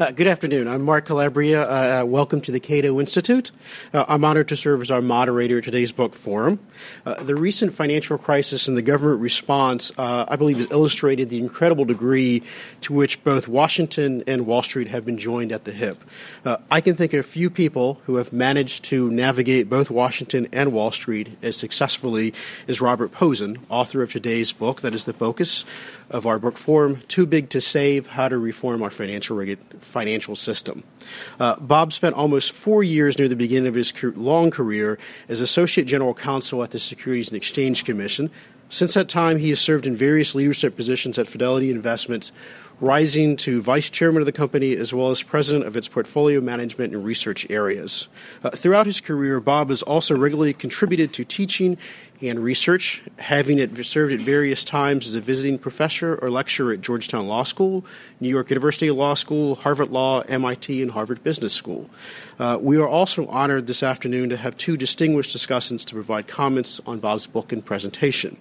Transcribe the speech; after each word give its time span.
Uh, 0.00 0.10
good 0.12 0.26
afternoon. 0.26 0.66
I'm 0.66 0.80
Mark 0.80 1.04
Calabria. 1.04 1.60
Uh, 1.60 2.00
uh, 2.00 2.06
welcome 2.06 2.40
to 2.40 2.50
the 2.50 2.58
Cato 2.58 2.98
Institute. 3.00 3.50
Uh, 3.92 4.06
I'm 4.08 4.24
honored 4.24 4.48
to 4.48 4.56
serve 4.56 4.80
as 4.80 4.90
our 4.90 5.02
moderator 5.02 5.58
at 5.58 5.64
today's 5.64 5.92
book 5.92 6.14
forum. 6.14 6.58
Uh, 7.04 7.22
the 7.22 7.36
recent 7.36 7.74
financial 7.74 8.16
crisis 8.16 8.66
and 8.66 8.78
the 8.78 8.82
government 8.82 9.20
response, 9.20 9.92
uh, 9.98 10.24
I 10.26 10.36
believe, 10.36 10.56
has 10.56 10.70
illustrated 10.70 11.28
the 11.28 11.38
incredible 11.38 11.84
degree 11.84 12.42
to 12.80 12.94
which 12.94 13.22
both 13.24 13.46
Washington 13.46 14.24
and 14.26 14.46
Wall 14.46 14.62
Street 14.62 14.88
have 14.88 15.04
been 15.04 15.18
joined 15.18 15.52
at 15.52 15.64
the 15.64 15.72
hip. 15.72 16.02
I 16.70 16.80
can 16.80 16.96
think 16.96 17.12
of 17.12 17.26
few 17.26 17.50
people 17.50 18.00
who 18.06 18.16
have 18.16 18.32
managed 18.32 18.84
to 18.84 19.10
navigate 19.10 19.68
both 19.68 19.90
Washington 19.90 20.48
and 20.50 20.72
Wall 20.72 20.92
Street 20.92 21.36
as 21.42 21.58
successfully 21.58 22.32
as 22.66 22.80
Robert 22.80 23.12
Pozen, 23.12 23.58
author 23.68 24.02
of 24.02 24.12
today's 24.12 24.50
book 24.50 24.80
that 24.80 24.94
is 24.94 25.04
the 25.04 25.12
focus 25.12 25.66
of 26.10 26.26
our 26.26 26.38
book 26.38 26.56
forum, 26.56 27.02
Too 27.08 27.24
Big 27.24 27.48
to 27.50 27.60
Save 27.60 28.08
How 28.08 28.28
to 28.28 28.36
Reform 28.36 28.82
Our 28.82 28.90
Financial, 28.90 29.36
Regu- 29.36 29.58
financial 29.78 30.36
System. 30.36 30.82
Uh, 31.38 31.56
Bob 31.56 31.92
spent 31.92 32.16
almost 32.16 32.52
four 32.52 32.82
years 32.82 33.18
near 33.18 33.28
the 33.28 33.36
beginning 33.36 33.68
of 33.68 33.74
his 33.74 33.92
long 34.16 34.50
career 34.50 34.98
as 35.28 35.40
Associate 35.40 35.84
General 35.86 36.14
Counsel 36.14 36.62
at 36.62 36.72
the 36.72 36.78
Securities 36.78 37.28
and 37.28 37.36
Exchange 37.36 37.84
Commission. 37.84 38.30
Since 38.68 38.94
that 38.94 39.08
time, 39.08 39.38
he 39.38 39.48
has 39.50 39.60
served 39.60 39.86
in 39.86 39.96
various 39.96 40.34
leadership 40.34 40.76
positions 40.76 41.18
at 41.18 41.26
Fidelity 41.26 41.70
Investments, 41.70 42.30
rising 42.80 43.36
to 43.36 43.60
vice 43.60 43.90
chairman 43.90 44.22
of 44.22 44.26
the 44.26 44.32
company 44.32 44.74
as 44.74 44.92
well 44.92 45.10
as 45.10 45.22
president 45.22 45.66
of 45.66 45.76
its 45.76 45.88
portfolio 45.88 46.40
management 46.40 46.94
and 46.94 47.04
research 47.04 47.46
areas. 47.50 48.08
Uh, 48.42 48.50
throughout 48.50 48.86
his 48.86 49.00
career, 49.00 49.40
Bob 49.40 49.68
has 49.68 49.82
also 49.82 50.16
regularly 50.16 50.54
contributed 50.54 51.12
to 51.12 51.24
teaching 51.24 51.76
and 52.22 52.38
research, 52.38 53.02
having 53.18 53.58
it 53.58 53.74
served 53.84 54.12
at 54.12 54.20
various 54.20 54.62
times 54.62 55.06
as 55.06 55.14
a 55.14 55.20
visiting 55.20 55.58
professor 55.58 56.16
or 56.16 56.30
lecturer 56.30 56.72
at 56.72 56.80
Georgetown 56.80 57.26
Law 57.26 57.42
School, 57.44 57.84
New 58.20 58.28
York 58.28 58.50
University 58.50 58.90
Law 58.90 59.14
School, 59.14 59.54
Harvard 59.54 59.90
Law, 59.90 60.20
MIT, 60.20 60.82
and 60.82 60.90
Harvard 60.90 61.22
Business 61.22 61.54
School. 61.54 61.88
Uh, 62.38 62.58
we 62.60 62.76
are 62.76 62.88
also 62.88 63.26
honored 63.28 63.66
this 63.66 63.82
afternoon 63.82 64.28
to 64.30 64.36
have 64.36 64.56
two 64.56 64.76
distinguished 64.76 65.34
discussants 65.34 65.84
to 65.86 65.94
provide 65.94 66.26
comments 66.26 66.80
on 66.86 66.98
Bob's 66.98 67.26
book 67.26 67.52
and 67.52 67.64
presentation. 67.64 68.36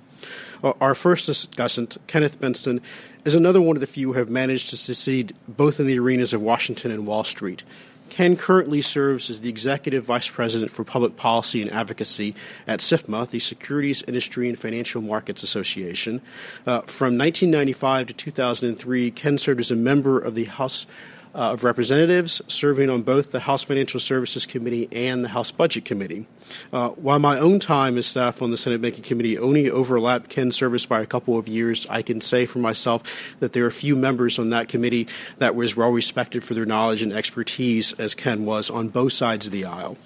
Uh, 0.64 0.74
our 0.82 0.94
first 0.94 1.30
discussant, 1.30 1.98
Kenneth 2.08 2.40
Bentsen, 2.40 2.82
is 3.26 3.36
another 3.36 3.62
one 3.62 3.76
of 3.76 3.82
the 3.82 3.88
few 3.88 4.14
who 4.14 4.20
have 4.20 4.30
managed 4.30 4.70
to 4.70 4.78
succeed 4.78 5.34
both 5.48 5.80
in 5.80 5.88
the 5.88 6.00
arenas 6.00 6.34
of 6.34 6.42
Washington 6.42 6.92
and 6.92 7.06
Wall 7.06 7.24
Street. 7.24 7.64
Ken 8.10 8.36
currently 8.36 8.82
serves 8.82 9.30
as 9.30 9.42
the 9.42 9.50
Executive 9.50 10.04
Vice 10.04 10.28
President 10.28 10.72
for 10.72 10.84
Public 10.84 11.16
Policy 11.16 11.62
and 11.62 11.72
Advocacy 11.72 12.36
at 12.68 12.80
SIFMA, 12.80 13.30
the 13.30 13.40
Securities 13.40 14.04
Industry 14.04 14.50
and 14.50 14.58
Financial 14.58 15.02
Markets 15.02 15.44
Association. 15.44 16.22
Uh, 16.66 16.82
from 16.82 17.18
1995 17.18 18.08
to 18.08 18.14
2003, 18.14 19.12
Ken 19.12 19.38
served 19.38 19.60
as 19.60 19.72
a 19.72 19.76
member 19.76 20.20
of 20.20 20.36
the 20.36 20.46
House 20.46 20.88
uh, 21.36 21.54
of 21.54 21.64
Representatives, 21.64 22.42
serving 22.48 22.90
on 22.90 23.04
both 23.04 23.32
the 23.32 23.42
House 23.42 23.64
Financial 23.64 24.00
Services 24.00 24.46
Committee 24.46 24.90
and 24.92 25.24
the 25.24 25.30
House 25.30 25.52
Budget 25.52 25.86
Committee. 25.86 26.28
Uh, 26.74 26.90
while 26.90 27.20
my 27.20 27.38
own 27.38 27.60
time 27.60 27.98
as 27.98 28.06
staff 28.06 28.42
on 28.42 28.52
the 28.52 28.58
Senate 28.58 28.82
Banking 28.82 29.04
Committee 29.04 29.38
only 29.38 29.70
overlapped 29.70 30.30
Ken's 30.30 30.56
service 30.56 30.86
by 30.86 31.02
a 31.02 31.06
couple 31.06 31.38
of 31.38 31.48
years, 31.48 31.86
I 31.90 32.02
can 32.02 32.22
say 32.22 32.46
for 32.46 32.60
myself 32.60 33.04
that 33.40 33.54
there 33.54 33.66
are 33.66 33.72
few 33.72 33.96
members 33.96 34.40
on 34.40 34.50
that 34.50 34.68
committee 34.68 35.08
that 35.38 35.56
was 35.56 35.72
as 35.72 35.78
well 35.78 35.92
respected 35.92 36.44
for 36.44 36.56
their 36.56 36.66
knowledge 36.66 37.04
and 37.04 37.14
expertise, 37.14 37.94
as 37.94 38.16
Ken 38.16 38.46
was 38.46 38.70
on 38.70 38.90
both 38.90 39.14
sides 39.14 39.46
of 39.46 39.52
the 39.52 39.66
aisle. 39.66 39.98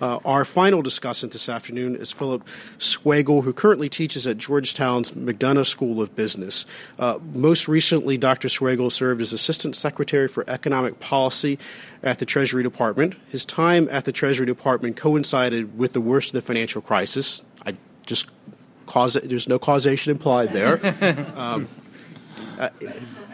Uh, 0.00 0.18
our 0.24 0.44
final 0.44 0.82
discussant 0.82 1.32
this 1.32 1.48
afternoon 1.48 1.96
is 1.96 2.12
Phillip 2.12 2.46
Swagel, 2.78 3.42
who 3.42 3.52
currently 3.52 3.88
teaches 3.88 4.26
at 4.26 4.38
Georgetown's 4.38 5.12
McDonough 5.12 5.66
School 5.66 6.00
of 6.00 6.14
Business. 6.14 6.66
Uh, 6.98 7.18
most 7.34 7.68
recently, 7.68 8.16
Dr. 8.16 8.48
Swagel 8.48 8.92
served 8.92 9.20
as 9.20 9.32
Assistant 9.32 9.74
Secretary 9.74 10.28
for 10.28 10.44
Economic 10.48 11.00
Policy 11.00 11.58
at 12.02 12.18
the 12.18 12.24
Treasury 12.24 12.62
Department. 12.62 13.14
His 13.28 13.44
time 13.44 13.88
at 13.90 14.04
the 14.04 14.12
Treasury 14.12 14.46
Department 14.46 14.96
coincided 14.96 15.78
with 15.78 15.92
the 15.92 16.00
worst 16.00 16.30
of 16.30 16.34
the 16.34 16.42
financial 16.42 16.80
crisis. 16.80 17.42
I 17.66 17.76
just 18.06 18.28
cause 18.86 19.14
there's 19.14 19.48
no 19.48 19.58
causation 19.58 20.10
implied 20.10 20.50
there. 20.50 20.78
Um, 21.36 21.68
uh, 22.58 22.70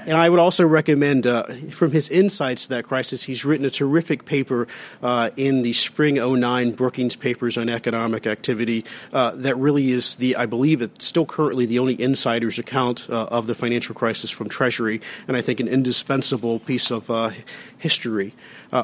and 0.07 0.17
I 0.17 0.29
would 0.29 0.39
also 0.39 0.67
recommend, 0.67 1.27
uh, 1.27 1.45
from 1.71 1.93
his 1.93 2.11
insights 2.11 2.65
to 2.65 2.69
that 2.71 2.85
crisis, 2.85 3.23
he's 3.23 3.45
written 3.45 3.65
a 3.65 3.71
terrific 3.71 4.25
paper 4.25 4.69
uh, 5.03 5.31
in 5.37 5.63
the 5.63 5.73
spring 5.73 6.17
09 6.17 6.73
Brookings 6.73 7.17
Papers 7.17 7.57
on 7.57 7.69
Economic 7.69 8.27
Activity 8.27 8.85
uh, 9.13 9.33
that 9.37 9.57
really 9.57 9.91
is 9.91 10.17
the, 10.17 10.37
I 10.37 10.47
believe, 10.47 10.83
it's 10.83 11.07
still 11.07 11.25
currently 11.25 11.65
the 11.65 11.79
only 11.79 12.01
insider's 12.01 12.59
account 12.59 13.09
uh, 13.09 13.25
of 13.25 13.47
the 13.47 13.55
financial 13.55 13.95
crisis 13.95 14.31
from 14.31 14.49
Treasury, 14.49 15.01
and 15.27 15.37
I 15.37 15.41
think 15.41 15.59
an 15.61 15.69
indispensable 15.69 16.59
piece 16.59 16.91
of 16.91 17.11
uh, 17.11 17.31
history. 17.79 18.35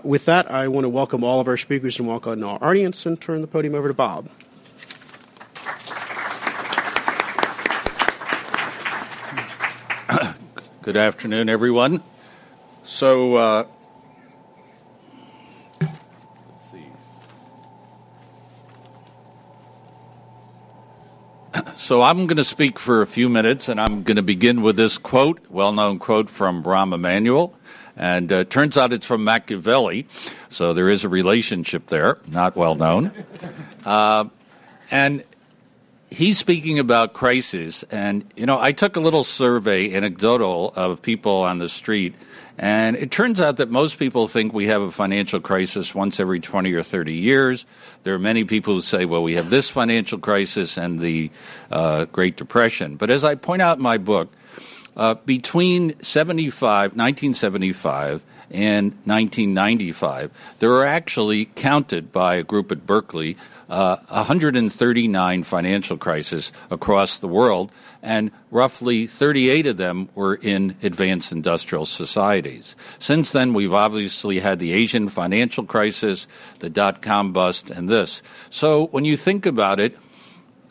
With 0.04 0.26
that, 0.26 0.48
I 0.48 0.68
want 0.68 0.84
to 0.84 0.88
welcome 0.88 1.24
all 1.24 1.40
of 1.40 1.48
our 1.48 1.56
speakers 1.56 1.98
and 1.98 2.06
welcome 2.06 2.44
our 2.44 2.62
audience 2.62 3.06
and 3.06 3.20
turn 3.20 3.40
the 3.40 3.48
podium 3.48 3.74
over 3.74 3.88
to 3.88 3.94
Bob. 3.94 4.28
Good 10.90 10.96
afternoon, 10.96 11.48
everyone. 11.48 12.02
So, 12.82 13.36
uh, 13.36 13.66
let's 15.80 15.92
see. 16.72 16.84
So, 21.76 22.02
I'm 22.02 22.26
going 22.26 22.38
to 22.38 22.44
speak 22.44 22.80
for 22.80 23.02
a 23.02 23.06
few 23.06 23.28
minutes, 23.28 23.68
and 23.68 23.80
I'm 23.80 24.02
going 24.02 24.16
to 24.16 24.22
begin 24.24 24.62
with 24.62 24.74
this 24.74 24.98
quote, 24.98 25.38
well 25.48 25.72
known 25.72 26.00
quote 26.00 26.28
from 26.28 26.64
Rahm 26.64 26.92
Emanuel. 26.92 27.54
And 27.96 28.32
uh, 28.32 28.42
turns 28.42 28.76
out 28.76 28.92
it's 28.92 29.06
from 29.06 29.22
Machiavelli, 29.22 30.08
so 30.48 30.72
there 30.72 30.88
is 30.88 31.04
a 31.04 31.08
relationship 31.08 31.86
there, 31.86 32.18
not 32.26 32.56
well 32.56 32.74
known. 32.74 33.12
Uh, 33.82 34.24
and 34.90 35.24
he's 36.10 36.38
speaking 36.38 36.78
about 36.78 37.12
crisis, 37.12 37.84
and 37.84 38.24
you 38.36 38.46
know, 38.46 38.58
I 38.58 38.72
took 38.72 38.96
a 38.96 39.00
little 39.00 39.24
survey, 39.24 39.94
anecdotal, 39.94 40.72
of 40.76 41.00
people 41.00 41.36
on 41.36 41.58
the 41.58 41.68
street, 41.68 42.14
and 42.58 42.96
it 42.96 43.10
turns 43.10 43.40
out 43.40 43.56
that 43.56 43.70
most 43.70 43.98
people 43.98 44.28
think 44.28 44.52
we 44.52 44.66
have 44.66 44.82
a 44.82 44.90
financial 44.90 45.40
crisis 45.40 45.94
once 45.94 46.20
every 46.20 46.40
20 46.40 46.74
or 46.74 46.82
30 46.82 47.14
years. 47.14 47.64
There 48.02 48.14
are 48.14 48.18
many 48.18 48.44
people 48.44 48.74
who 48.74 48.80
say, 48.82 49.06
well, 49.06 49.22
we 49.22 49.34
have 49.34 49.48
this 49.48 49.70
financial 49.70 50.18
crisis 50.18 50.76
and 50.76 51.00
the 51.00 51.30
uh, 51.70 52.04
Great 52.06 52.36
Depression. 52.36 52.96
But 52.96 53.10
as 53.10 53.24
I 53.24 53.34
point 53.36 53.62
out 53.62 53.78
in 53.78 53.82
my 53.82 53.96
book, 53.96 54.30
uh, 54.96 55.14
between 55.14 55.98
75, 56.02 56.90
1975 56.90 58.24
and 58.50 58.90
1995, 59.04 60.30
there 60.58 60.72
are 60.72 60.84
actually 60.84 61.46
counted 61.46 62.12
by 62.12 62.34
a 62.34 62.42
group 62.42 62.70
at 62.72 62.86
Berkeley 62.86 63.38
uh, 63.70 63.96
139 64.08 65.42
financial 65.44 65.96
crises 65.96 66.52
across 66.70 67.18
the 67.18 67.28
world, 67.28 67.70
and 68.02 68.30
roughly 68.50 69.06
38 69.06 69.68
of 69.68 69.76
them 69.76 70.08
were 70.14 70.34
in 70.34 70.76
advanced 70.82 71.32
industrial 71.32 71.86
societies. 71.86 72.74
Since 72.98 73.32
then, 73.32 73.54
we've 73.54 73.72
obviously 73.72 74.40
had 74.40 74.58
the 74.58 74.72
Asian 74.72 75.08
financial 75.08 75.64
crisis, 75.64 76.26
the 76.58 76.68
dot 76.68 77.00
com 77.00 77.32
bust, 77.32 77.70
and 77.70 77.88
this. 77.88 78.22
So 78.50 78.88
when 78.88 79.04
you 79.04 79.16
think 79.16 79.46
about 79.46 79.78
it, 79.78 79.96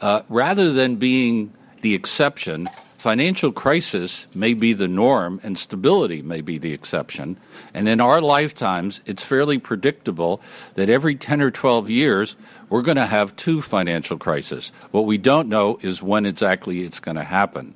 uh, 0.02 0.22
rather 0.28 0.74
than 0.74 0.98
being 0.98 1.54
the 1.82 1.96
exception, 1.96 2.68
financial 3.00 3.54
crisis 3.54 4.28
may 4.36 4.54
be 4.54 4.74
the 4.74 4.88
norm 4.88 5.40
and 5.42 5.58
stability 5.58 6.22
may 6.22 6.42
be 6.42 6.58
the 6.58 6.74
exception. 6.74 7.40
And 7.74 7.88
in 7.88 8.02
our 8.02 8.20
lifetimes, 8.20 9.00
it's 9.06 9.24
fairly 9.24 9.58
predictable 9.58 10.42
that 10.76 10.90
every 10.90 11.16
10 11.16 11.42
or 11.42 11.50
12 11.50 11.90
years, 11.90 12.36
we're 12.68 12.82
going 12.82 12.98
to 12.98 13.06
have 13.06 13.36
two 13.38 13.62
financial 13.62 14.18
crises. 14.18 14.74
What 14.92 15.06
we 15.06 15.18
don't 15.18 15.48
know 15.48 15.80
is 15.82 16.04
when 16.04 16.26
exactly 16.26 16.82
it's 16.82 17.00
going 17.00 17.16
to 17.16 17.24
happen. 17.24 17.76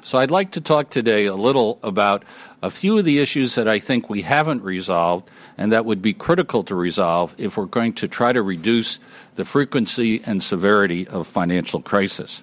So 0.00 0.18
I'd 0.18 0.30
like 0.30 0.52
to 0.52 0.60
talk 0.62 0.88
today 0.88 1.26
a 1.26 1.34
little 1.34 1.78
about 1.82 2.24
a 2.62 2.70
few 2.70 2.96
of 2.96 3.04
the 3.04 3.18
issues 3.18 3.56
that 3.56 3.68
I 3.68 3.78
think 3.78 4.08
we 4.08 4.22
haven't 4.22 4.62
resolved 4.62 5.30
and 5.58 5.70
that 5.70 5.84
would 5.84 6.00
be 6.00 6.14
critical 6.14 6.64
to 6.64 6.74
resolve 6.74 7.34
if 7.36 7.58
we're 7.58 7.66
going 7.66 7.92
to 7.94 8.08
try 8.08 8.32
to 8.32 8.42
reduce 8.42 9.00
the 9.34 9.44
frequency 9.44 10.22
and 10.24 10.42
severity 10.42 11.06
of 11.08 11.26
financial 11.26 11.82
crisis. 11.82 12.42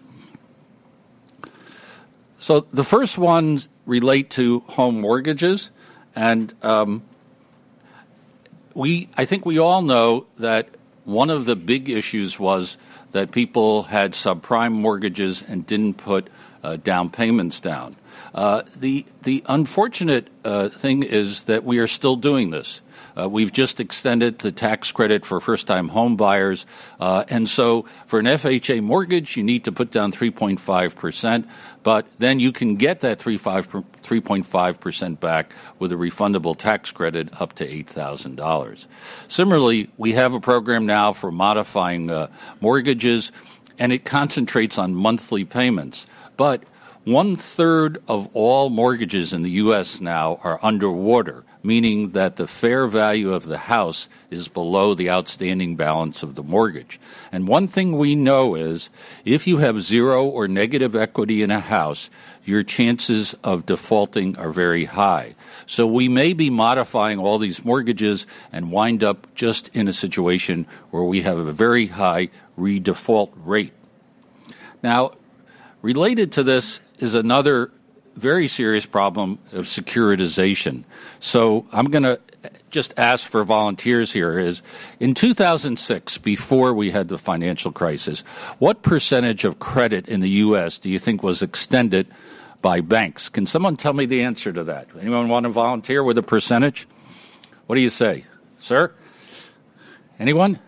So 2.39 2.61
the 2.71 2.85
first 2.85 3.17
ones 3.17 3.67
relate 3.85 4.29
to 4.31 4.61
home 4.61 5.01
mortgages, 5.01 5.71
and 6.15 6.53
um, 6.63 7.03
we 8.73 9.09
I 9.17 9.25
think 9.25 9.45
we 9.45 9.59
all 9.59 9.81
know 9.81 10.25
that 10.37 10.69
one 11.03 11.29
of 11.29 11.43
the 11.43 11.57
big 11.57 11.89
issues 11.89 12.39
was 12.39 12.77
that 13.11 13.31
people 13.31 13.83
had 13.83 14.13
subprime 14.13 14.71
mortgages 14.71 15.43
and 15.47 15.67
didn't 15.67 15.95
put 15.95 16.29
uh, 16.63 16.77
down 16.77 17.09
payments 17.09 17.59
down. 17.59 17.97
Uh, 18.33 18.61
the 18.73 19.05
the 19.23 19.43
unfortunate 19.47 20.29
uh, 20.45 20.69
thing 20.69 21.03
is 21.03 21.43
that 21.43 21.65
we 21.65 21.79
are 21.79 21.87
still 21.87 22.15
doing 22.15 22.51
this. 22.51 22.81
Uh, 23.19 23.27
we've 23.27 23.51
just 23.51 23.79
extended 23.79 24.39
the 24.39 24.51
tax 24.51 24.91
credit 24.91 25.25
for 25.25 25.39
first 25.39 25.67
time 25.67 25.89
home 25.89 26.15
buyers. 26.15 26.65
Uh, 26.99 27.23
and 27.27 27.49
so 27.49 27.85
for 28.05 28.19
an 28.19 28.25
FHA 28.25 28.81
mortgage, 28.81 29.35
you 29.35 29.43
need 29.43 29.65
to 29.65 29.71
put 29.71 29.91
down 29.91 30.11
3.5%, 30.11 31.47
but 31.83 32.07
then 32.17 32.39
you 32.39 32.51
can 32.51 32.75
get 32.75 33.01
that 33.01 33.19
3.5% 33.19 35.19
back 35.19 35.53
with 35.79 35.91
a 35.91 35.95
refundable 35.95 36.55
tax 36.55 36.91
credit 36.91 37.41
up 37.41 37.53
to 37.53 37.67
$8,000. 37.67 38.87
Similarly, 39.27 39.89
we 39.97 40.13
have 40.13 40.33
a 40.33 40.39
program 40.39 40.85
now 40.85 41.13
for 41.13 41.31
modifying 41.31 42.09
uh, 42.09 42.27
mortgages, 42.61 43.31
and 43.77 43.91
it 43.91 44.05
concentrates 44.05 44.77
on 44.77 44.95
monthly 44.95 45.45
payments. 45.45 46.07
But 46.37 46.63
one 47.03 47.35
third 47.35 48.01
of 48.07 48.29
all 48.33 48.69
mortgages 48.69 49.33
in 49.33 49.41
the 49.41 49.51
U.S. 49.51 49.99
now 49.99 50.39
are 50.43 50.59
underwater 50.61 51.43
meaning 51.61 52.09
that 52.11 52.37
the 52.37 52.47
fair 52.47 52.87
value 52.87 53.33
of 53.33 53.45
the 53.45 53.57
house 53.57 54.07
is 54.29 54.47
below 54.47 54.93
the 54.93 55.09
outstanding 55.09 55.75
balance 55.75 56.23
of 56.23 56.35
the 56.35 56.43
mortgage. 56.43 56.99
And 57.31 57.47
one 57.47 57.67
thing 57.67 57.97
we 57.97 58.15
know 58.15 58.55
is 58.55 58.89
if 59.25 59.45
you 59.45 59.57
have 59.57 59.83
zero 59.83 60.25
or 60.25 60.47
negative 60.47 60.95
equity 60.95 61.41
in 61.43 61.51
a 61.51 61.59
house, 61.59 62.09
your 62.45 62.63
chances 62.63 63.35
of 63.43 63.65
defaulting 63.65 64.37
are 64.37 64.51
very 64.51 64.85
high. 64.85 65.35
So 65.65 65.85
we 65.85 66.07
may 66.07 66.33
be 66.33 66.49
modifying 66.49 67.19
all 67.19 67.37
these 67.37 67.63
mortgages 67.63 68.25
and 68.51 68.71
wind 68.71 69.03
up 69.03 69.27
just 69.35 69.69
in 69.75 69.87
a 69.87 69.93
situation 69.93 70.65
where 70.91 71.03
we 71.03 71.21
have 71.21 71.37
a 71.37 71.51
very 71.51 71.87
high 71.87 72.29
redefault 72.57 73.31
rate. 73.35 73.73
Now, 74.81 75.11
related 75.81 76.31
to 76.33 76.43
this 76.43 76.79
is 76.99 77.15
another 77.15 77.71
very 78.19 78.47
serious 78.47 78.85
problem 78.85 79.39
of 79.53 79.65
securitization. 79.65 80.83
So 81.19 81.65
I'm 81.71 81.85
going 81.85 82.03
to 82.03 82.19
just 82.69 82.93
ask 82.97 83.25
for 83.25 83.43
volunteers 83.43 84.13
here 84.13 84.37
is 84.37 84.61
in 84.99 85.13
2006 85.13 86.17
before 86.19 86.73
we 86.73 86.91
had 86.91 87.07
the 87.07 87.17
financial 87.17 87.71
crisis 87.71 88.21
what 88.59 88.83
percentage 88.83 89.43
of 89.43 89.59
credit 89.59 90.07
in 90.07 90.19
the 90.19 90.29
US 90.29 90.77
do 90.79 90.89
you 90.89 90.99
think 90.99 91.23
was 91.23 91.41
extended 91.41 92.07
by 92.61 92.81
banks? 92.81 93.29
Can 93.29 93.45
someone 93.45 93.75
tell 93.75 93.93
me 93.93 94.05
the 94.05 94.21
answer 94.21 94.53
to 94.53 94.63
that? 94.65 94.87
Anyone 94.99 95.29
want 95.29 95.45
to 95.45 95.49
volunteer 95.49 96.03
with 96.03 96.17
a 96.17 96.23
percentage? 96.23 96.87
What 97.65 97.75
do 97.75 97.81
you 97.81 97.89
say? 97.89 98.25
Sir? 98.59 98.93
Anyone? 100.19 100.59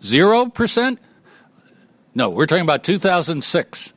0% 0.00 0.98
no 2.14 2.30
we're 2.30 2.46
talking 2.46 2.62
about 2.62 2.84
2006 2.84 3.94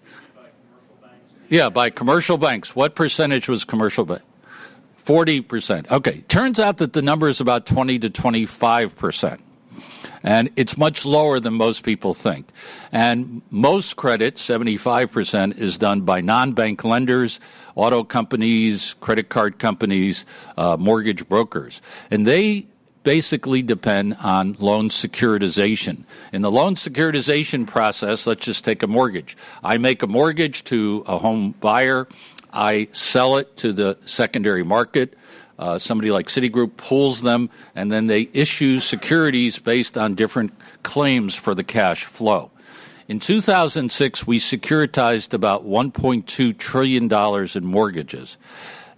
yeah, 1.49 1.69
by 1.69 1.89
commercial 1.89 2.37
banks. 2.37 2.75
What 2.75 2.95
percentage 2.95 3.47
was 3.47 3.63
commercial 3.63 4.05
bank? 4.05 4.21
40%. 5.03 5.89
Okay. 5.89 6.21
Turns 6.27 6.59
out 6.59 6.77
that 6.77 6.93
the 6.93 7.01
number 7.01 7.29
is 7.29 7.39
about 7.39 7.65
20 7.65 7.99
to 7.99 8.09
25%. 8.09 9.39
And 10.23 10.49
it's 10.55 10.77
much 10.77 11.05
lower 11.05 11.39
than 11.39 11.53
most 11.53 11.83
people 11.83 12.13
think. 12.13 12.49
And 12.91 13.41
most 13.49 13.95
credit, 13.95 14.35
75%, 14.35 15.57
is 15.57 15.77
done 15.77 16.01
by 16.01 16.21
non 16.21 16.53
bank 16.53 16.83
lenders, 16.83 17.39
auto 17.75 18.03
companies, 18.03 18.95
credit 18.95 19.29
card 19.29 19.59
companies, 19.59 20.25
uh, 20.57 20.75
mortgage 20.77 21.29
brokers. 21.29 21.81
And 22.11 22.27
they 22.27 22.67
basically 23.07 23.61
depend 23.61 24.17
on 24.21 24.53
loan 24.59 24.89
securitization. 24.89 26.03
In 26.33 26.41
the 26.41 26.51
loan 26.51 26.75
securitization 26.75 27.65
process, 27.65 28.27
let's 28.27 28.43
just 28.43 28.65
take 28.65 28.83
a 28.83 28.87
mortgage. 28.87 29.37
I 29.63 29.77
make 29.77 30.03
a 30.03 30.07
mortgage 30.07 30.65
to 30.65 31.05
a 31.07 31.17
home 31.17 31.55
buyer, 31.61 32.09
I 32.51 32.89
sell 32.91 33.37
it 33.37 33.55
to 33.57 33.71
the 33.71 33.97
secondary 34.03 34.63
market. 34.63 35.17
Uh, 35.57 35.79
somebody 35.79 36.11
like 36.11 36.27
Citigroup 36.27 36.75
pulls 36.75 37.21
them, 37.21 37.49
and 37.75 37.89
then 37.89 38.07
they 38.07 38.27
issue 38.33 38.81
securities 38.81 39.57
based 39.57 39.97
on 39.97 40.13
different 40.13 40.51
claims 40.83 41.33
for 41.33 41.55
the 41.55 41.63
cash 41.63 42.03
flow. 42.03 42.51
In 43.07 43.21
2006, 43.21 44.27
we 44.27 44.37
securitized 44.37 45.33
about 45.33 45.65
$1.2 45.65 46.57
trillion 46.57 47.09
in 47.55 47.65
mortgages. 47.65 48.37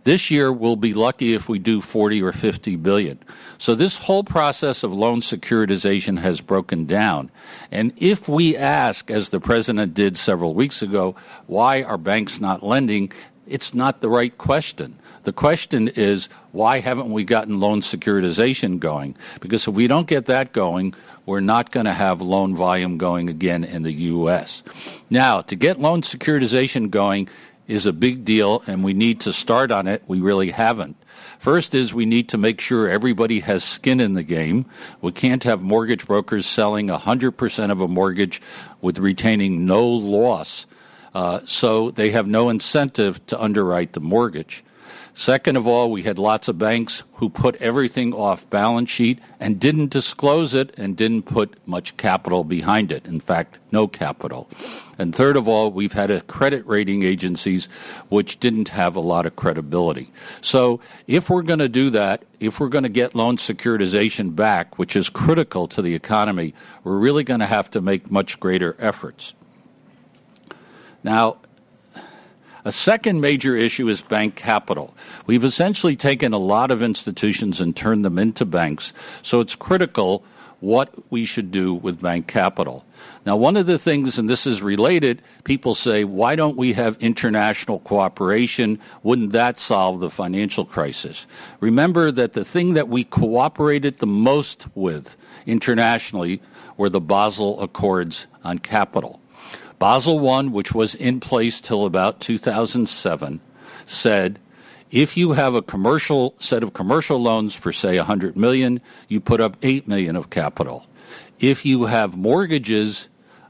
This 0.04 0.32
year, 0.32 0.52
we'll 0.52 0.78
be 0.78 0.94
lucky 0.94 1.34
if 1.34 1.50
we 1.50 1.60
do 1.60 1.82
40 1.82 2.24
or 2.24 2.32
50 2.32 2.78
billion. 2.78 3.20
So 3.60 3.76
this 3.76 3.98
whole 3.98 4.24
process 4.24 4.84
of 4.84 4.94
loan 4.94 5.20
securitization 5.20 6.20
has 6.20 6.40
broken 6.40 6.86
down. 6.86 7.30
And 7.72 7.92
if 7.98 8.30
we 8.30 8.56
ask, 8.56 9.12
as 9.12 9.30
the 9.30 9.42
president 9.42 9.94
did 9.94 10.16
several 10.16 10.54
weeks 10.54 10.82
ago, 10.82 11.16
why 11.46 11.84
are 11.84 11.98
banks 11.98 12.40
not 12.40 12.64
lending? 12.64 13.12
It's 13.46 13.74
not 13.74 14.00
the 14.00 14.10
right 14.10 14.36
question. 14.38 14.98
The 15.24 15.34
question 15.34 15.90
is, 15.90 16.30
why 16.54 16.80
haven't 16.80 17.12
we 17.12 17.26
gotten 17.26 17.60
loan 17.60 17.82
securitization 17.82 18.80
going? 18.80 19.18
Because 19.42 19.68
if 19.68 19.74
we 19.74 19.88
don't 19.88 20.08
get 20.08 20.28
that 20.28 20.54
going, 20.54 20.96
we're 21.26 21.42
not 21.42 21.72
going 21.72 21.86
to 21.86 21.94
have 21.94 22.22
loan 22.22 22.56
volume 22.56 22.98
going 22.98 23.30
again 23.30 23.66
in 23.66 23.84
the 23.84 23.92
U.S. 23.92 24.64
Now, 25.10 25.42
to 25.42 25.58
get 25.58 25.82
loan 25.82 26.02
securitization 26.02 26.90
going, 26.90 27.28
is 27.70 27.86
a 27.86 27.94
big 27.94 28.26
deal 28.26 28.64
and 28.66 28.84
we 28.84 28.94
need 28.94 29.22
to 29.22 29.32
start 29.32 29.70
on 29.72 29.88
it. 29.88 30.02
We 30.08 30.20
really 30.20 30.50
haven't. 30.50 30.98
First 31.40 31.74
is 31.74 31.94
we 31.94 32.06
need 32.06 32.28
to 32.30 32.38
make 32.38 32.60
sure 32.60 32.90
everybody 32.90 33.40
has 33.40 33.64
skin 33.64 34.02
in 34.02 34.14
the 34.14 34.24
game. 34.24 34.66
We 35.00 35.14
can't 35.14 35.46
have 35.46 35.62
mortgage 35.62 36.06
brokers 36.06 36.46
selling 36.46 36.88
100% 36.88 37.72
of 37.72 37.80
a 37.80 37.88
mortgage 37.88 38.42
with 38.82 39.00
retaining 39.00 39.66
no 39.66 39.88
loss. 39.88 40.68
Uh, 41.16 41.40
so 41.46 41.92
they 41.92 42.12
have 42.12 42.28
no 42.28 42.50
incentive 42.50 43.26
to 43.28 43.42
underwrite 43.42 43.94
the 43.94 44.02
mortgage. 44.02 44.66
Second 45.14 45.58
of 45.58 45.68
all, 45.68 45.92
we 45.92 46.04
had 46.04 46.18
lots 46.18 46.48
of 46.48 46.58
banks 46.58 47.04
who 47.16 47.30
put 47.30 47.56
everything 47.58 48.14
off 48.14 48.50
balance 48.50 48.90
sheet 48.90 49.20
and 49.40 49.60
didn't 49.60 49.90
disclose 49.90 50.54
it 50.54 50.74
and 50.78 50.96
didn't 50.96 51.24
put 51.24 51.58
much 51.68 51.98
capital 51.98 52.44
behind 52.44 52.92
it. 52.92 53.06
In 53.06 53.20
fact, 53.20 53.58
no 53.72 53.88
capital. 53.88 54.50
And 54.98 55.16
third 55.16 55.38
of 55.38 55.48
all, 55.48 55.72
we've 55.72 55.94
had 55.94 56.12
a 56.12 56.22
credit 56.22 56.66
rating 56.66 57.04
agencies 57.04 57.68
which 58.10 58.40
didn't 58.40 58.70
have 58.70 58.96
a 58.96 59.00
lot 59.00 59.26
of 59.26 59.36
credibility. 59.36 60.12
So 60.42 60.80
if 61.08 61.30
we're 61.30 61.42
going 61.42 61.60
to 61.60 61.70
do 61.70 61.90
that, 61.92 62.24
if 62.40 62.60
we're 62.60 62.70
going 62.70 62.84
to 62.84 62.90
get 62.90 63.16
loan 63.16 63.38
securitization 63.38 64.36
back, 64.36 64.78
which 64.78 64.96
is 64.96 65.10
critical 65.10 65.68
to 65.68 65.82
the 65.82 65.96
economy, 65.96 66.54
we're 66.84 66.98
really 66.98 67.24
going 67.24 67.40
to 67.40 67.46
have 67.46 67.72
to 67.72 67.82
make 67.82 68.12
much 68.12 68.40
greater 68.40 68.76
efforts. 68.80 69.34
Now, 71.04 71.38
a 72.70 72.72
second 72.72 73.20
major 73.20 73.56
issue 73.56 73.88
is 73.88 74.00
bank 74.00 74.36
capital. 74.36 74.96
We've 75.26 75.44
essentially 75.44 75.96
taken 75.96 76.34
a 76.34 76.38
lot 76.38 76.70
of 76.70 76.84
institutions 76.84 77.60
and 77.60 77.76
turned 77.76 78.06
them 78.06 78.20
into 78.20 78.46
banks, 78.46 78.94
so 79.24 79.40
it's 79.40 79.56
critical 79.56 80.24
what 80.60 80.94
we 81.10 81.26
should 81.26 81.50
do 81.50 81.74
with 81.74 82.00
bank 82.00 82.28
capital. 82.28 82.86
Now, 83.26 83.38
one 83.38 83.58
of 83.58 83.66
the 83.66 83.80
things, 83.80 84.20
and 84.20 84.30
this 84.30 84.46
is 84.46 84.62
related, 84.62 85.24
people 85.46 85.74
say, 85.74 86.04
why 86.04 86.36
don't 86.36 86.58
we 86.58 86.74
have 86.74 86.96
international 87.02 87.80
cooperation? 87.80 88.80
Wouldn't 89.02 89.32
that 89.32 89.58
solve 89.60 90.00
the 90.00 90.12
financial 90.12 90.64
crisis? 90.64 91.26
Remember 91.62 92.12
that 92.12 92.34
the 92.34 92.46
thing 92.46 92.74
that 92.76 92.88
we 92.88 93.04
cooperated 93.04 93.98
the 93.98 94.06
most 94.06 94.68
with 94.76 95.18
internationally 95.48 96.40
were 96.78 96.90
the 96.90 97.02
Basel 97.02 97.60
Accords 97.64 98.28
on 98.44 98.60
capital. 98.60 99.19
Basel 99.80 100.30
I, 100.30 100.44
which 100.44 100.76
was 100.76 100.94
in 100.94 101.20
place 101.20 101.62
till 101.62 101.86
about 101.86 102.20
2007, 102.20 103.40
said 103.86 104.40
if 104.92 105.16
you 105.16 105.34
have 105.34 105.56
a 105.56 105.62
commercial 105.62 106.34
set 106.40 106.64
of 106.64 106.74
commercial 106.74 107.20
loans 107.20 107.54
for 107.54 107.72
say 107.72 107.98
100 107.98 108.36
million, 108.36 108.82
you 109.08 109.20
put 109.20 109.40
up 109.40 109.56
8 109.62 109.88
million 109.88 110.16
of 110.16 110.30
capital. 110.30 110.86
If 111.40 111.66
you 111.66 111.86
have 111.86 112.18
mortgages 112.18 113.08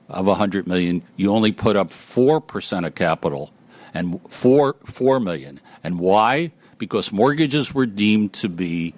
of 0.10 0.28
100 0.28 0.68
million, 0.68 1.02
you 1.16 1.32
only 1.32 1.52
put 1.52 1.76
up 1.76 1.90
4% 1.90 2.86
of 2.86 2.96
capital 2.96 3.52
and 3.94 4.20
4 4.30 4.76
4 4.86 5.20
million. 5.20 5.60
And 5.84 6.00
why? 6.00 6.52
Because 6.78 7.12
mortgages 7.12 7.74
were 7.74 7.86
deemed 7.86 8.34
to 8.34 8.50
be 8.50 8.94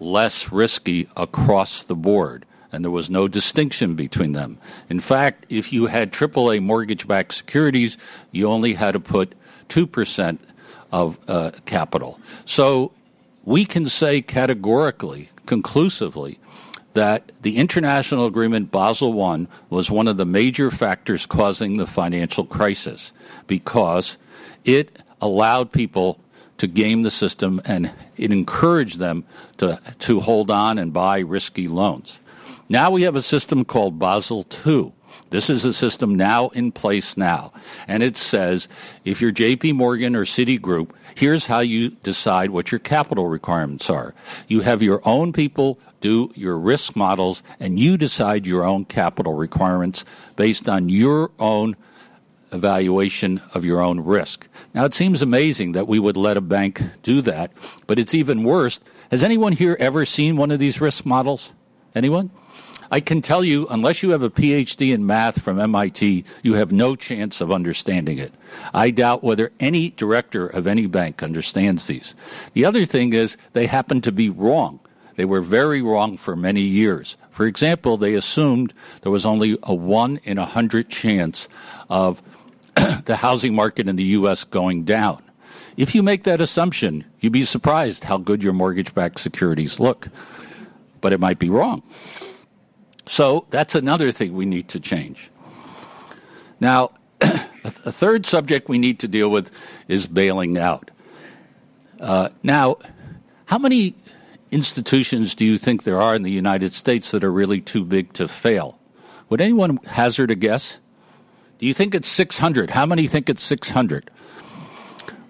less 0.00 0.50
risky 0.50 1.08
across 1.16 1.82
the 1.82 1.94
board 1.94 2.45
and 2.72 2.84
there 2.84 2.90
was 2.90 3.10
no 3.10 3.28
distinction 3.28 3.94
between 3.94 4.32
them. 4.32 4.58
In 4.88 5.00
fact, 5.00 5.46
if 5.48 5.72
you 5.72 5.86
had 5.86 6.12
AAA 6.12 6.62
mortgage 6.62 7.06
backed 7.06 7.34
securities, 7.34 7.96
you 8.32 8.48
only 8.48 8.74
had 8.74 8.92
to 8.92 9.00
put 9.00 9.34
2% 9.68 10.38
of 10.92 11.18
uh, 11.28 11.50
capital. 11.64 12.20
So 12.44 12.92
we 13.44 13.64
can 13.64 13.86
say 13.86 14.22
categorically, 14.22 15.28
conclusively, 15.46 16.38
that 16.92 17.30
the 17.42 17.58
international 17.58 18.26
agreement 18.26 18.70
Basel 18.70 19.22
I 19.22 19.46
was 19.68 19.90
one 19.90 20.08
of 20.08 20.16
the 20.16 20.24
major 20.24 20.70
factors 20.70 21.26
causing 21.26 21.76
the 21.76 21.86
financial 21.86 22.44
crisis 22.44 23.12
because 23.46 24.16
it 24.64 25.02
allowed 25.20 25.72
people 25.72 26.18
to 26.58 26.66
game 26.66 27.02
the 27.02 27.10
system 27.10 27.60
and 27.66 27.92
it 28.16 28.30
encouraged 28.30 28.98
them 28.98 29.24
to, 29.58 29.80
to 29.98 30.20
hold 30.20 30.50
on 30.50 30.78
and 30.78 30.92
buy 30.92 31.18
risky 31.18 31.68
loans. 31.68 32.18
Now 32.68 32.90
we 32.90 33.02
have 33.02 33.16
a 33.16 33.22
system 33.22 33.64
called 33.64 33.98
Basel 33.98 34.44
II. 34.66 34.92
This 35.30 35.48
is 35.50 35.64
a 35.64 35.72
system 35.72 36.14
now 36.14 36.48
in 36.48 36.72
place 36.72 37.16
now. 37.16 37.52
And 37.88 38.02
it 38.02 38.16
says 38.16 38.68
if 39.04 39.20
you're 39.20 39.32
JP 39.32 39.74
Morgan 39.74 40.14
or 40.14 40.24
Citigroup, 40.24 40.90
here's 41.14 41.46
how 41.46 41.60
you 41.60 41.90
decide 41.90 42.50
what 42.50 42.70
your 42.70 42.78
capital 42.78 43.26
requirements 43.26 43.88
are. 43.88 44.14
You 44.48 44.60
have 44.60 44.82
your 44.82 45.00
own 45.04 45.32
people 45.32 45.78
do 46.00 46.30
your 46.34 46.58
risk 46.58 46.94
models 46.94 47.42
and 47.58 47.78
you 47.78 47.96
decide 47.96 48.46
your 48.46 48.64
own 48.64 48.84
capital 48.84 49.34
requirements 49.34 50.04
based 50.36 50.68
on 50.68 50.88
your 50.88 51.30
own 51.38 51.76
evaluation 52.52 53.40
of 53.54 53.64
your 53.64 53.80
own 53.80 54.00
risk. 54.00 54.48
Now, 54.74 54.84
it 54.84 54.94
seems 54.94 55.22
amazing 55.22 55.72
that 55.72 55.88
we 55.88 55.98
would 55.98 56.16
let 56.16 56.36
a 56.36 56.40
bank 56.40 56.82
do 57.02 57.20
that, 57.22 57.52
but 57.86 57.98
it's 57.98 58.14
even 58.14 58.44
worse. 58.44 58.80
Has 59.10 59.24
anyone 59.24 59.52
here 59.52 59.76
ever 59.80 60.04
seen 60.04 60.36
one 60.36 60.50
of 60.50 60.58
these 60.58 60.80
risk 60.80 61.04
models? 61.04 61.52
Anyone? 61.94 62.30
I 62.90 63.00
can 63.00 63.22
tell 63.22 63.44
you, 63.44 63.66
unless 63.68 64.02
you 64.02 64.10
have 64.10 64.22
a 64.22 64.30
PhD 64.30 64.94
in 64.94 65.06
math 65.06 65.42
from 65.42 65.58
MIT, 65.58 66.24
you 66.42 66.54
have 66.54 66.72
no 66.72 66.94
chance 66.94 67.40
of 67.40 67.50
understanding 67.50 68.18
it. 68.18 68.32
I 68.72 68.90
doubt 68.90 69.24
whether 69.24 69.52
any 69.58 69.90
director 69.90 70.46
of 70.46 70.66
any 70.66 70.86
bank 70.86 71.22
understands 71.22 71.86
these. 71.86 72.14
The 72.52 72.64
other 72.64 72.84
thing 72.84 73.12
is, 73.12 73.36
they 73.52 73.66
happen 73.66 74.00
to 74.02 74.12
be 74.12 74.30
wrong. 74.30 74.80
They 75.16 75.24
were 75.24 75.40
very 75.40 75.82
wrong 75.82 76.16
for 76.16 76.36
many 76.36 76.60
years. 76.60 77.16
For 77.30 77.46
example, 77.46 77.96
they 77.96 78.14
assumed 78.14 78.72
there 79.02 79.12
was 79.12 79.26
only 79.26 79.58
a 79.62 79.74
one 79.74 80.20
in 80.24 80.38
a 80.38 80.46
hundred 80.46 80.88
chance 80.88 81.48
of 81.88 82.22
the 83.04 83.16
housing 83.16 83.54
market 83.54 83.88
in 83.88 83.96
the 83.96 84.04
U.S. 84.04 84.44
going 84.44 84.84
down. 84.84 85.22
If 85.76 85.94
you 85.94 86.02
make 86.02 86.24
that 86.24 86.40
assumption, 86.40 87.04
you'd 87.20 87.32
be 87.32 87.44
surprised 87.44 88.04
how 88.04 88.18
good 88.18 88.42
your 88.42 88.52
mortgage 88.52 88.94
backed 88.94 89.20
securities 89.20 89.80
look. 89.80 90.08
But 91.00 91.12
it 91.12 91.20
might 91.20 91.38
be 91.38 91.50
wrong. 91.50 91.82
So 93.06 93.46
that's 93.50 93.74
another 93.74 94.12
thing 94.12 94.34
we 94.34 94.46
need 94.46 94.68
to 94.68 94.80
change. 94.80 95.30
Now, 96.60 96.90
a 97.20 97.92
third 97.92 98.26
subject 98.26 98.68
we 98.68 98.78
need 98.78 98.98
to 99.00 99.08
deal 99.08 99.30
with 99.30 99.50
is 99.88 100.06
bailing 100.06 100.58
out. 100.58 100.90
Uh, 102.00 102.30
now, 102.42 102.78
how 103.46 103.58
many 103.58 103.94
institutions 104.50 105.34
do 105.34 105.44
you 105.44 105.58
think 105.58 105.84
there 105.84 106.00
are 106.00 106.14
in 106.14 106.22
the 106.22 106.30
United 106.30 106.72
States 106.72 107.10
that 107.12 107.24
are 107.24 107.32
really 107.32 107.60
too 107.60 107.84
big 107.84 108.12
to 108.14 108.28
fail? 108.28 108.78
Would 109.28 109.40
anyone 109.40 109.78
hazard 109.84 110.30
a 110.30 110.34
guess? 110.34 110.80
Do 111.58 111.66
you 111.66 111.74
think 111.74 111.94
it's 111.94 112.08
600? 112.08 112.70
How 112.70 112.86
many 112.86 113.06
think 113.06 113.28
it's 113.28 113.42
600? 113.42 114.10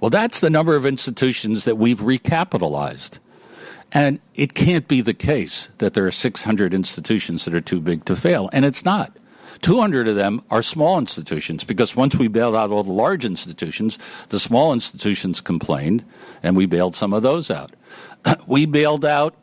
Well, 0.00 0.10
that's 0.10 0.40
the 0.40 0.50
number 0.50 0.76
of 0.76 0.84
institutions 0.84 1.64
that 1.64 1.78
we've 1.78 2.00
recapitalized. 2.00 3.18
And 3.96 4.20
it 4.34 4.52
can't 4.52 4.86
be 4.86 5.00
the 5.00 5.14
case 5.14 5.70
that 5.78 5.94
there 5.94 6.06
are 6.06 6.10
600 6.10 6.74
institutions 6.74 7.46
that 7.46 7.54
are 7.54 7.62
too 7.62 7.80
big 7.80 8.04
to 8.04 8.14
fail. 8.14 8.50
And 8.52 8.66
it's 8.66 8.84
not. 8.84 9.16
200 9.62 10.06
of 10.06 10.16
them 10.16 10.42
are 10.50 10.62
small 10.62 10.98
institutions 10.98 11.64
because 11.64 11.96
once 11.96 12.14
we 12.14 12.28
bailed 12.28 12.54
out 12.54 12.70
all 12.70 12.82
the 12.82 12.92
large 12.92 13.24
institutions, 13.24 13.98
the 14.28 14.38
small 14.38 14.74
institutions 14.74 15.40
complained 15.40 16.04
and 16.42 16.58
we 16.58 16.66
bailed 16.66 16.94
some 16.94 17.14
of 17.14 17.22
those 17.22 17.50
out. 17.50 17.72
we 18.46 18.66
bailed 18.66 19.06
out 19.06 19.34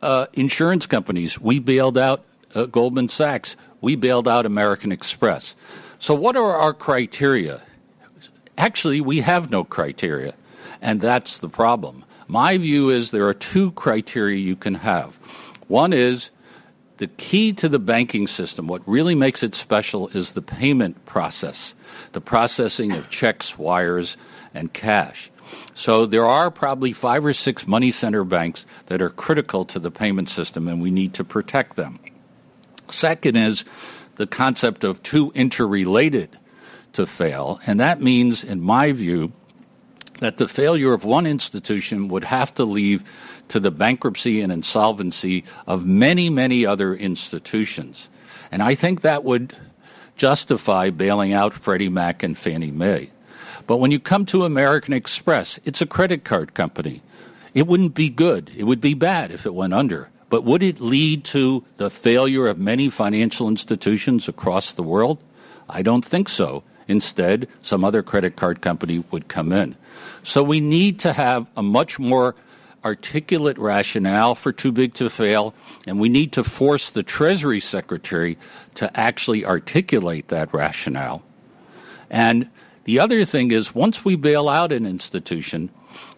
uh, 0.00 0.24
insurance 0.32 0.86
companies. 0.86 1.38
We 1.38 1.58
bailed 1.58 1.98
out 1.98 2.24
uh, 2.54 2.64
Goldman 2.64 3.08
Sachs. 3.08 3.56
We 3.82 3.94
bailed 3.94 4.26
out 4.26 4.46
American 4.46 4.90
Express. 4.90 5.54
So, 5.98 6.14
what 6.14 6.34
are 6.34 6.56
our 6.56 6.72
criteria? 6.72 7.60
Actually, 8.56 9.02
we 9.02 9.20
have 9.20 9.50
no 9.50 9.64
criteria, 9.64 10.32
and 10.80 10.98
that's 10.98 11.36
the 11.36 11.48
problem. 11.50 12.06
My 12.28 12.58
view 12.58 12.90
is 12.90 13.10
there 13.10 13.26
are 13.26 13.34
two 13.34 13.72
criteria 13.72 14.36
you 14.36 14.54
can 14.54 14.74
have. 14.74 15.16
One 15.66 15.94
is 15.94 16.30
the 16.98 17.06
key 17.06 17.52
to 17.54 17.68
the 17.68 17.78
banking 17.78 18.26
system, 18.26 18.66
what 18.66 18.86
really 18.86 19.14
makes 19.14 19.42
it 19.42 19.54
special 19.54 20.08
is 20.08 20.32
the 20.32 20.42
payment 20.42 21.04
process, 21.06 21.74
the 22.12 22.20
processing 22.20 22.92
of 22.92 23.08
checks, 23.08 23.56
wires, 23.56 24.16
and 24.52 24.72
cash. 24.72 25.30
So 25.74 26.06
there 26.06 26.26
are 26.26 26.50
probably 26.50 26.92
five 26.92 27.24
or 27.24 27.32
six 27.32 27.66
money 27.66 27.92
center 27.92 28.24
banks 28.24 28.66
that 28.86 29.00
are 29.00 29.10
critical 29.10 29.64
to 29.66 29.78
the 29.78 29.90
payment 29.90 30.28
system, 30.28 30.68
and 30.68 30.82
we 30.82 30.90
need 30.90 31.14
to 31.14 31.24
protect 31.24 31.76
them. 31.76 32.00
Second 32.90 33.36
is 33.36 33.64
the 34.16 34.26
concept 34.26 34.82
of 34.82 35.02
too 35.02 35.30
interrelated 35.34 36.36
to 36.94 37.06
fail. 37.06 37.60
And 37.66 37.78
that 37.78 38.00
means, 38.00 38.42
in 38.42 38.60
my 38.60 38.92
view, 38.92 39.32
that 40.18 40.36
the 40.36 40.48
failure 40.48 40.92
of 40.92 41.04
one 41.04 41.26
institution 41.26 42.08
would 42.08 42.24
have 42.24 42.54
to 42.54 42.64
lead 42.64 43.02
to 43.48 43.60
the 43.60 43.70
bankruptcy 43.70 44.40
and 44.40 44.52
insolvency 44.52 45.44
of 45.66 45.86
many, 45.86 46.28
many 46.30 46.66
other 46.66 46.94
institutions. 46.94 48.08
And 48.50 48.62
I 48.62 48.74
think 48.74 49.00
that 49.00 49.24
would 49.24 49.54
justify 50.16 50.90
bailing 50.90 51.32
out 51.32 51.54
Freddie 51.54 51.88
Mac 51.88 52.22
and 52.22 52.36
Fannie 52.36 52.70
Mae. 52.70 53.10
But 53.66 53.76
when 53.76 53.90
you 53.90 54.00
come 54.00 54.26
to 54.26 54.44
American 54.44 54.94
Express, 54.94 55.60
it's 55.64 55.82
a 55.82 55.86
credit 55.86 56.24
card 56.24 56.54
company. 56.54 57.02
It 57.54 57.66
wouldn't 57.66 57.94
be 57.94 58.08
good. 58.08 58.50
It 58.56 58.64
would 58.64 58.80
be 58.80 58.94
bad 58.94 59.30
if 59.30 59.46
it 59.46 59.54
went 59.54 59.74
under. 59.74 60.10
But 60.30 60.44
would 60.44 60.62
it 60.62 60.80
lead 60.80 61.24
to 61.26 61.64
the 61.76 61.90
failure 61.90 62.46
of 62.48 62.58
many 62.58 62.90
financial 62.90 63.48
institutions 63.48 64.28
across 64.28 64.72
the 64.72 64.82
world? 64.82 65.18
I 65.68 65.82
don't 65.82 66.04
think 66.04 66.28
so. 66.28 66.62
Instead, 66.88 67.46
some 67.60 67.84
other 67.84 68.02
credit 68.02 68.34
card 68.34 68.60
company 68.62 69.04
would 69.10 69.28
come 69.28 69.52
in. 69.52 69.76
So 70.22 70.42
we 70.42 70.60
need 70.60 70.98
to 71.00 71.12
have 71.12 71.48
a 71.56 71.62
much 71.62 71.98
more 71.98 72.34
articulate 72.84 73.58
rationale 73.58 74.34
for 74.34 74.52
too 74.52 74.72
big 74.72 74.94
to 74.94 75.10
fail, 75.10 75.54
and 75.86 76.00
we 76.00 76.08
need 76.08 76.32
to 76.32 76.44
force 76.44 76.90
the 76.90 77.02
Treasury 77.02 77.60
Secretary 77.60 78.38
to 78.74 78.98
actually 78.98 79.44
articulate 79.44 80.28
that 80.28 80.52
rationale. 80.54 81.22
And 82.08 82.48
the 82.84 82.98
other 82.98 83.24
thing 83.26 83.50
is, 83.50 83.74
once 83.74 84.04
we 84.04 84.16
bail 84.16 84.48
out 84.48 84.72
an 84.72 84.86
institution, 84.86 85.68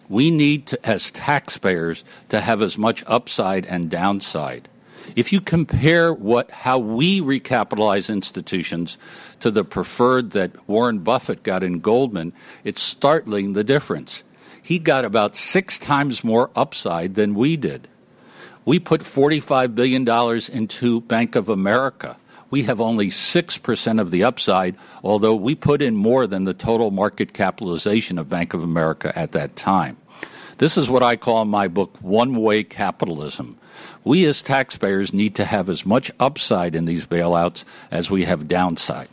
we 0.07 0.31
need 0.31 0.67
to, 0.67 0.85
as 0.87 1.11
taxpayers 1.11 2.03
to 2.29 2.39
have 2.39 2.61
as 2.61 2.77
much 2.77 3.03
upside 3.07 3.65
and 3.65 3.89
downside. 3.89 4.69
If 5.15 5.33
you 5.33 5.41
compare 5.41 6.13
what 6.13 6.51
how 6.51 6.79
we 6.79 7.21
recapitalize 7.21 8.09
institutions 8.09 8.97
to 9.39 9.51
the 9.51 9.63
preferred 9.63 10.31
that 10.31 10.67
Warren 10.67 10.99
Buffett 10.99 11.43
got 11.43 11.63
in 11.63 11.79
Goldman, 11.79 12.33
it's 12.63 12.81
startling 12.81 13.53
the 13.53 13.63
difference. 13.63 14.23
He 14.61 14.79
got 14.79 15.05
about 15.05 15.35
six 15.35 15.79
times 15.79 16.23
more 16.23 16.49
upside 16.55 17.15
than 17.15 17.35
we 17.35 17.57
did. 17.57 17.87
We 18.63 18.79
put 18.79 19.01
$45 19.01 19.73
billion 19.73 20.07
into 20.53 21.01
Bank 21.01 21.35
of 21.35 21.49
America. 21.49 22.17
We 22.51 22.63
have 22.63 22.79
only 22.79 23.07
6% 23.07 24.01
of 24.01 24.11
the 24.11 24.23
upside, 24.23 24.75
although 25.03 25.33
we 25.33 25.55
put 25.55 25.81
in 25.81 25.95
more 25.95 26.27
than 26.27 26.43
the 26.43 26.53
total 26.53 26.91
market 26.91 27.33
capitalization 27.33 28.19
of 28.19 28.29
Bank 28.29 28.53
of 28.53 28.61
America 28.61 29.17
at 29.17 29.31
that 29.31 29.55
time. 29.55 29.97
This 30.61 30.77
is 30.77 30.91
what 30.91 31.01
I 31.01 31.15
call 31.15 31.41
in 31.41 31.47
my 31.47 31.67
book 31.67 31.97
one 32.01 32.35
way 32.35 32.63
capitalism. 32.63 33.57
We 34.03 34.25
as 34.25 34.43
taxpayers 34.43 35.11
need 35.11 35.33
to 35.37 35.45
have 35.45 35.69
as 35.69 35.87
much 35.87 36.11
upside 36.19 36.75
in 36.75 36.85
these 36.85 37.03
bailouts 37.03 37.65
as 37.89 38.11
we 38.11 38.25
have 38.25 38.47
downside. 38.47 39.07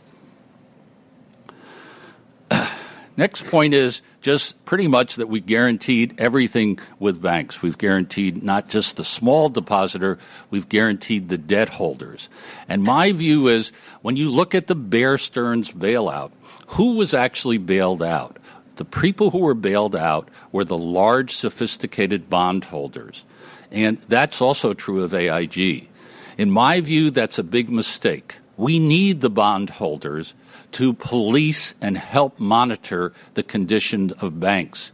Next 3.17 3.47
point 3.47 3.73
is 3.73 4.03
just 4.21 4.63
pretty 4.63 4.87
much 4.87 5.15
that 5.15 5.25
we 5.25 5.39
guaranteed 5.39 6.13
everything 6.19 6.77
with 6.99 7.19
banks. 7.19 7.63
We've 7.63 7.79
guaranteed 7.79 8.43
not 8.43 8.69
just 8.69 8.95
the 8.95 9.03
small 9.03 9.49
depositor, 9.49 10.19
we've 10.51 10.69
guaranteed 10.69 11.29
the 11.29 11.39
debt 11.39 11.69
holders. 11.69 12.29
And 12.67 12.83
my 12.83 13.11
view 13.11 13.47
is 13.47 13.71
when 14.03 14.17
you 14.17 14.29
look 14.29 14.53
at 14.53 14.67
the 14.67 14.75
Bear 14.75 15.17
Stearns 15.17 15.71
bailout, 15.71 16.29
who 16.67 16.93
was 16.93 17.15
actually 17.15 17.57
bailed 17.57 18.03
out? 18.03 18.37
The 18.79 18.85
people 18.85 19.31
who 19.31 19.39
were 19.39 19.55
bailed 19.55 19.93
out 19.93 20.29
were 20.53 20.63
the 20.63 20.77
large, 20.77 21.35
sophisticated 21.35 22.29
bondholders. 22.29 23.25
And 23.71 23.97
that's 24.07 24.39
also 24.39 24.71
true 24.71 25.03
of 25.03 25.13
AIG. 25.13 25.89
In 26.37 26.49
my 26.49 26.79
view, 26.79 27.11
that's 27.11 27.37
a 27.37 27.43
big 27.43 27.69
mistake. 27.69 28.37
We 28.55 28.79
need 28.79 29.19
the 29.19 29.29
bondholders 29.29 30.33
to 30.71 30.93
police 30.93 31.75
and 31.81 31.97
help 31.97 32.39
monitor 32.39 33.11
the 33.33 33.43
condition 33.43 34.13
of 34.21 34.39
banks. 34.39 34.93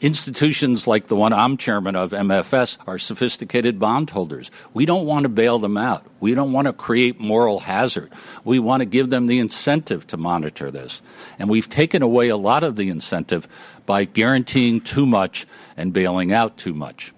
Institutions 0.00 0.86
like 0.86 1.08
the 1.08 1.16
one 1.16 1.32
I'm 1.32 1.56
chairman 1.56 1.96
of, 1.96 2.12
MFS, 2.12 2.78
are 2.86 2.98
sophisticated 2.98 3.80
bondholders. 3.80 4.48
We 4.72 4.86
don't 4.86 5.06
want 5.06 5.24
to 5.24 5.28
bail 5.28 5.58
them 5.58 5.76
out. 5.76 6.06
We 6.20 6.34
don't 6.34 6.52
want 6.52 6.66
to 6.66 6.72
create 6.72 7.18
moral 7.18 7.58
hazard. 7.60 8.12
We 8.44 8.60
want 8.60 8.80
to 8.80 8.86
give 8.86 9.10
them 9.10 9.26
the 9.26 9.40
incentive 9.40 10.06
to 10.08 10.16
monitor 10.16 10.70
this. 10.70 11.02
And 11.38 11.48
we've 11.48 11.68
taken 11.68 12.02
away 12.02 12.28
a 12.28 12.36
lot 12.36 12.62
of 12.62 12.76
the 12.76 12.90
incentive 12.90 13.48
by 13.86 14.04
guaranteeing 14.04 14.82
too 14.82 15.04
much 15.04 15.46
and 15.76 15.92
bailing 15.92 16.32
out 16.32 16.56
too 16.56 16.74
much. 16.74 17.12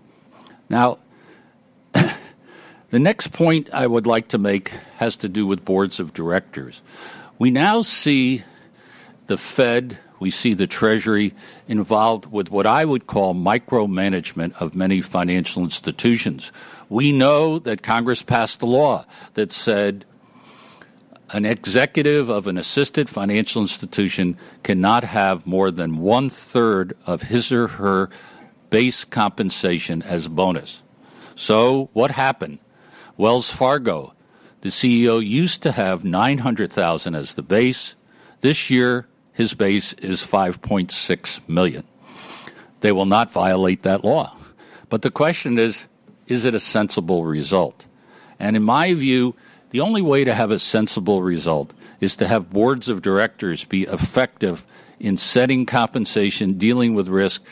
Now, 0.71 0.99
the 1.93 2.99
next 2.99 3.33
point 3.33 3.69
I 3.75 3.87
would 3.87 4.07
like 4.07 4.29
to 4.29 4.39
make 4.39 4.71
has 4.97 5.19
to 5.19 5.29
do 5.29 5.47
with 5.47 5.67
boards 5.67 6.01
of 6.01 6.15
directors. 6.15 6.81
We 7.39 7.51
now 7.51 7.83
see 7.83 8.43
the 9.27 9.37
Fed 9.37 9.99
we 10.21 10.31
see 10.31 10.55
the 10.55 10.67
Treasury 10.67 11.35
involved 11.67 12.31
with 12.31 12.51
what 12.51 12.67
I 12.67 12.85
would 12.85 13.07
call 13.07 13.35
micromanagement 13.35 14.61
of 14.61 14.75
many 14.75 15.01
financial 15.01 15.65
institutions. 15.65 16.53
We 16.89 17.11
know 17.11 17.59
that 17.59 17.83
Congress 17.83 18.23
passed 18.23 18.63
a 18.63 18.67
law 18.67 19.07
that 19.35 19.51
said 19.51 20.05
an 21.33 21.47
executive 21.47 22.29
of 22.29 22.47
an 22.47 22.59
assisted 22.59 23.09
financial 23.09 23.63
institution 23.63 24.37
cannot 24.63 25.05
have 25.05 25.47
more 25.47 25.71
than 25.71 25.99
one 25.99 26.29
third 26.29 26.97
of 27.07 27.23
his 27.23 27.51
or 27.51 27.69
her 27.69 28.11
base 28.69 29.05
compensation 29.05 30.03
as 30.03 30.29
bonus. 30.29 30.83
So, 31.35 31.89
what 31.93 32.11
happened? 32.11 32.59
Wells 33.17 33.51
Fargo, 33.51 34.13
the 34.61 34.69
CEO 34.69 35.25
used 35.25 35.63
to 35.63 35.73
have 35.73 36.05
900,000 36.05 37.15
as 37.15 37.35
the 37.35 37.43
base. 37.43 37.95
This 38.41 38.69
year, 38.69 39.07
his 39.41 39.55
base 39.55 39.95
is 39.95 40.21
5.6 40.21 41.41
million. 41.49 41.83
They 42.83 42.93
will 42.93 43.07
not 43.07 43.33
violate 43.33 43.85
that 43.85 44.05
law. 44.05 44.37
But 44.91 45.01
the 45.01 45.11
question 45.11 45.59
is 45.59 45.87
is 46.27 46.45
it 46.45 46.55
a 46.55 46.61
sensible 46.61 47.25
result? 47.25 47.87
And 48.39 48.55
in 48.55 48.63
my 48.63 48.93
view, 48.93 49.35
the 49.71 49.81
only 49.81 50.03
way 50.03 50.25
to 50.25 50.35
have 50.35 50.51
a 50.51 50.59
sensible 50.59 51.23
result 51.23 51.73
is 52.01 52.17
to 52.17 52.29
have 52.29 52.51
boards 52.51 52.91
of 52.91 53.01
directors 53.01 53.65
be 53.65 53.85
effective 53.85 54.67
in 54.99 55.17
setting 55.17 55.65
compensation, 55.65 56.59
dealing 56.59 56.93
with 56.93 57.09
risk, 57.09 57.43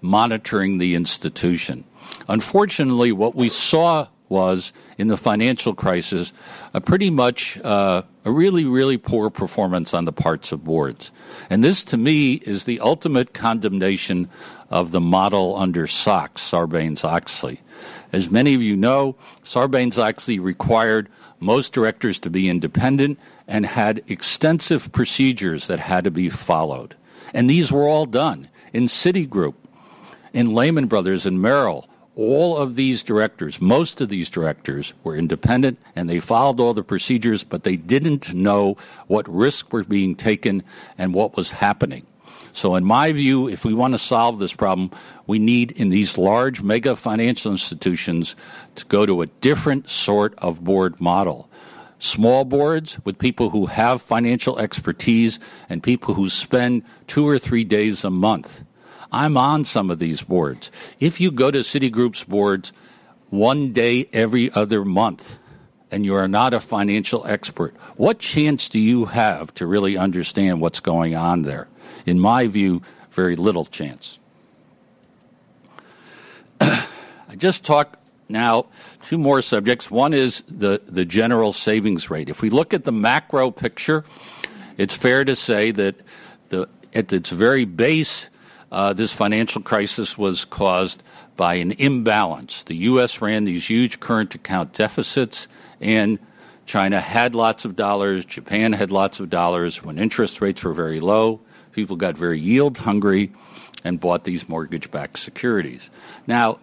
monitoring 0.00 0.78
the 0.78 0.94
institution. 0.94 1.82
Unfortunately, 2.28 3.10
what 3.10 3.34
we 3.34 3.48
saw 3.48 4.06
was 4.28 4.72
in 4.98 5.08
the 5.08 5.16
financial 5.16 5.74
crisis 5.74 6.32
a 6.72 6.80
pretty 6.80 7.10
much 7.10 7.58
uh, 7.64 8.02
a 8.28 8.30
really, 8.30 8.66
really 8.66 8.98
poor 8.98 9.30
performance 9.30 9.94
on 9.94 10.04
the 10.04 10.12
parts 10.12 10.52
of 10.52 10.62
boards. 10.62 11.10
And 11.48 11.64
this, 11.64 11.82
to 11.84 11.96
me, 11.96 12.34
is 12.34 12.64
the 12.64 12.78
ultimate 12.80 13.32
condemnation 13.32 14.28
of 14.68 14.90
the 14.90 15.00
model 15.00 15.56
under 15.56 15.86
SOX, 15.86 16.42
Sarbanes 16.42 17.04
Oxley. 17.04 17.62
As 18.12 18.30
many 18.30 18.54
of 18.54 18.60
you 18.60 18.76
know, 18.76 19.16
Sarbanes 19.42 19.96
Oxley 19.96 20.38
required 20.38 21.08
most 21.40 21.72
directors 21.72 22.20
to 22.20 22.28
be 22.28 22.50
independent 22.50 23.18
and 23.46 23.64
had 23.64 24.02
extensive 24.08 24.92
procedures 24.92 25.66
that 25.68 25.80
had 25.80 26.04
to 26.04 26.10
be 26.10 26.28
followed. 26.28 26.96
And 27.32 27.48
these 27.48 27.72
were 27.72 27.88
all 27.88 28.04
done 28.04 28.50
in 28.74 28.84
Citigroup, 28.84 29.54
in 30.34 30.54
Lehman 30.54 30.86
Brothers, 30.86 31.24
and 31.24 31.40
Merrill. 31.40 31.87
All 32.18 32.56
of 32.56 32.74
these 32.74 33.04
directors, 33.04 33.60
most 33.60 34.00
of 34.00 34.08
these 34.08 34.28
directors, 34.28 34.92
were 35.04 35.14
independent 35.14 35.78
and 35.94 36.10
they 36.10 36.18
followed 36.18 36.58
all 36.58 36.74
the 36.74 36.82
procedures, 36.82 37.44
but 37.44 37.62
they 37.62 37.76
didn't 37.76 38.34
know 38.34 38.76
what 39.06 39.32
risks 39.32 39.70
were 39.70 39.84
being 39.84 40.16
taken 40.16 40.64
and 40.98 41.14
what 41.14 41.36
was 41.36 41.52
happening. 41.52 42.04
So, 42.52 42.74
in 42.74 42.84
my 42.84 43.12
view, 43.12 43.48
if 43.48 43.64
we 43.64 43.72
want 43.72 43.94
to 43.94 43.98
solve 43.98 44.40
this 44.40 44.52
problem, 44.52 44.90
we 45.28 45.38
need 45.38 45.70
in 45.70 45.90
these 45.90 46.18
large 46.18 46.60
mega 46.60 46.96
financial 46.96 47.52
institutions 47.52 48.34
to 48.74 48.84
go 48.86 49.06
to 49.06 49.22
a 49.22 49.26
different 49.26 49.88
sort 49.88 50.34
of 50.38 50.64
board 50.64 51.00
model. 51.00 51.48
Small 52.00 52.44
boards 52.44 52.98
with 53.04 53.20
people 53.20 53.50
who 53.50 53.66
have 53.66 54.02
financial 54.02 54.58
expertise 54.58 55.38
and 55.68 55.84
people 55.84 56.14
who 56.14 56.28
spend 56.28 56.82
two 57.06 57.28
or 57.28 57.38
three 57.38 57.62
days 57.62 58.02
a 58.02 58.10
month. 58.10 58.64
I'm 59.10 59.36
on 59.36 59.64
some 59.64 59.90
of 59.90 59.98
these 59.98 60.22
boards. 60.22 60.70
If 61.00 61.20
you 61.20 61.30
go 61.30 61.50
to 61.50 61.60
Citigroup's 61.60 62.24
boards 62.24 62.72
one 63.30 63.72
day 63.72 64.08
every 64.12 64.50
other 64.52 64.84
month, 64.84 65.38
and 65.90 66.04
you 66.04 66.14
are 66.14 66.28
not 66.28 66.52
a 66.52 66.60
financial 66.60 67.26
expert, 67.26 67.74
what 67.96 68.18
chance 68.18 68.68
do 68.68 68.78
you 68.78 69.06
have 69.06 69.54
to 69.54 69.66
really 69.66 69.96
understand 69.96 70.60
what's 70.60 70.80
going 70.80 71.14
on 71.14 71.42
there? 71.42 71.68
in 72.06 72.18
my 72.18 72.46
view, 72.46 72.82
very 73.10 73.36
little 73.36 73.64
chance. 73.64 74.18
I 76.60 76.86
just 77.36 77.64
talked 77.64 77.96
now 78.28 78.66
two 79.02 79.18
more 79.18 79.42
subjects. 79.42 79.90
One 79.90 80.14
is 80.14 80.42
the, 80.48 80.80
the 80.86 81.04
general 81.04 81.52
savings 81.52 82.10
rate. 82.10 82.28
If 82.28 82.42
we 82.42 82.50
look 82.50 82.74
at 82.74 82.84
the 82.84 82.92
macro 82.92 83.50
picture, 83.50 84.04
it's 84.76 84.94
fair 84.94 85.24
to 85.24 85.36
say 85.36 85.70
that 85.72 85.96
the, 86.48 86.68
at 86.94 87.12
its 87.12 87.30
very 87.30 87.64
base, 87.64 88.30
uh, 88.70 88.92
this 88.92 89.12
financial 89.12 89.62
crisis 89.62 90.18
was 90.18 90.44
caused 90.44 91.02
by 91.36 91.54
an 91.54 91.72
imbalance. 91.72 92.64
The 92.64 92.76
U.S. 92.76 93.20
ran 93.20 93.44
these 93.44 93.68
huge 93.68 94.00
current 94.00 94.34
account 94.34 94.72
deficits, 94.72 95.48
and 95.80 96.18
China 96.66 97.00
had 97.00 97.34
lots 97.34 97.64
of 97.64 97.76
dollars, 97.76 98.24
Japan 98.24 98.72
had 98.72 98.90
lots 98.90 99.20
of 99.20 99.30
dollars 99.30 99.82
when 99.82 99.98
interest 99.98 100.40
rates 100.40 100.64
were 100.64 100.74
very 100.74 101.00
low 101.00 101.40
people 101.78 101.94
got 101.94 102.16
very 102.16 102.40
yield 102.40 102.76
hungry 102.78 103.30
and 103.84 104.00
bought 104.00 104.24
these 104.24 104.48
mortgage 104.48 104.90
backed 104.90 105.16
securities. 105.16 105.90
Now, 106.26 106.58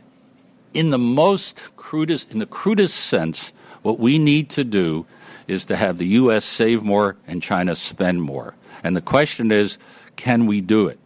in 0.73 0.89
the 0.89 0.97
most 0.97 1.73
crudest, 1.77 2.33
in 2.33 2.39
the 2.39 2.45
crudest 2.45 2.97
sense, 2.97 3.53
what 3.81 3.97
we 3.97 4.19
need 4.19 4.49
to 4.49 4.65
do 4.65 5.05
is 5.47 5.63
to 5.65 5.77
have 5.77 5.97
the 5.97 6.07
U.S. 6.19 6.43
save 6.43 6.83
more 6.83 7.15
and 7.27 7.41
China 7.41 7.77
spend 7.77 8.23
more. 8.23 8.55
And 8.83 8.93
the 8.93 9.01
question 9.01 9.53
is, 9.53 9.77
can 10.17 10.47
we 10.47 10.59
do 10.59 10.89
it? 10.89 10.99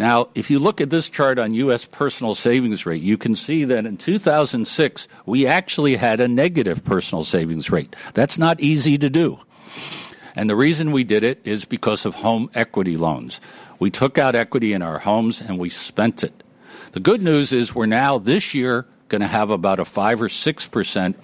Now, 0.00 0.30
if 0.34 0.50
you 0.50 0.58
look 0.58 0.80
at 0.80 0.88
this 0.88 1.10
chart 1.10 1.38
on 1.38 1.52
U.S. 1.52 1.84
personal 1.84 2.34
savings 2.34 2.86
rate, 2.86 3.02
you 3.02 3.18
can 3.18 3.36
see 3.36 3.64
that 3.64 3.84
in 3.84 3.98
2006, 3.98 5.08
we 5.26 5.46
actually 5.46 5.96
had 5.96 6.22
a 6.22 6.26
negative 6.26 6.82
personal 6.82 7.22
savings 7.22 7.68
rate. 7.68 7.94
That's 8.14 8.38
not 8.38 8.58
easy 8.62 8.96
to 8.96 9.10
do. 9.10 9.40
And 10.34 10.48
the 10.48 10.56
reason 10.56 10.92
we 10.92 11.04
did 11.04 11.22
it 11.22 11.42
is 11.44 11.66
because 11.66 12.06
of 12.06 12.14
home 12.14 12.48
equity 12.54 12.96
loans. 12.96 13.42
We 13.78 13.90
took 13.90 14.16
out 14.16 14.34
equity 14.34 14.72
in 14.72 14.80
our 14.80 15.00
homes 15.00 15.42
and 15.42 15.58
we 15.58 15.68
spent 15.68 16.24
it. 16.24 16.42
The 16.92 17.00
good 17.00 17.20
news 17.20 17.52
is 17.52 17.74
we're 17.74 17.84
now 17.84 18.16
this 18.16 18.54
year 18.54 18.86
going 19.08 19.20
to 19.20 19.26
have 19.26 19.50
about 19.50 19.80
a 19.80 19.84
5 19.84 20.22
or 20.22 20.28
6% 20.28 21.14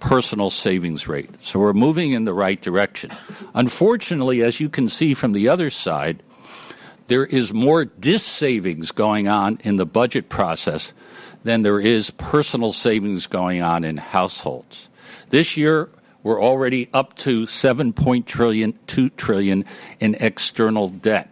personal 0.00 0.50
savings 0.50 1.08
rate. 1.08 1.30
So 1.40 1.60
we're 1.60 1.72
moving 1.72 2.12
in 2.12 2.26
the 2.26 2.34
right 2.34 2.60
direction. 2.60 3.10
Unfortunately, 3.54 4.42
as 4.42 4.60
you 4.60 4.68
can 4.68 4.88
see 4.88 5.14
from 5.14 5.32
the 5.32 5.48
other 5.48 5.70
side, 5.70 6.22
there 7.08 7.26
is 7.26 7.52
more 7.52 7.84
dis-savings 7.84 8.92
going 8.92 9.28
on 9.28 9.58
in 9.62 9.76
the 9.76 9.86
budget 9.86 10.28
process 10.28 10.92
than 11.42 11.62
there 11.62 11.80
is 11.80 12.10
personal 12.10 12.72
savings 12.72 13.26
going 13.26 13.62
on 13.62 13.84
in 13.84 13.96
households. 13.96 14.88
This 15.30 15.56
year, 15.56 15.88
we're 16.22 16.42
already 16.42 16.88
up 16.92 17.14
to 17.16 17.44
7.2 17.44 18.24
trillion, 18.24 18.78
2 18.86 19.10
trillion 19.10 19.64
in 19.98 20.16
external 20.20 20.88
debt. 20.88 21.30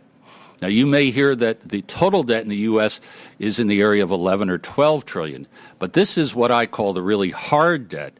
Now, 0.63 0.69
you 0.69 0.87
may 0.87 1.11
hear 1.11 1.35
that 1.37 1.61
the 1.61 1.83
total 1.83 2.23
debt 2.23 2.43
in 2.43 2.49
the 2.49 2.57
U.S. 2.57 3.01
is 3.39 3.59
in 3.59 3.67
the 3.67 3.83
area 3.83 4.03
of 4.03 4.11
11 4.11 4.49
or 4.49 4.57
12 4.57 5.05
trillion, 5.05 5.47
but 5.79 5.93
this 5.93 6.17
is 6.17 6.35
what 6.35 6.51
I 6.51 6.65
call 6.65 6.95
the 6.95 7.03
really 7.03 7.31
hard 7.31 7.91
debt. 7.91 8.15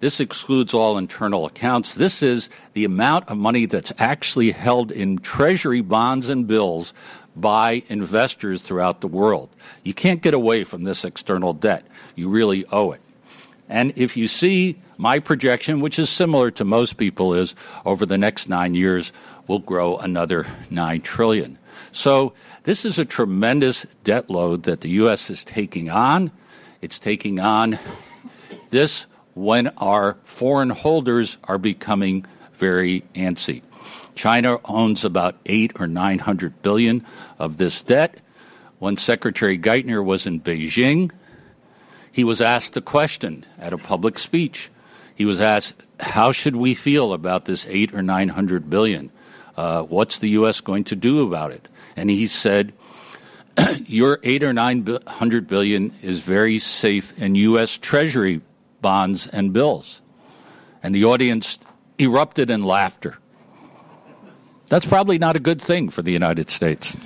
This 0.00 0.20
excludes 0.20 0.74
all 0.74 0.96
internal 0.96 1.46
accounts. 1.46 1.94
This 1.94 2.22
is 2.22 2.48
the 2.72 2.84
amount 2.84 3.28
of 3.28 3.36
money 3.36 3.66
that's 3.66 3.92
actually 3.98 4.52
held 4.52 4.92
in 4.92 5.18
treasury 5.18 5.80
bonds 5.80 6.28
and 6.28 6.46
bills 6.46 6.94
by 7.34 7.82
investors 7.88 8.62
throughout 8.62 9.00
the 9.00 9.08
world. 9.08 9.48
You 9.82 9.94
can't 9.94 10.22
get 10.22 10.34
away 10.34 10.64
from 10.64 10.84
this 10.84 11.04
external 11.04 11.52
debt. 11.52 11.86
You 12.14 12.28
really 12.28 12.64
owe 12.66 12.92
it. 12.92 13.00
And 13.68 13.92
if 13.96 14.16
you 14.16 14.28
see 14.28 14.78
my 14.96 15.18
projection, 15.18 15.80
which 15.80 15.98
is 15.98 16.08
similar 16.10 16.50
to 16.52 16.64
most 16.64 16.96
people, 16.96 17.34
is 17.34 17.54
over 17.84 18.06
the 18.06 18.18
next 18.18 18.48
nine 18.48 18.74
years, 18.74 19.12
we'll 19.46 19.58
grow 19.58 19.96
another 19.98 20.46
nine 20.70 21.00
trillion. 21.00 21.58
So 21.92 22.34
this 22.62 22.84
is 22.84 22.98
a 22.98 23.04
tremendous 23.04 23.84
debt 24.04 24.30
load 24.30 24.62
that 24.62 24.80
the 24.80 24.90
U.S. 24.90 25.28
is 25.28 25.44
taking 25.44 25.90
on. 25.90 26.30
It's 26.80 26.98
taking 26.98 27.40
on 27.40 27.78
this 28.70 29.06
when 29.38 29.68
our 29.78 30.16
foreign 30.24 30.70
holders 30.70 31.38
are 31.44 31.58
becoming 31.58 32.26
very 32.54 33.02
antsy. 33.14 33.62
China 34.14 34.58
owns 34.64 35.04
about 35.04 35.36
eight 35.46 35.72
or 35.80 35.86
nine 35.86 36.18
hundred 36.18 36.60
billion 36.62 37.04
of 37.38 37.56
this 37.56 37.82
debt. 37.82 38.20
When 38.78 38.96
Secretary 38.96 39.58
Geithner 39.58 40.04
was 40.04 40.26
in 40.26 40.40
Beijing, 40.40 41.10
he 42.10 42.24
was 42.24 42.40
asked 42.40 42.76
a 42.76 42.80
question 42.80 43.44
at 43.58 43.72
a 43.72 43.78
public 43.78 44.18
speech 44.18 44.70
he 45.18 45.24
was 45.24 45.40
asked, 45.40 45.82
"How 45.98 46.30
should 46.30 46.54
we 46.54 46.76
feel 46.76 47.12
about 47.12 47.44
this 47.44 47.66
eight 47.68 47.92
or 47.92 48.02
nine 48.04 48.28
hundred 48.28 48.70
billion? 48.70 49.10
Uh, 49.56 49.82
what's 49.82 50.20
the 50.20 50.28
U.S. 50.28 50.60
going 50.60 50.84
to 50.84 50.94
do 50.94 51.26
about 51.26 51.50
it?" 51.50 51.66
And 51.96 52.08
he 52.08 52.28
said, 52.28 52.72
"Your 53.86 54.20
eight 54.22 54.44
or 54.44 54.52
nine 54.52 54.86
hundred 55.08 55.48
billion 55.48 55.92
is 56.02 56.20
very 56.20 56.60
safe 56.60 57.20
in 57.20 57.34
U.S. 57.34 57.76
Treasury 57.76 58.42
bonds 58.80 59.26
and 59.26 59.52
bills." 59.52 60.02
And 60.82 60.94
the 60.94 61.04
audience 61.04 61.58
erupted 61.98 62.50
in 62.50 62.62
laughter. 62.62 63.18
That's 64.68 64.86
probably 64.86 65.18
not 65.18 65.34
a 65.34 65.40
good 65.40 65.60
thing 65.60 65.88
for 65.88 66.02
the 66.02 66.12
United 66.12 66.50
States. 66.50 66.96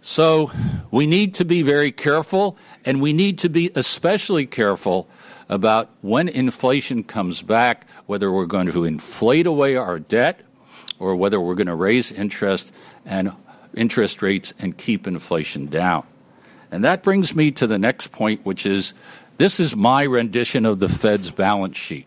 So 0.00 0.50
we 0.90 1.06
need 1.06 1.34
to 1.34 1.44
be 1.44 1.62
very 1.62 1.92
careful, 1.92 2.56
and 2.84 3.00
we 3.02 3.12
need 3.12 3.38
to 3.40 3.48
be 3.48 3.70
especially 3.74 4.46
careful 4.46 5.06
about 5.48 5.90
when 6.00 6.28
inflation 6.28 7.02
comes 7.02 7.42
back, 7.42 7.86
whether 8.06 8.32
we're 8.32 8.46
going 8.46 8.70
to 8.72 8.84
inflate 8.84 9.46
away 9.46 9.76
our 9.76 9.98
debt 9.98 10.40
or 10.98 11.14
whether 11.14 11.40
we're 11.40 11.54
going 11.54 11.66
to 11.66 11.74
raise 11.74 12.10
interest 12.10 12.72
and 13.04 13.32
interest 13.74 14.22
rates 14.22 14.54
and 14.58 14.78
keep 14.78 15.06
inflation 15.06 15.66
down. 15.66 16.04
And 16.70 16.84
that 16.84 17.02
brings 17.02 17.34
me 17.34 17.50
to 17.52 17.66
the 17.66 17.78
next 17.78 18.12
point, 18.12 18.44
which 18.44 18.66
is 18.66 18.92
this 19.38 19.58
is 19.58 19.74
my 19.74 20.02
rendition 20.02 20.66
of 20.66 20.78
the 20.78 20.88
Fed's 20.88 21.30
balance 21.30 21.76
sheet. 21.76 22.06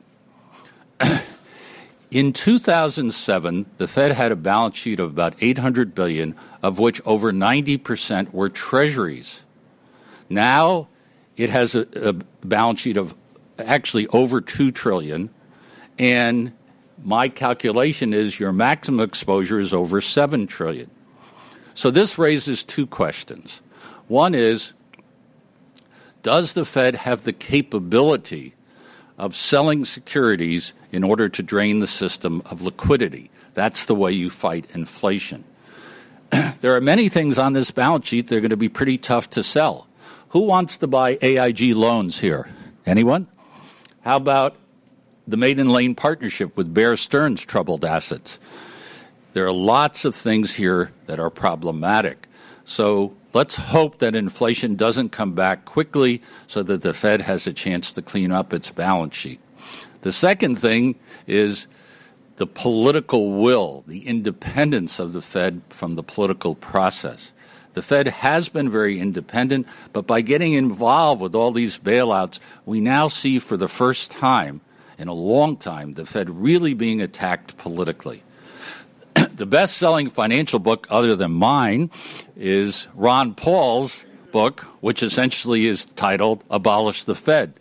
In 2.11 2.33
2007, 2.33 3.65
the 3.77 3.87
Fed 3.87 4.11
had 4.11 4.31
a 4.31 4.35
balance 4.35 4.77
sheet 4.77 4.99
of 4.99 5.09
about 5.09 5.33
800 5.39 5.95
billion, 5.95 6.35
of 6.61 6.77
which 6.77 7.01
over 7.05 7.31
90% 7.31 8.33
were 8.33 8.49
treasuries. 8.49 9.43
Now 10.29 10.89
it 11.37 11.49
has 11.49 11.73
a, 11.73 11.87
a 11.95 12.13
balance 12.45 12.81
sheet 12.81 12.97
of 12.97 13.15
actually 13.57 14.07
over 14.07 14.41
2 14.41 14.71
trillion 14.71 15.29
and 15.97 16.53
my 17.03 17.29
calculation 17.29 18.13
is 18.13 18.39
your 18.39 18.51
maximum 18.51 18.99
exposure 18.99 19.59
is 19.59 19.73
over 19.73 20.01
7 20.01 20.47
trillion. 20.47 20.89
So 21.73 21.91
this 21.91 22.17
raises 22.17 22.63
two 22.63 22.85
questions. 22.85 23.61
One 24.07 24.35
is 24.35 24.73
does 26.23 26.53
the 26.53 26.65
Fed 26.65 26.95
have 26.95 27.23
the 27.23 27.33
capability 27.33 28.53
of 29.17 29.35
selling 29.35 29.85
securities 29.85 30.73
in 30.91 31.03
order 31.03 31.29
to 31.29 31.43
drain 31.43 31.79
the 31.79 31.87
system 31.87 32.41
of 32.45 32.61
liquidity? 32.61 33.29
That's 33.53 33.85
the 33.85 33.95
way 33.95 34.11
you 34.11 34.29
fight 34.29 34.65
inflation. 34.73 35.43
there 36.61 36.75
are 36.75 36.81
many 36.81 37.09
things 37.09 37.37
on 37.37 37.53
this 37.53 37.71
balance 37.71 38.07
sheet 38.07 38.27
that 38.27 38.37
are 38.37 38.41
going 38.41 38.51
to 38.51 38.57
be 38.57 38.69
pretty 38.69 38.97
tough 38.97 39.29
to 39.31 39.43
sell. 39.43 39.87
Who 40.29 40.41
wants 40.41 40.77
to 40.77 40.87
buy 40.87 41.17
AIG 41.21 41.75
loans 41.75 42.19
here? 42.19 42.47
Anyone? 42.85 43.27
How 44.01 44.15
about 44.15 44.55
the 45.27 45.37
Maiden 45.37 45.69
Lane 45.69 45.93
partnership 45.93 46.55
with 46.55 46.73
Bear 46.73 46.95
Stearns 46.95 47.45
troubled 47.45 47.83
assets? 47.83 48.39
There 49.33 49.45
are 49.45 49.51
lots 49.51 50.05
of 50.05 50.15
things 50.15 50.55
here 50.55 50.91
that 51.05 51.19
are 51.19 51.29
problematic. 51.29 52.27
So 52.65 53.15
let's 53.33 53.55
hope 53.55 53.99
that 53.99 54.15
inflation 54.15 54.75
doesn't 54.75 55.09
come 55.09 55.33
back 55.33 55.65
quickly 55.65 56.21
so 56.47 56.63
that 56.63 56.81
the 56.81 56.93
Fed 56.93 57.21
has 57.21 57.47
a 57.47 57.53
chance 57.53 57.91
to 57.93 58.01
clean 58.01 58.31
up 58.31 58.53
its 58.53 58.71
balance 58.71 59.15
sheet. 59.15 59.39
The 60.01 60.11
second 60.11 60.55
thing 60.55 60.95
is 61.27 61.67
the 62.37 62.47
political 62.47 63.31
will, 63.41 63.83
the 63.87 64.07
independence 64.07 64.99
of 64.99 65.13
the 65.13 65.21
Fed 65.21 65.61
from 65.69 65.95
the 65.95 66.03
political 66.03 66.55
process. 66.55 67.33
The 67.73 67.81
Fed 67.81 68.07
has 68.07 68.49
been 68.49 68.69
very 68.69 68.99
independent, 68.99 69.67
but 69.93 70.07
by 70.07 70.21
getting 70.21 70.53
involved 70.53 71.21
with 71.21 71.35
all 71.35 71.51
these 71.51 71.77
bailouts, 71.77 72.39
we 72.65 72.81
now 72.81 73.07
see 73.07 73.39
for 73.39 73.55
the 73.55 73.69
first 73.69 74.11
time 74.11 74.61
in 74.97 75.07
a 75.07 75.13
long 75.13 75.55
time 75.55 75.93
the 75.93 76.05
Fed 76.05 76.29
really 76.29 76.73
being 76.73 77.01
attacked 77.01 77.57
politically. 77.57 78.23
The 79.41 79.47
best 79.47 79.77
selling 79.77 80.07
financial 80.07 80.59
book, 80.59 80.85
other 80.91 81.15
than 81.15 81.31
mine, 81.31 81.89
is 82.37 82.87
Ron 82.93 83.33
Paul's 83.33 84.05
book, 84.31 84.61
which 84.81 85.01
essentially 85.01 85.65
is 85.65 85.85
titled 85.85 86.43
Abolish 86.51 87.05
the 87.05 87.15
Fed. 87.15 87.55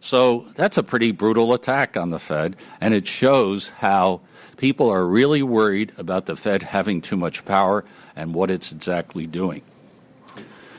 So 0.00 0.46
that's 0.56 0.78
a 0.78 0.82
pretty 0.82 1.12
brutal 1.12 1.54
attack 1.54 1.96
on 1.96 2.10
the 2.10 2.18
Fed, 2.18 2.56
and 2.80 2.92
it 2.92 3.06
shows 3.06 3.68
how 3.68 4.20
people 4.56 4.90
are 4.90 5.06
really 5.06 5.44
worried 5.44 5.92
about 5.96 6.26
the 6.26 6.34
Fed 6.34 6.64
having 6.64 7.00
too 7.00 7.16
much 7.16 7.44
power 7.44 7.84
and 8.16 8.34
what 8.34 8.50
it's 8.50 8.72
exactly 8.72 9.28
doing. 9.28 9.62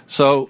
So 0.07 0.49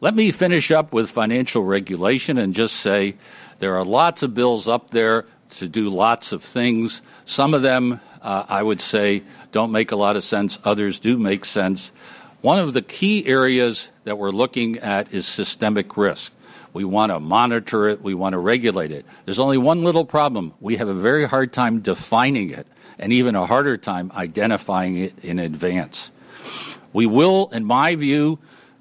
let 0.00 0.16
me 0.16 0.32
finish 0.32 0.72
up 0.72 0.92
with 0.92 1.08
financial 1.08 1.62
regulation 1.62 2.38
and 2.38 2.54
just 2.54 2.74
say 2.74 3.14
there 3.60 3.76
are 3.76 3.84
lots 3.84 4.24
of 4.24 4.34
bills 4.34 4.66
up 4.66 4.90
there 4.90 5.26
to 5.50 5.68
do 5.68 5.90
lots 5.90 6.32
of 6.32 6.42
things. 6.42 7.02
Some 7.24 7.54
of 7.54 7.62
them, 7.62 8.00
uh, 8.22 8.44
I 8.48 8.62
would 8.62 8.80
say, 8.80 9.22
don't 9.52 9.72
make 9.72 9.92
a 9.92 9.96
lot 9.96 10.16
of 10.16 10.24
sense, 10.24 10.58
others 10.64 11.00
do 11.00 11.18
make 11.18 11.44
sense. 11.44 11.92
One 12.40 12.58
of 12.58 12.72
the 12.72 12.82
key 12.82 13.26
areas 13.26 13.90
that 14.04 14.16
we're 14.16 14.30
looking 14.30 14.78
at 14.78 15.12
is 15.12 15.26
systemic 15.26 15.96
risk. 15.96 16.32
We 16.72 16.84
want 16.84 17.10
to 17.10 17.20
monitor 17.20 17.88
it, 17.88 18.00
we 18.00 18.14
want 18.14 18.34
to 18.34 18.38
regulate 18.38 18.92
it. 18.92 19.04
There's 19.24 19.38
only 19.38 19.58
one 19.58 19.82
little 19.82 20.04
problem. 20.04 20.54
We 20.60 20.76
have 20.76 20.88
a 20.88 20.94
very 20.94 21.26
hard 21.26 21.52
time 21.52 21.80
defining 21.80 22.50
it, 22.50 22.66
and 22.98 23.12
even 23.12 23.34
a 23.34 23.44
harder 23.44 23.76
time 23.76 24.12
identifying 24.14 24.96
it 24.96 25.14
in 25.22 25.38
advance. 25.38 26.12
We 26.92 27.06
will, 27.06 27.50
in 27.52 27.64
my 27.64 27.96
view, 27.96 28.38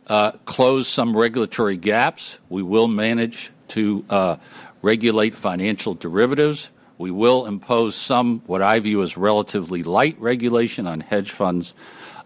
uh, 0.08 0.32
close 0.46 0.88
some 0.88 1.16
regulatory 1.16 1.78
gaps. 1.78 2.40
We 2.50 2.64
will 2.64 2.88
manage 2.88 3.52
to 3.70 4.06
uh, 4.10 4.38
regulate 4.82 5.36
financial 5.36 5.94
derivatives. 5.94 6.72
We 7.00 7.12
will 7.12 7.46
impose 7.46 7.96
some, 7.96 8.44
what 8.46 8.62
I 8.62 8.80
view 8.82 9.02
as 9.04 9.16
relatively 9.16 9.84
light 9.84 10.20
regulation 10.20 10.86
on 10.86 11.00
hedge 11.00 11.32
funds. 11.32 11.74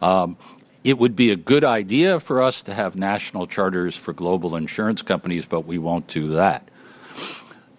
Um, 0.02 0.36
it 0.84 0.98
would 0.98 1.16
be 1.16 1.30
a 1.30 1.36
good 1.36 1.64
idea 1.64 2.20
for 2.20 2.42
us 2.42 2.64
to 2.64 2.74
have 2.74 2.96
national 2.96 3.46
charters 3.46 3.96
for 3.96 4.14
global 4.14 4.56
insurance 4.56 5.04
companies, 5.04 5.46
but 5.46 5.62
we 5.62 5.78
won't 5.78 6.08
do 6.08 6.30
that. 6.30 6.68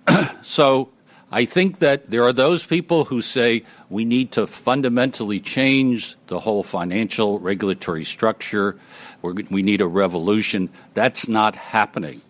so 0.42 0.90
I 1.32 1.46
think 1.46 1.80
that 1.80 2.10
there 2.10 2.22
are 2.22 2.32
those 2.32 2.64
people 2.64 3.06
who 3.06 3.22
say 3.22 3.64
we 3.90 4.04
need 4.04 4.30
to 4.32 4.46
fundamentally 4.46 5.40
change 5.40 6.14
the 6.28 6.38
whole 6.38 6.62
financial 6.62 7.40
regulatory 7.40 8.04
structure. 8.04 8.78
We 9.20 9.62
need 9.62 9.80
a 9.80 9.88
revolution. 9.88 10.70
That's 10.94 11.26
not 11.26 11.56
happening. 11.56 12.22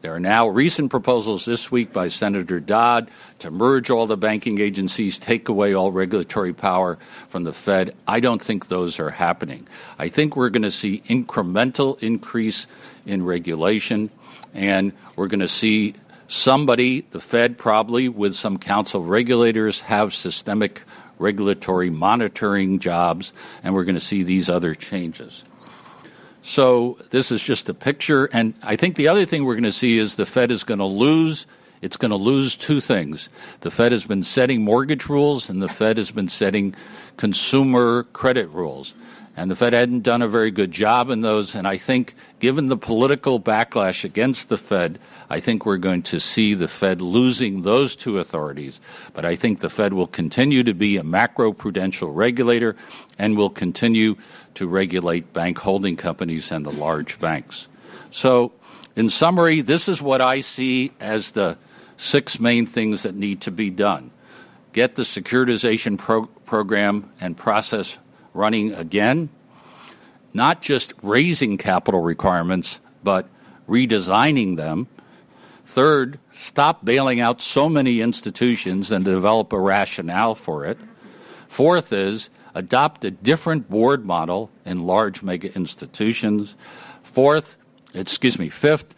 There 0.00 0.14
are 0.14 0.20
now 0.20 0.46
recent 0.46 0.92
proposals 0.92 1.44
this 1.44 1.72
week 1.72 1.92
by 1.92 2.06
Senator 2.06 2.60
Dodd 2.60 3.10
to 3.40 3.50
merge 3.50 3.90
all 3.90 4.06
the 4.06 4.16
banking 4.16 4.60
agencies, 4.60 5.18
take 5.18 5.48
away 5.48 5.74
all 5.74 5.90
regulatory 5.90 6.52
power 6.52 6.98
from 7.28 7.42
the 7.42 7.52
Fed. 7.52 7.96
I 8.06 8.20
don't 8.20 8.40
think 8.40 8.68
those 8.68 9.00
are 9.00 9.10
happening. 9.10 9.66
I 9.98 10.08
think 10.08 10.36
we're 10.36 10.50
going 10.50 10.62
to 10.62 10.70
see 10.70 11.02
incremental 11.08 12.00
increase 12.00 12.68
in 13.06 13.24
regulation, 13.24 14.10
and 14.54 14.92
we're 15.16 15.26
going 15.26 15.40
to 15.40 15.48
see 15.48 15.94
somebody, 16.28 17.00
the 17.00 17.20
Fed 17.20 17.58
probably, 17.58 18.08
with 18.08 18.36
some 18.36 18.56
council 18.56 19.02
regulators, 19.02 19.80
have 19.80 20.14
systemic 20.14 20.84
regulatory 21.18 21.90
monitoring 21.90 22.78
jobs, 22.78 23.32
and 23.64 23.74
we're 23.74 23.82
going 23.82 23.96
to 23.96 24.00
see 24.00 24.22
these 24.22 24.48
other 24.48 24.76
changes. 24.76 25.44
So 26.42 26.98
this 27.10 27.30
is 27.30 27.42
just 27.42 27.68
a 27.68 27.74
picture. 27.74 28.26
And 28.32 28.54
I 28.62 28.76
think 28.76 28.96
the 28.96 29.08
other 29.08 29.24
thing 29.24 29.44
we're 29.44 29.54
going 29.54 29.64
to 29.64 29.72
see 29.72 29.98
is 29.98 30.14
the 30.14 30.26
Fed 30.26 30.50
is 30.50 30.64
going 30.64 30.78
to 30.78 30.84
lose. 30.84 31.46
It's 31.82 31.96
going 31.96 32.10
to 32.10 32.16
lose 32.16 32.56
two 32.56 32.80
things. 32.80 33.28
The 33.60 33.70
Fed 33.70 33.92
has 33.92 34.04
been 34.04 34.22
setting 34.22 34.62
mortgage 34.62 35.08
rules, 35.08 35.48
and 35.48 35.62
the 35.62 35.68
Fed 35.68 35.96
has 35.96 36.10
been 36.10 36.28
setting 36.28 36.74
consumer 37.16 38.04
credit 38.12 38.48
rules. 38.48 38.94
And 39.38 39.48
the 39.52 39.54
Fed 39.54 39.72
hadn't 39.72 40.00
done 40.00 40.20
a 40.20 40.26
very 40.26 40.50
good 40.50 40.72
job 40.72 41.10
in 41.10 41.20
those. 41.20 41.54
And 41.54 41.64
I 41.64 41.76
think, 41.76 42.16
given 42.40 42.66
the 42.66 42.76
political 42.76 43.38
backlash 43.38 44.02
against 44.02 44.48
the 44.48 44.58
Fed, 44.58 44.98
I 45.30 45.38
think 45.38 45.64
we're 45.64 45.76
going 45.76 46.02
to 46.02 46.18
see 46.18 46.54
the 46.54 46.66
Fed 46.66 47.00
losing 47.00 47.62
those 47.62 47.94
two 47.94 48.18
authorities. 48.18 48.80
But 49.14 49.24
I 49.24 49.36
think 49.36 49.60
the 49.60 49.70
Fed 49.70 49.92
will 49.92 50.08
continue 50.08 50.64
to 50.64 50.74
be 50.74 50.96
a 50.96 51.04
macro 51.04 51.52
prudential 51.52 52.10
regulator 52.10 52.74
and 53.16 53.36
will 53.36 53.48
continue 53.48 54.16
to 54.54 54.66
regulate 54.66 55.32
bank 55.32 55.58
holding 55.58 55.94
companies 55.94 56.50
and 56.50 56.66
the 56.66 56.72
large 56.72 57.20
banks. 57.20 57.68
So, 58.10 58.50
in 58.96 59.08
summary, 59.08 59.60
this 59.60 59.88
is 59.88 60.02
what 60.02 60.20
I 60.20 60.40
see 60.40 60.90
as 60.98 61.30
the 61.30 61.58
six 61.96 62.40
main 62.40 62.66
things 62.66 63.04
that 63.04 63.14
need 63.14 63.42
to 63.42 63.52
be 63.52 63.70
done. 63.70 64.10
Get 64.72 64.96
the 64.96 65.04
securitization 65.04 65.96
pro- 65.96 66.26
program 66.26 67.12
and 67.20 67.36
process 67.36 68.00
running 68.38 68.72
again, 68.72 69.28
not 70.32 70.62
just 70.62 70.94
raising 71.02 71.58
capital 71.58 72.00
requirements, 72.00 72.80
but 73.02 73.28
redesigning 73.68 74.56
them 74.56 74.86
Third, 75.68 76.18
stop 76.30 76.82
bailing 76.82 77.20
out 77.20 77.42
so 77.42 77.68
many 77.68 78.00
institutions 78.00 78.90
and 78.90 79.04
develop 79.04 79.52
a 79.52 79.60
rationale 79.60 80.34
for 80.34 80.64
it. 80.64 80.78
Fourth 81.46 81.92
is 81.92 82.30
adopt 82.54 83.04
a 83.04 83.10
different 83.10 83.68
board 83.68 84.06
model 84.06 84.50
in 84.64 84.86
large 84.86 85.22
mega 85.22 85.54
institutions. 85.54 86.56
Fourth, 87.02 87.58
excuse 87.92 88.38
me, 88.38 88.48
fifth, 88.48 88.94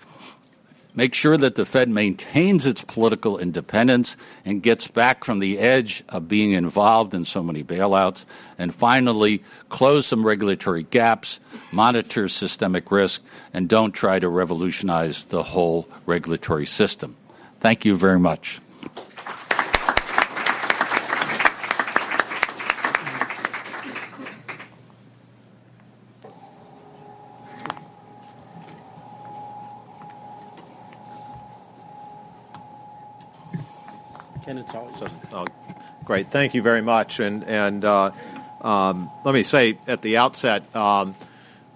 make 0.95 1.15
sure 1.15 1.37
that 1.37 1.55
the 1.55 1.65
Fed 1.65 1.89
maintains 1.89 2.67
its 2.67 2.83
political 2.83 3.39
independence 3.39 4.17
and 4.45 4.63
gets 4.63 4.89
back 4.89 5.25
from 5.25 5.39
the 5.39 5.59
edge 5.59 6.03
of 6.09 6.29
being 6.29 6.53
involved 6.53 7.15
in 7.15 7.25
so 7.25 7.43
many 7.43 7.63
bailouts. 7.63 8.25
And 8.59 8.75
finally, 8.75 9.43
close 9.69 10.07
some 10.07 10.27
regulatory 10.27 10.85
gaps, 10.85 11.41
monitor 11.73 12.29
systemic 12.29 12.91
risk, 12.91 13.23
and 13.53 13.69
don't 13.69 13.93
try 13.93 14.19
to 14.19 14.29
revolutionize 14.29 15.25
the 15.25 15.43
whole 15.43 15.89
regulatory 16.07 16.67
system. 16.67 17.17
Thank 17.61 17.85
you 17.85 17.97
very 17.97 18.19
much. 18.19 18.61
Ken, 34.51 34.59
it's 34.59 34.75
Oh, 35.33 35.47
great. 36.05 36.27
Thank 36.27 36.55
you 36.55 36.63
very 36.63 36.83
much. 36.83 37.21
And, 37.21 37.45
and 37.45 37.85
uh, 37.85 38.11
um, 38.61 39.09
let 39.25 39.33
me 39.33 39.45
say 39.45 39.79
at 39.87 40.03
the 40.03 40.17
outset, 40.17 40.75
um, 40.75 41.15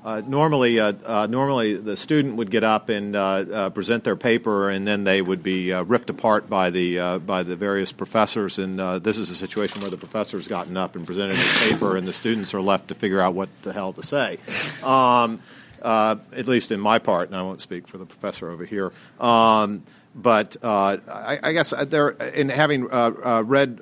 uh, 0.04 0.22
normally, 0.26 0.80
uh, 0.80 0.92
uh, 1.04 1.26
normally 1.30 1.74
the 1.74 1.96
student 1.96 2.34
would 2.34 2.50
get 2.50 2.64
up 2.64 2.88
and 2.88 3.14
uh, 3.14 3.20
uh, 3.20 3.70
present 3.70 4.02
their 4.02 4.16
paper, 4.16 4.70
and 4.70 4.88
then 4.88 5.04
they 5.04 5.22
would 5.22 5.44
be 5.44 5.72
uh, 5.72 5.84
ripped 5.84 6.10
apart 6.10 6.50
by 6.50 6.70
the 6.70 7.22
by 7.24 7.44
the 7.44 7.54
various 7.54 7.92
professors. 7.92 8.58
And 8.58 8.80
this 9.02 9.18
is 9.18 9.30
a 9.30 9.37
situation 9.37 9.80
where 9.80 9.90
the 9.90 9.96
professor's 9.96 10.48
gotten 10.48 10.76
up 10.76 10.96
and 10.96 11.06
presented 11.06 11.37
his 11.37 11.70
paper, 11.70 11.96
and 11.96 12.08
the 12.08 12.12
students 12.12 12.54
are 12.54 12.60
left 12.60 12.88
to 12.88 12.96
figure 12.96 13.20
out 13.20 13.34
what 13.34 13.48
the 13.62 13.72
hell 13.72 13.92
to 13.92 14.02
say. 14.02 14.38
Um, 14.82 15.40
at 15.80 16.48
least 16.48 16.72
in 16.72 16.80
my 16.80 16.98
part, 16.98 17.28
and 17.28 17.37
I 17.38 17.42
won't 17.42 17.60
speak 17.60 17.87
for 17.87 17.98
the 17.98 18.06
professor 18.06 18.50
over 18.50 18.64
here. 18.64 18.92
Um, 19.20 19.84
but 20.14 20.57
uh, 20.62 20.98
I, 21.09 21.40
I, 21.42 21.53
guess 21.53 21.74
there, 21.87 22.11
in 22.11 22.48
having 22.48 22.90
uh, 22.90 23.12
uh, 23.24 23.42
read 23.44 23.81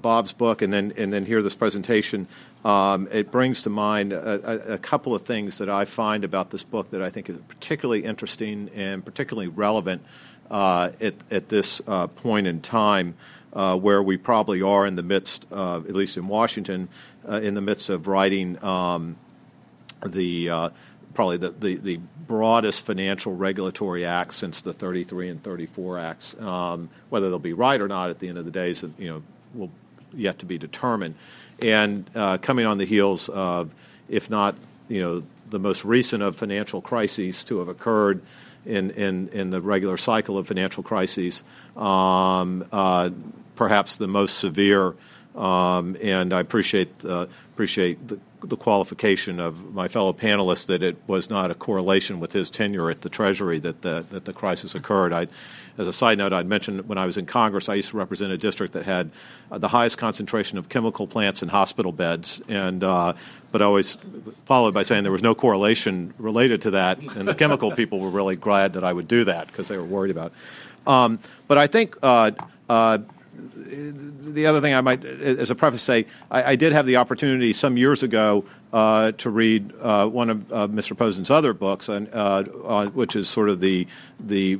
Bob's 0.00 0.32
book 0.32 0.62
and 0.62 0.72
then 0.72 0.92
and 0.96 1.12
then 1.12 1.26
hear 1.26 1.42
this 1.42 1.56
presentation, 1.56 2.28
um, 2.64 3.08
it 3.10 3.32
brings 3.32 3.62
to 3.62 3.70
mind 3.70 4.12
a, 4.12 4.74
a, 4.74 4.78
couple 4.78 5.14
of 5.14 5.22
things 5.22 5.58
that 5.58 5.68
I 5.68 5.84
find 5.84 6.22
about 6.22 6.50
this 6.50 6.62
book 6.62 6.90
that 6.92 7.02
I 7.02 7.10
think 7.10 7.28
is 7.28 7.36
particularly 7.48 8.04
interesting 8.04 8.70
and 8.74 9.04
particularly 9.04 9.48
relevant 9.48 10.02
uh, 10.48 10.90
at, 11.00 11.14
at, 11.32 11.48
this 11.48 11.82
uh, 11.88 12.06
point 12.06 12.46
in 12.46 12.60
time, 12.60 13.14
uh, 13.52 13.76
where 13.76 14.02
we 14.02 14.16
probably 14.16 14.62
are 14.62 14.86
in 14.86 14.94
the 14.94 15.02
midst, 15.02 15.50
at 15.50 15.92
least 15.92 16.16
in 16.16 16.28
Washington, 16.28 16.88
uh, 17.28 17.40
in 17.40 17.54
the 17.54 17.60
midst 17.60 17.88
of 17.88 18.06
writing 18.06 18.62
um, 18.64 19.16
the 20.06 20.50
uh, 20.50 20.68
probably 21.14 21.36
the, 21.36 21.50
the, 21.50 21.74
the, 21.76 22.00
broadest 22.26 22.86
financial 22.86 23.34
regulatory 23.34 24.06
acts 24.06 24.36
since 24.36 24.62
the 24.62 24.72
33 24.72 25.28
and 25.28 25.42
34 25.42 25.98
acts. 25.98 26.40
Um, 26.40 26.88
whether 27.10 27.28
they'll 27.28 27.38
be 27.38 27.52
right 27.52 27.82
or 27.82 27.88
not 27.88 28.08
at 28.08 28.20
the 28.20 28.28
end 28.28 28.38
of 28.38 28.46
the 28.46 28.50
day 28.50 28.70
is 28.70 28.82
you 28.96 29.08
know 29.08 29.22
will 29.52 29.70
yet 30.14 30.38
to 30.38 30.46
be 30.46 30.56
determined 30.56 31.14
and 31.62 32.08
uh, 32.14 32.38
coming 32.38 32.66
on 32.66 32.78
the 32.78 32.84
heels 32.84 33.28
of, 33.28 33.70
if 34.08 34.28
not, 34.28 34.56
you 34.88 35.00
know, 35.00 35.22
the 35.50 35.58
most 35.58 35.84
recent 35.84 36.22
of 36.22 36.36
financial 36.36 36.80
crises 36.80 37.44
to 37.44 37.58
have 37.58 37.68
occurred 37.68 38.22
in, 38.64 38.90
in, 38.92 39.28
in 39.28 39.50
the 39.50 39.60
regular 39.60 39.96
cycle 39.96 40.38
of 40.38 40.48
financial 40.48 40.82
crises, 40.82 41.44
um, 41.76 42.66
uh, 42.72 43.10
perhaps 43.54 43.96
the 43.96 44.08
most 44.08 44.38
severe. 44.38 44.94
Um, 45.34 45.96
and 46.02 46.32
I 46.32 46.40
appreciate 46.40 47.04
uh, 47.04 47.26
appreciate 47.54 48.06
the, 48.06 48.20
the, 48.44 48.56
qualification 48.56 49.40
of 49.40 49.74
my 49.74 49.88
fellow 49.88 50.12
panelists 50.12 50.66
that 50.66 50.82
it 50.82 50.96
was 51.06 51.28
not 51.28 51.50
a 51.50 51.54
correlation 51.54 52.20
with 52.20 52.32
his 52.32 52.50
tenure 52.50 52.90
at 52.90 53.02
the 53.02 53.08
Treasury 53.08 53.58
that 53.58 53.82
the, 53.82 54.06
that 54.10 54.24
the 54.24 54.32
crisis 54.32 54.74
occurred. 54.74 55.12
I 55.12 55.28
as 55.78 55.88
a 55.88 55.92
side 55.92 56.18
note, 56.18 56.32
I'd 56.32 56.46
mentioned 56.46 56.86
when 56.88 56.98
I 56.98 57.06
was 57.06 57.16
in 57.16 57.26
Congress, 57.26 57.68
I 57.68 57.74
used 57.74 57.90
to 57.90 57.96
represent 57.96 58.30
a 58.32 58.36
district 58.36 58.74
that 58.74 58.84
had 58.84 59.10
uh, 59.50 59.58
the 59.58 59.68
highest 59.68 59.96
concentration 59.96 60.58
of 60.58 60.68
chemical 60.68 61.06
plants 61.06 61.42
and 61.42 61.50
hospital 61.50 61.92
beds, 61.92 62.42
and 62.48 62.84
uh, 62.84 63.14
but 63.50 63.62
always 63.62 63.96
followed 64.44 64.74
by 64.74 64.82
saying 64.82 65.02
there 65.02 65.12
was 65.12 65.22
no 65.22 65.34
correlation 65.34 66.12
related 66.18 66.62
to 66.62 66.72
that, 66.72 67.00
and 67.00 67.26
the 67.26 67.34
chemical 67.34 67.70
people 67.76 68.00
were 68.00 68.10
really 68.10 68.36
glad 68.36 68.74
that 68.74 68.84
I 68.84 68.92
would 68.92 69.08
do 69.08 69.24
that 69.24 69.46
because 69.46 69.68
they 69.68 69.78
were 69.78 69.84
worried 69.84 70.10
about. 70.10 70.32
It. 70.32 70.88
Um, 70.88 71.18
but 71.48 71.58
I 71.58 71.66
think. 71.66 71.96
Uh, 72.02 72.32
uh, 72.68 72.98
the 73.34 74.46
other 74.46 74.60
thing 74.60 74.74
I 74.74 74.80
might, 74.80 75.04
as 75.04 75.50
a 75.50 75.54
preface, 75.54 75.82
say 75.82 76.06
I, 76.30 76.52
I 76.52 76.56
did 76.56 76.72
have 76.72 76.86
the 76.86 76.96
opportunity 76.96 77.52
some 77.52 77.76
years 77.76 78.02
ago 78.02 78.44
uh, 78.72 79.12
to 79.12 79.30
read 79.30 79.72
uh, 79.80 80.06
one 80.06 80.30
of 80.30 80.52
uh, 80.52 80.68
Mr. 80.68 80.96
Pozen's 80.96 81.30
other 81.30 81.54
books, 81.54 81.88
uh, 81.88 82.90
which 82.92 83.16
is 83.16 83.28
sort 83.28 83.48
of 83.48 83.60
the 83.60 83.86
the 84.20 84.56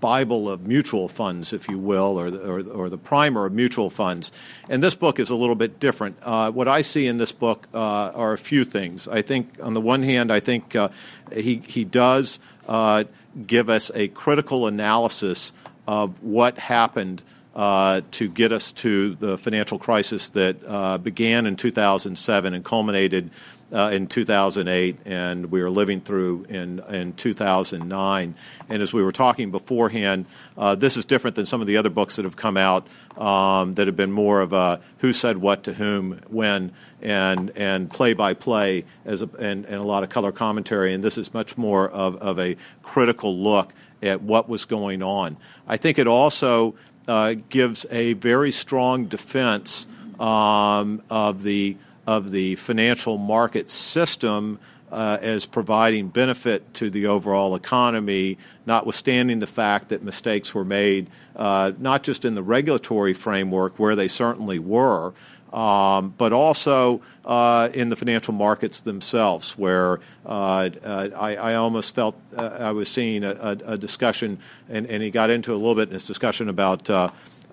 Bible 0.00 0.48
of 0.48 0.66
mutual 0.66 1.08
funds, 1.08 1.52
if 1.52 1.68
you 1.68 1.78
will, 1.78 2.20
or 2.20 2.30
the, 2.30 2.40
or, 2.48 2.60
or, 2.68 2.88
the 2.88 2.98
primer 2.98 3.46
of 3.46 3.52
mutual 3.52 3.90
funds. 3.90 4.30
And 4.68 4.82
this 4.82 4.94
book 4.94 5.18
is 5.18 5.30
a 5.30 5.34
little 5.34 5.54
bit 5.54 5.80
different. 5.80 6.16
Uh, 6.22 6.50
what 6.50 6.68
I 6.68 6.82
see 6.82 7.06
in 7.06 7.18
this 7.18 7.32
book 7.32 7.66
uh, 7.72 8.12
are 8.14 8.32
a 8.32 8.38
few 8.38 8.64
things. 8.64 9.08
I 9.08 9.22
think, 9.22 9.58
on 9.62 9.74
the 9.74 9.80
one 9.80 10.02
hand, 10.02 10.32
I 10.32 10.40
think 10.40 10.76
uh, 10.76 10.90
he, 11.32 11.56
he 11.66 11.84
does 11.84 12.38
uh, 12.68 13.04
give 13.46 13.70
us 13.70 13.90
a 13.94 14.08
critical 14.08 14.66
analysis 14.66 15.52
of 15.88 16.22
what 16.22 16.58
happened. 16.58 17.22
Uh, 17.56 18.02
to 18.10 18.28
get 18.28 18.52
us 18.52 18.70
to 18.70 19.14
the 19.14 19.38
financial 19.38 19.78
crisis 19.78 20.28
that 20.28 20.58
uh, 20.66 20.98
began 20.98 21.46
in 21.46 21.56
2007 21.56 22.52
and 22.52 22.62
culminated 22.62 23.30
uh, 23.72 23.90
in 23.92 24.06
2008, 24.06 24.98
and 25.06 25.50
we 25.50 25.60
are 25.60 25.70
living 25.70 26.00
through 26.00 26.44
in, 26.48 26.80
in 26.88 27.12
2009. 27.14 28.34
And 28.68 28.82
as 28.82 28.92
we 28.92 29.02
were 29.02 29.10
talking 29.10 29.50
beforehand, 29.50 30.26
uh, 30.56 30.74
this 30.74 30.96
is 30.96 31.04
different 31.04 31.34
than 31.34 31.46
some 31.46 31.60
of 31.60 31.66
the 31.66 31.78
other 31.78 31.90
books 31.90 32.16
that 32.16 32.24
have 32.24 32.36
come 32.36 32.56
out 32.56 32.86
um, 33.16 33.74
that 33.74 33.86
have 33.86 33.96
been 33.96 34.12
more 34.12 34.40
of 34.40 34.52
a 34.52 34.80
who 34.98 35.12
said 35.12 35.38
what 35.38 35.64
to 35.64 35.72
whom, 35.72 36.20
when, 36.28 36.72
and 37.02 37.50
and 37.56 37.90
play 37.90 38.12
by 38.12 38.34
play 38.34 38.84
as 39.04 39.22
a, 39.22 39.30
and, 39.38 39.64
and 39.64 39.76
a 39.76 39.82
lot 39.82 40.02
of 40.02 40.10
color 40.10 40.30
commentary. 40.30 40.92
And 40.92 41.02
this 41.02 41.18
is 41.18 41.34
much 41.34 41.58
more 41.58 41.88
of, 41.88 42.16
of 42.16 42.38
a 42.38 42.56
critical 42.82 43.36
look 43.36 43.72
at 44.02 44.22
what 44.22 44.48
was 44.48 44.64
going 44.64 45.02
on. 45.02 45.36
I 45.66 45.76
think 45.76 45.98
it 45.98 46.06
also 46.06 46.74
uh, 47.08 47.34
gives 47.48 47.86
a 47.90 48.14
very 48.14 48.50
strong 48.50 49.06
defense 49.06 49.86
um, 50.18 51.02
of 51.10 51.42
the 51.42 51.76
of 52.06 52.30
the 52.30 52.54
financial 52.54 53.18
market 53.18 53.68
system 53.68 54.60
uh, 54.92 55.18
as 55.20 55.46
providing 55.46 56.08
benefit 56.08 56.72
to 56.74 56.88
the 56.90 57.06
overall 57.06 57.56
economy, 57.56 58.38
notwithstanding 58.64 59.40
the 59.40 59.46
fact 59.46 59.88
that 59.88 60.02
mistakes 60.02 60.54
were 60.54 60.64
made, 60.64 61.10
uh, 61.34 61.72
not 61.78 62.04
just 62.04 62.24
in 62.24 62.34
the 62.36 62.42
regulatory 62.42 63.14
framework, 63.14 63.78
where 63.78 63.96
they 63.96 64.08
certainly 64.08 64.58
were, 64.58 65.12
um, 65.52 66.14
but 66.18 66.32
also 66.32 67.00
uh, 67.24 67.68
in 67.72 67.88
the 67.88 67.96
financial 67.96 68.34
markets 68.34 68.80
themselves, 68.80 69.56
where 69.56 70.00
uh, 70.24 70.70
uh, 70.84 71.08
I, 71.16 71.36
I, 71.36 71.54
almost 71.54 71.94
felt 71.94 72.16
uh, 72.36 72.56
I 72.60 72.72
was 72.72 72.88
seeing 72.88 73.24
a, 73.24 73.58
a, 73.64 73.78
discussion, 73.78 74.38
and, 74.68 74.86
and, 74.86 75.02
he 75.02 75.10
got 75.10 75.30
into 75.30 75.52
a 75.52 75.56
little 75.56 75.74
bit 75.74 75.88
in 75.88 75.94
his 75.94 76.06
discussion 76.06 76.48
about 76.48 76.88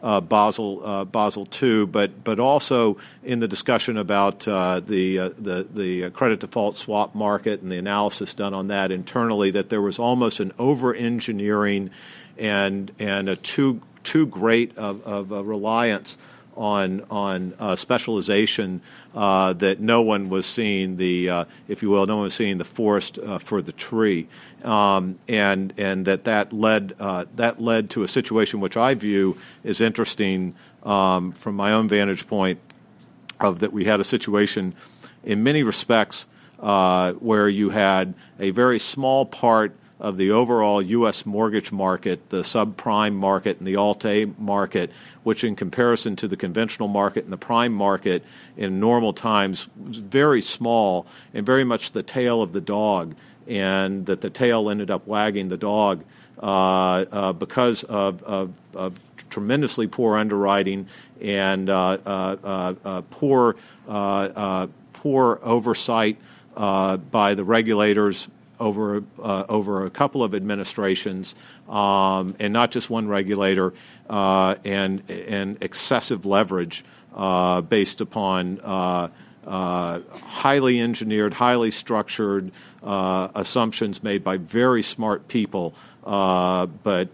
uh, 0.04 0.20
Basel 0.20 0.86
uh, 0.86 1.06
Basel 1.06 1.48
II, 1.62 1.86
but 1.86 2.24
but 2.24 2.40
also 2.40 2.98
in 3.24 3.40
the 3.40 3.48
discussion 3.48 3.98
about 3.98 4.46
uh, 4.48 4.82
the 4.82 5.20
uh, 5.20 5.30
the 5.38 5.66
the 5.74 6.10
credit 6.12 6.42
default 6.42 6.76
swap 6.76 7.16
market 7.16 7.62
and 7.62 7.72
the 7.72 7.78
analysis 7.78 8.34
done 8.34 8.54
on 8.54 8.68
that 8.68 8.92
internally, 8.92 9.52
that 9.52 9.70
there 9.70 9.82
was 9.82 10.00
almost 10.00 10.42
an 10.42 10.52
over 10.60 10.94
engineering 10.94 11.90
and 12.38 12.92
and 13.00 13.30
a 13.30 13.38
too 13.38 13.82
too 14.04 14.26
great 14.26 14.78
of, 14.78 15.02
of 15.08 15.32
reliance 15.48 16.18
on 16.56 17.04
on 17.10 17.54
uh, 17.60 17.76
specialization 17.76 18.82
uh, 19.16 19.54
that 19.54 19.80
no 19.80 20.02
one 20.02 20.30
was 20.30 20.46
seeing 20.46 20.98
the, 20.98 21.30
uh, 21.30 21.46
if 21.68 21.82
you 21.82 21.90
will, 21.90 22.06
no 22.06 22.18
one 22.18 22.24
was 22.24 22.34
seeing 22.34 22.58
the 22.58 22.66
forest 22.66 23.20
uh, 23.20 23.38
for 23.38 23.62
the 23.62 23.72
tree, 23.72 24.28
um, 24.64 25.20
and 25.28 25.74
and 25.78 26.06
that 26.06 26.24
that 26.26 26.54
led 26.54 26.94
uh, 27.00 27.26
that 27.36 27.62
led 27.62 27.90
to 27.92 28.04
a 28.04 28.08
situation 28.08 28.60
which 28.60 28.78
I 28.78 28.94
view 28.94 29.38
is 29.64 29.82
interesting 29.82 30.56
um, 30.84 31.32
from 31.32 31.56
my 31.56 31.72
own 31.72 31.88
vantage 31.88 32.28
point, 32.28 32.60
of 33.40 33.60
that 33.60 33.74
we 33.74 33.86
had 33.86 34.00
a 34.00 34.04
situation, 34.04 34.74
in 35.24 35.44
many 35.44 35.64
respects, 35.64 36.28
uh, 36.60 37.14
where 37.14 37.50
you 37.50 37.70
had 37.70 38.14
a 38.40 38.52
very 38.52 38.80
small 38.80 39.26
part 39.26 39.76
of 40.00 40.18
the 40.18 40.32
overall 40.32 40.82
U.S. 40.82 41.26
mortgage 41.26 41.72
market, 41.72 42.30
the 42.30 42.42
subprime 42.42 43.14
market, 43.14 43.58
and 43.60 43.68
the 43.68 43.76
Alt-A 43.76 44.26
market, 44.38 44.92
which 45.24 45.44
in 45.44 45.56
comparison 45.56 46.16
to 46.18 46.28
the 46.28 46.38
conventional 46.38 46.88
market 46.88 47.24
and 47.24 47.34
the 47.34 47.38
prime 47.38 47.74
market 47.74 48.24
in 48.58 48.80
normal 48.80 49.14
times 49.14 49.68
was 49.82 49.98
very 49.98 50.42
small 50.42 51.06
and 51.34 51.46
very 51.46 51.64
much 51.64 51.92
the 51.92 52.04
tail 52.04 52.42
of 52.42 52.54
the 52.54 52.62
dog, 52.62 53.16
and 53.48 54.06
that 54.08 54.22
the 54.22 54.30
tail 54.30 54.70
ended 54.70 54.92
up 54.92 55.08
wagging 55.08 55.50
the 55.50 55.58
dog 55.58 56.04
uh, 56.42 57.06
uh, 57.12 57.34
because 57.34 57.84
of, 57.84 58.22
of, 58.24 58.52
of, 58.74 59.00
tremendously 59.30 59.88
poor 59.88 60.16
underwriting 60.16 60.88
and 61.20 61.68
uh, 61.68 61.98
uh, 62.06 62.76
uh 62.84 63.02
poor, 63.10 63.56
uh, 63.88 64.68
poor 64.94 65.40
oversight 65.42 66.20
by 66.56 67.34
the 67.34 67.44
regulators 67.44 68.28
over 68.64 69.04
uh, 69.22 69.44
over 69.50 69.86
a 69.86 69.90
couple 69.90 70.24
of 70.24 70.34
administrations, 70.34 71.36
um, 71.70 72.36
and 72.40 72.54
not 72.54 72.72
just 72.72 72.90
one 72.90 73.08
regulator, 73.08 73.74
uh, 74.10 74.56
and 74.64 75.08
and 75.10 75.62
excessive 75.62 76.26
leverage 76.26 76.84
uh, 77.16 77.62
based 77.62 78.02
upon. 78.02 78.60
Uh, 78.62 79.10
uh, 79.46 80.00
highly 80.26 80.80
engineered, 80.80 81.34
highly 81.34 81.70
structured 81.70 82.50
uh, 82.82 83.28
assumptions 83.36 84.02
made 84.02 84.24
by 84.24 84.38
very 84.38 84.82
smart 84.82 85.28
people, 85.28 85.74
but 86.02 87.10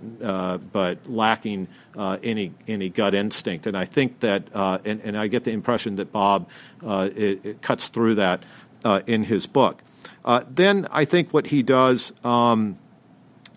but 0.71 0.97
lacking 1.07 1.67
any 1.97 2.53
any 2.67 2.89
gut 2.89 3.15
instinct. 3.15 3.65
And 3.65 3.75
I 3.75 3.85
think 3.85 4.19
that, 4.19 4.43
and, 4.53 5.01
and, 5.01 5.17
I 5.17 5.25
get 5.25 5.43
the 5.43 5.53
impression 5.53 5.95
that 5.95 6.11
Bob 6.11 6.47
it, 6.83 7.43
it 7.43 7.61
cuts 7.63 7.89
through 7.89 8.13
that 8.15 8.43
in 9.07 9.23
his 9.23 9.47
book. 9.47 9.81
Uh, 10.29 10.43
then 10.47 10.85
I 10.91 11.05
think 11.05 11.33
what 11.33 11.47
he 11.47 11.63
does, 11.63 12.13
um, 12.23 12.77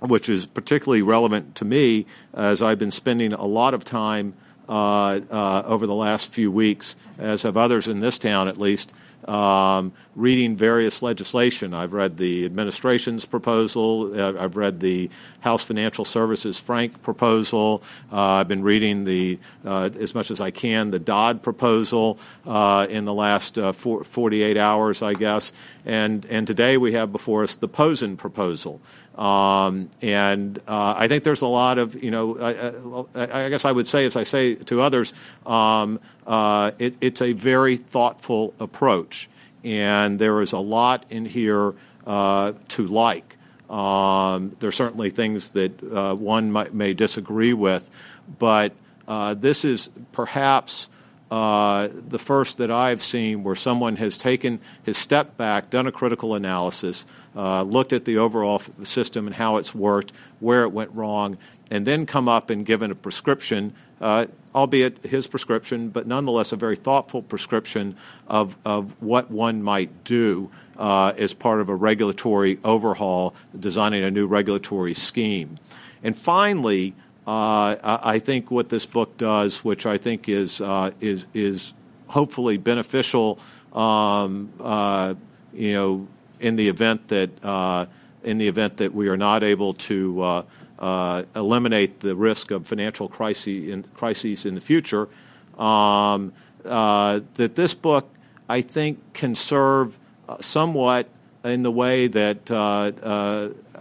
which 0.00 0.30
is 0.30 0.46
particularly 0.46 1.02
relevant 1.02 1.56
to 1.56 1.66
me, 1.66 2.06
as 2.32 2.62
I've 2.62 2.78
been 2.78 2.90
spending 2.90 3.34
a 3.34 3.44
lot 3.44 3.74
of 3.74 3.84
time 3.84 4.32
uh, 4.70 5.20
uh, 5.30 5.64
over 5.66 5.86
the 5.86 5.94
last 5.94 6.32
few 6.32 6.50
weeks, 6.50 6.96
as 7.18 7.42
have 7.42 7.58
others 7.58 7.88
in 7.88 8.00
this 8.00 8.18
town 8.18 8.48
at 8.48 8.56
least, 8.56 8.94
um, 9.28 9.92
reading 10.14 10.56
various 10.56 11.02
legislation. 11.02 11.74
I've 11.74 11.92
read 11.92 12.16
the 12.16 12.44
administration's 12.44 13.24
proposal. 13.24 14.18
Uh, 14.18 14.34
I've 14.38 14.56
read 14.56 14.80
the 14.80 15.10
House 15.40 15.64
Financial 15.64 16.04
Services 16.04 16.58
Frank 16.58 17.02
proposal. 17.02 17.82
Uh, 18.12 18.20
I've 18.20 18.48
been 18.48 18.62
reading 18.62 19.04
the, 19.04 19.38
uh, 19.64 19.90
as 19.98 20.14
much 20.14 20.30
as 20.30 20.40
I 20.40 20.50
can, 20.50 20.90
the 20.90 20.98
Dodd 20.98 21.42
proposal 21.42 22.18
uh, 22.46 22.86
in 22.90 23.04
the 23.04 23.14
last 23.14 23.58
uh, 23.58 23.72
four, 23.72 24.04
48 24.04 24.56
hours, 24.56 25.02
I 25.02 25.14
guess. 25.14 25.52
And, 25.84 26.24
and 26.26 26.46
today 26.46 26.76
we 26.76 26.92
have 26.92 27.12
before 27.12 27.42
us 27.42 27.56
the 27.56 27.68
Pozen 27.68 28.16
proposal. 28.16 28.80
Um, 29.16 29.90
and 30.00 30.58
uh, 30.66 30.94
I 30.96 31.06
think 31.06 31.22
there's 31.24 31.42
a 31.42 31.46
lot 31.46 31.78
of, 31.78 32.02
you 32.02 32.10
know, 32.10 32.38
I, 32.38 33.44
I, 33.44 33.48
guess 33.50 33.64
I 33.64 33.72
would 33.72 33.86
say, 33.86 34.06
as 34.06 34.16
I 34.16 34.24
say 34.24 34.54
to 34.54 34.80
others, 34.80 35.12
um, 35.44 36.00
uh, 36.26 36.72
it, 36.78 36.96
it's 37.00 37.20
a 37.20 37.32
very 37.32 37.76
thoughtful 37.76 38.54
approach. 38.58 39.28
And 39.64 40.18
there 40.18 40.40
is 40.40 40.52
a 40.52 40.58
lot 40.58 41.04
in 41.10 41.26
here 41.26 41.74
uh, 42.06 42.52
to 42.68 42.86
like. 42.86 43.36
Um, 43.68 44.56
there 44.60 44.68
are 44.68 44.72
certainly 44.72 45.10
things 45.10 45.50
that 45.50 45.82
uh, 45.82 46.14
one 46.14 46.50
might, 46.50 46.74
may 46.74 46.94
disagree 46.94 47.52
with, 47.52 47.88
but 48.38 48.72
uh, 49.08 49.34
this 49.34 49.64
is 49.64 49.90
perhaps 50.12 50.88
uh, 51.32 51.88
the 51.90 52.18
first 52.18 52.58
that 52.58 52.70
I've 52.70 53.02
seen 53.02 53.42
where 53.42 53.54
someone 53.54 53.96
has 53.96 54.18
taken 54.18 54.60
his 54.82 54.98
step 54.98 55.38
back, 55.38 55.70
done 55.70 55.86
a 55.86 55.92
critical 55.92 56.34
analysis, 56.34 57.06
uh, 57.34 57.62
looked 57.62 57.94
at 57.94 58.04
the 58.04 58.18
overall 58.18 58.60
system 58.82 59.26
and 59.26 59.34
how 59.34 59.56
it's 59.56 59.74
worked, 59.74 60.12
where 60.40 60.64
it 60.64 60.72
went 60.72 60.90
wrong, 60.92 61.38
and 61.70 61.86
then 61.86 62.04
come 62.04 62.28
up 62.28 62.50
and 62.50 62.66
given 62.66 62.90
a 62.90 62.94
prescription, 62.94 63.72
uh, 64.02 64.26
albeit 64.54 65.02
his 65.06 65.26
prescription, 65.26 65.88
but 65.88 66.06
nonetheless 66.06 66.52
a 66.52 66.56
very 66.56 66.76
thoughtful 66.76 67.22
prescription 67.22 67.96
of, 68.28 68.58
of 68.66 68.94
what 69.00 69.30
one 69.30 69.62
might 69.62 70.04
do 70.04 70.50
uh, 70.76 71.14
as 71.16 71.32
part 71.32 71.62
of 71.62 71.70
a 71.70 71.74
regulatory 71.74 72.58
overhaul, 72.62 73.34
designing 73.58 74.04
a 74.04 74.10
new 74.10 74.26
regulatory 74.26 74.92
scheme. 74.92 75.58
And 76.02 76.14
finally, 76.14 76.94
uh, 77.26 77.76
I 78.02 78.18
think 78.18 78.50
what 78.50 78.68
this 78.68 78.84
book 78.84 79.16
does, 79.16 79.64
which 79.64 79.86
I 79.86 79.96
think 79.96 80.28
is 80.28 80.60
uh, 80.60 80.90
is 81.00 81.28
is 81.32 81.72
hopefully 82.08 82.56
beneficial, 82.56 83.38
um, 83.72 84.52
uh, 84.60 85.14
you 85.52 85.72
know, 85.72 86.08
in 86.40 86.56
the 86.56 86.68
event 86.68 87.08
that 87.08 87.30
uh, 87.44 87.86
in 88.24 88.38
the 88.38 88.48
event 88.48 88.78
that 88.78 88.92
we 88.92 89.08
are 89.08 89.16
not 89.16 89.44
able 89.44 89.74
to 89.74 90.44
uh, 90.80 91.22
eliminate 91.36 92.00
the 92.00 92.16
risk 92.16 92.50
of 92.50 92.66
financial 92.66 93.08
crises 93.08 93.68
in, 93.68 93.84
crises 93.94 94.44
in 94.44 94.56
the 94.56 94.60
future, 94.60 95.08
um, 95.58 96.32
that 96.64 97.54
this 97.54 97.72
book 97.72 98.08
I 98.48 98.62
think 98.62 98.98
can 99.12 99.36
serve 99.36 99.96
somewhat 100.40 101.08
in 101.44 101.62
the 101.62 101.70
way 101.70 102.08
that 102.08 102.50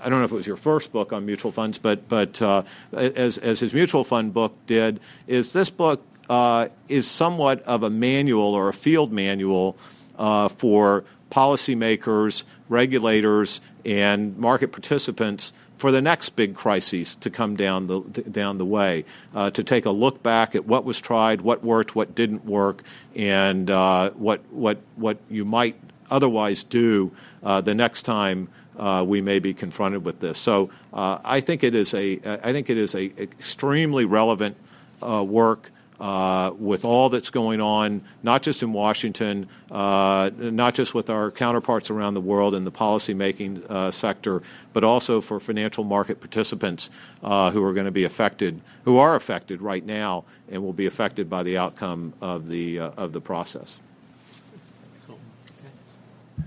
I 0.03 0.09
don't 0.09 0.19
know 0.19 0.25
if 0.25 0.31
it 0.31 0.35
was 0.35 0.47
your 0.47 0.57
first 0.57 0.91
book 0.91 1.13
on 1.13 1.25
mutual 1.25 1.51
funds, 1.51 1.77
but 1.77 2.07
but 2.07 2.41
uh, 2.41 2.63
as 2.93 3.37
as 3.37 3.59
his 3.59 3.73
mutual 3.73 4.03
fund 4.03 4.33
book 4.33 4.55
did, 4.65 4.99
is 5.27 5.53
this 5.53 5.69
book 5.69 6.03
uh, 6.29 6.69
is 6.87 7.07
somewhat 7.07 7.61
of 7.63 7.83
a 7.83 7.89
manual 7.89 8.55
or 8.55 8.69
a 8.69 8.73
field 8.73 9.11
manual 9.11 9.77
uh, 10.17 10.49
for 10.49 11.03
policymakers, 11.29 12.43
regulators, 12.69 13.61
and 13.85 14.37
market 14.37 14.71
participants 14.71 15.53
for 15.77 15.91
the 15.91 16.01
next 16.01 16.29
big 16.35 16.53
crises 16.53 17.15
to 17.15 17.29
come 17.29 17.55
down 17.55 17.87
the 17.87 18.01
down 18.01 18.57
the 18.57 18.65
way. 18.65 19.03
Uh, 19.33 19.49
to 19.49 19.63
take 19.63 19.85
a 19.85 19.91
look 19.91 20.21
back 20.21 20.55
at 20.55 20.65
what 20.65 20.83
was 20.83 20.99
tried, 21.01 21.41
what 21.41 21.63
worked, 21.63 21.95
what 21.95 22.13
didn't 22.13 22.45
work, 22.45 22.83
and 23.15 23.69
uh, 23.69 24.11
what 24.11 24.41
what 24.51 24.79
what 24.95 25.17
you 25.29 25.43
might 25.43 25.75
otherwise 26.11 26.63
do 26.63 27.11
uh, 27.41 27.61
the 27.61 27.73
next 27.73 28.03
time 28.03 28.47
uh, 28.81 29.05
we 29.07 29.21
may 29.21 29.39
be 29.39 29.53
confronted 29.53 30.03
with 30.03 30.19
this. 30.19 30.37
So 30.37 30.71
uh, 30.91 31.19
I 31.23 31.39
think 31.39 31.63
it 31.63 31.75
is 31.75 31.93
a 31.93 32.19
I 32.43 32.51
think 32.51 32.69
it 32.69 32.77
is 32.77 32.95
a 32.95 33.05
extremely 33.21 34.05
relevant 34.05 34.57
uh, 35.01 35.23
work. 35.23 35.71
Uh, 35.99 36.51
with 36.57 36.83
all 36.83 37.09
that's 37.09 37.29
going 37.29 37.61
on, 37.61 38.01
not 38.23 38.41
just 38.41 38.63
in 38.63 38.73
Washington, 38.73 39.47
uh, 39.69 40.31
not 40.35 40.73
just 40.73 40.95
with 40.95 41.11
our 41.11 41.29
counterparts 41.29 41.91
around 41.91 42.15
the 42.15 42.21
world 42.21 42.55
in 42.55 42.63
the 42.65 42.71
policymaking 42.71 43.63
uh, 43.69 43.91
sector, 43.91 44.41
but 44.73 44.83
also 44.83 45.21
for 45.21 45.39
financial 45.39 45.83
market 45.83 46.19
participants 46.19 46.89
who 47.21 47.63
are 47.63 47.73
going 47.73 47.85
to 47.85 47.91
be 47.91 48.03
affected, 48.03 48.61
who 48.83 48.97
are 48.97 49.15
affected 49.15 49.61
right 49.61 49.85
now, 49.85 50.23
and 50.49 50.63
will 50.63 50.73
be 50.73 50.87
affected 50.87 51.29
by 51.29 51.43
the 51.43 51.55
outcome 51.55 52.15
of 52.19 52.47
the 52.47 52.79
of 52.79 53.13
the 53.13 53.21
process. 53.21 53.79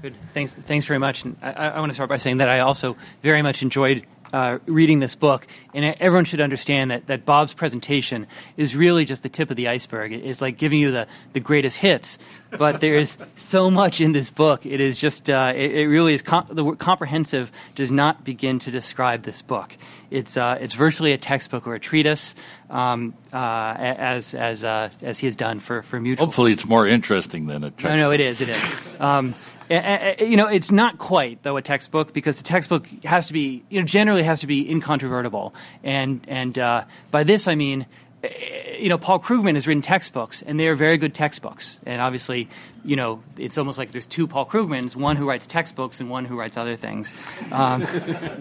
Good. 0.02 0.14
Thanks. 0.32 0.54
Thanks 0.54 0.86
very 0.86 0.98
much. 0.98 1.24
And 1.24 1.36
I, 1.42 1.52
I 1.52 1.80
want 1.80 1.90
to 1.90 1.94
start 1.94 2.08
by 2.08 2.16
saying 2.16 2.38
that 2.38 2.48
I 2.48 2.60
also 2.60 2.96
very 3.22 3.42
much 3.42 3.62
enjoyed 3.62 4.04
uh, 4.34 4.58
reading 4.66 4.98
this 4.98 5.14
book, 5.14 5.46
and 5.74 5.84
everyone 6.00 6.24
should 6.24 6.40
understand 6.40 6.90
that, 6.90 7.06
that 7.06 7.24
Bob's 7.24 7.54
presentation 7.54 8.26
is 8.56 8.74
really 8.74 9.04
just 9.04 9.22
the 9.22 9.28
tip 9.28 9.48
of 9.48 9.56
the 9.56 9.68
iceberg. 9.68 10.12
It's 10.12 10.42
like 10.42 10.58
giving 10.58 10.80
you 10.80 10.90
the, 10.90 11.06
the 11.34 11.40
greatest 11.40 11.78
hits, 11.78 12.18
but 12.50 12.80
there 12.80 12.96
is 12.96 13.16
so 13.36 13.70
much 13.70 14.00
in 14.00 14.10
this 14.10 14.32
book. 14.32 14.66
It 14.66 14.80
is 14.80 14.98
just, 14.98 15.30
uh, 15.30 15.52
it, 15.54 15.70
it, 15.76 15.86
really 15.86 16.14
is, 16.14 16.22
com- 16.22 16.48
the 16.50 16.64
word 16.64 16.80
comprehensive 16.80 17.52
does 17.76 17.92
not 17.92 18.24
begin 18.24 18.58
to 18.60 18.72
describe 18.72 19.22
this 19.22 19.40
book. 19.40 19.76
It's, 20.10 20.36
uh, 20.36 20.58
it's 20.60 20.74
virtually 20.74 21.12
a 21.12 21.18
textbook 21.18 21.68
or 21.68 21.76
a 21.76 21.80
treatise, 21.80 22.34
um, 22.70 23.14
uh, 23.32 23.36
as, 23.78 24.34
as, 24.34 24.64
uh, 24.64 24.90
as 25.00 25.20
he 25.20 25.26
has 25.26 25.36
done 25.36 25.60
for, 25.60 25.82
for 25.82 26.00
mutual. 26.00 26.26
Hopefully, 26.26 26.50
it's 26.50 26.66
more 26.66 26.88
interesting 26.88 27.46
than 27.46 27.62
a 27.62 27.70
textbook. 27.70 27.90
No, 27.92 27.96
no, 27.96 28.10
it 28.10 28.20
is, 28.20 28.40
it 28.40 28.48
is. 28.48 28.80
Um, 28.98 29.34
you 29.70 30.36
know, 30.36 30.46
it's 30.46 30.70
not 30.70 30.98
quite 30.98 31.42
though 31.42 31.56
a 31.56 31.62
textbook 31.62 32.12
because 32.12 32.38
the 32.38 32.44
textbook 32.44 32.86
has 33.04 33.26
to 33.28 33.32
be, 33.32 33.62
you 33.68 33.80
know, 33.80 33.86
generally 33.86 34.22
has 34.22 34.40
to 34.40 34.46
be 34.46 34.70
incontrovertible, 34.70 35.54
and 35.82 36.24
and 36.28 36.58
uh, 36.58 36.84
by 37.10 37.24
this 37.24 37.48
I 37.48 37.54
mean, 37.54 37.86
eh, 38.22 38.76
you 38.78 38.88
know, 38.88 38.98
Paul 38.98 39.20
Krugman 39.20 39.54
has 39.54 39.66
written 39.66 39.82
textbooks, 39.82 40.42
and 40.42 40.58
they 40.58 40.68
are 40.68 40.74
very 40.74 40.98
good 40.98 41.14
textbooks, 41.14 41.78
and 41.86 42.00
obviously, 42.00 42.48
you 42.84 42.96
know, 42.96 43.22
it's 43.38 43.58
almost 43.58 43.78
like 43.78 43.92
there's 43.92 44.06
two 44.06 44.26
Paul 44.26 44.46
Krugmans, 44.46 44.96
one 44.96 45.16
who 45.16 45.28
writes 45.28 45.46
textbooks 45.46 46.00
and 46.00 46.10
one 46.10 46.24
who 46.24 46.38
writes 46.38 46.56
other 46.56 46.76
things, 46.76 47.14
um, 47.52 47.82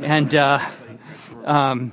and. 0.01 0.33
Uh, 0.35 0.59
um, 1.45 1.91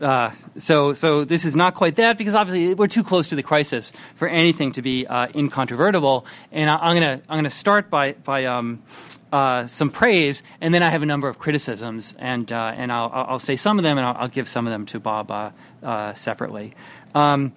uh, 0.00 0.30
so, 0.58 0.92
so 0.92 1.24
this 1.24 1.44
is 1.44 1.56
not 1.56 1.74
quite 1.74 1.96
that 1.96 2.18
because 2.18 2.34
obviously 2.34 2.74
we're 2.74 2.86
too 2.86 3.02
close 3.02 3.28
to 3.28 3.36
the 3.36 3.42
crisis 3.42 3.92
for 4.14 4.28
anything 4.28 4.72
to 4.72 4.82
be 4.82 5.06
uh, 5.06 5.28
incontrovertible. 5.34 6.26
And 6.52 6.68
I, 6.68 6.90
am 6.90 6.96
gonna 6.96 7.22
I'm 7.28 7.38
gonna 7.38 7.50
start 7.50 7.88
by 7.88 8.12
by 8.12 8.44
um, 8.44 8.82
uh, 9.32 9.66
some 9.66 9.90
praise, 9.90 10.42
and 10.60 10.72
then 10.72 10.82
I 10.82 10.90
have 10.90 11.02
a 11.02 11.06
number 11.06 11.28
of 11.28 11.38
criticisms, 11.38 12.14
and 12.18 12.50
uh, 12.52 12.72
and 12.76 12.92
I'll, 12.92 13.10
I'll 13.12 13.38
say 13.38 13.56
some 13.56 13.78
of 13.78 13.82
them, 13.82 13.98
and 13.98 14.06
I'll, 14.06 14.16
I'll 14.16 14.28
give 14.28 14.48
some 14.48 14.66
of 14.66 14.72
them 14.72 14.84
to 14.86 15.00
Bob 15.00 15.30
uh, 15.30 15.50
uh, 15.82 16.14
separately. 16.14 16.74
Um, 17.14 17.52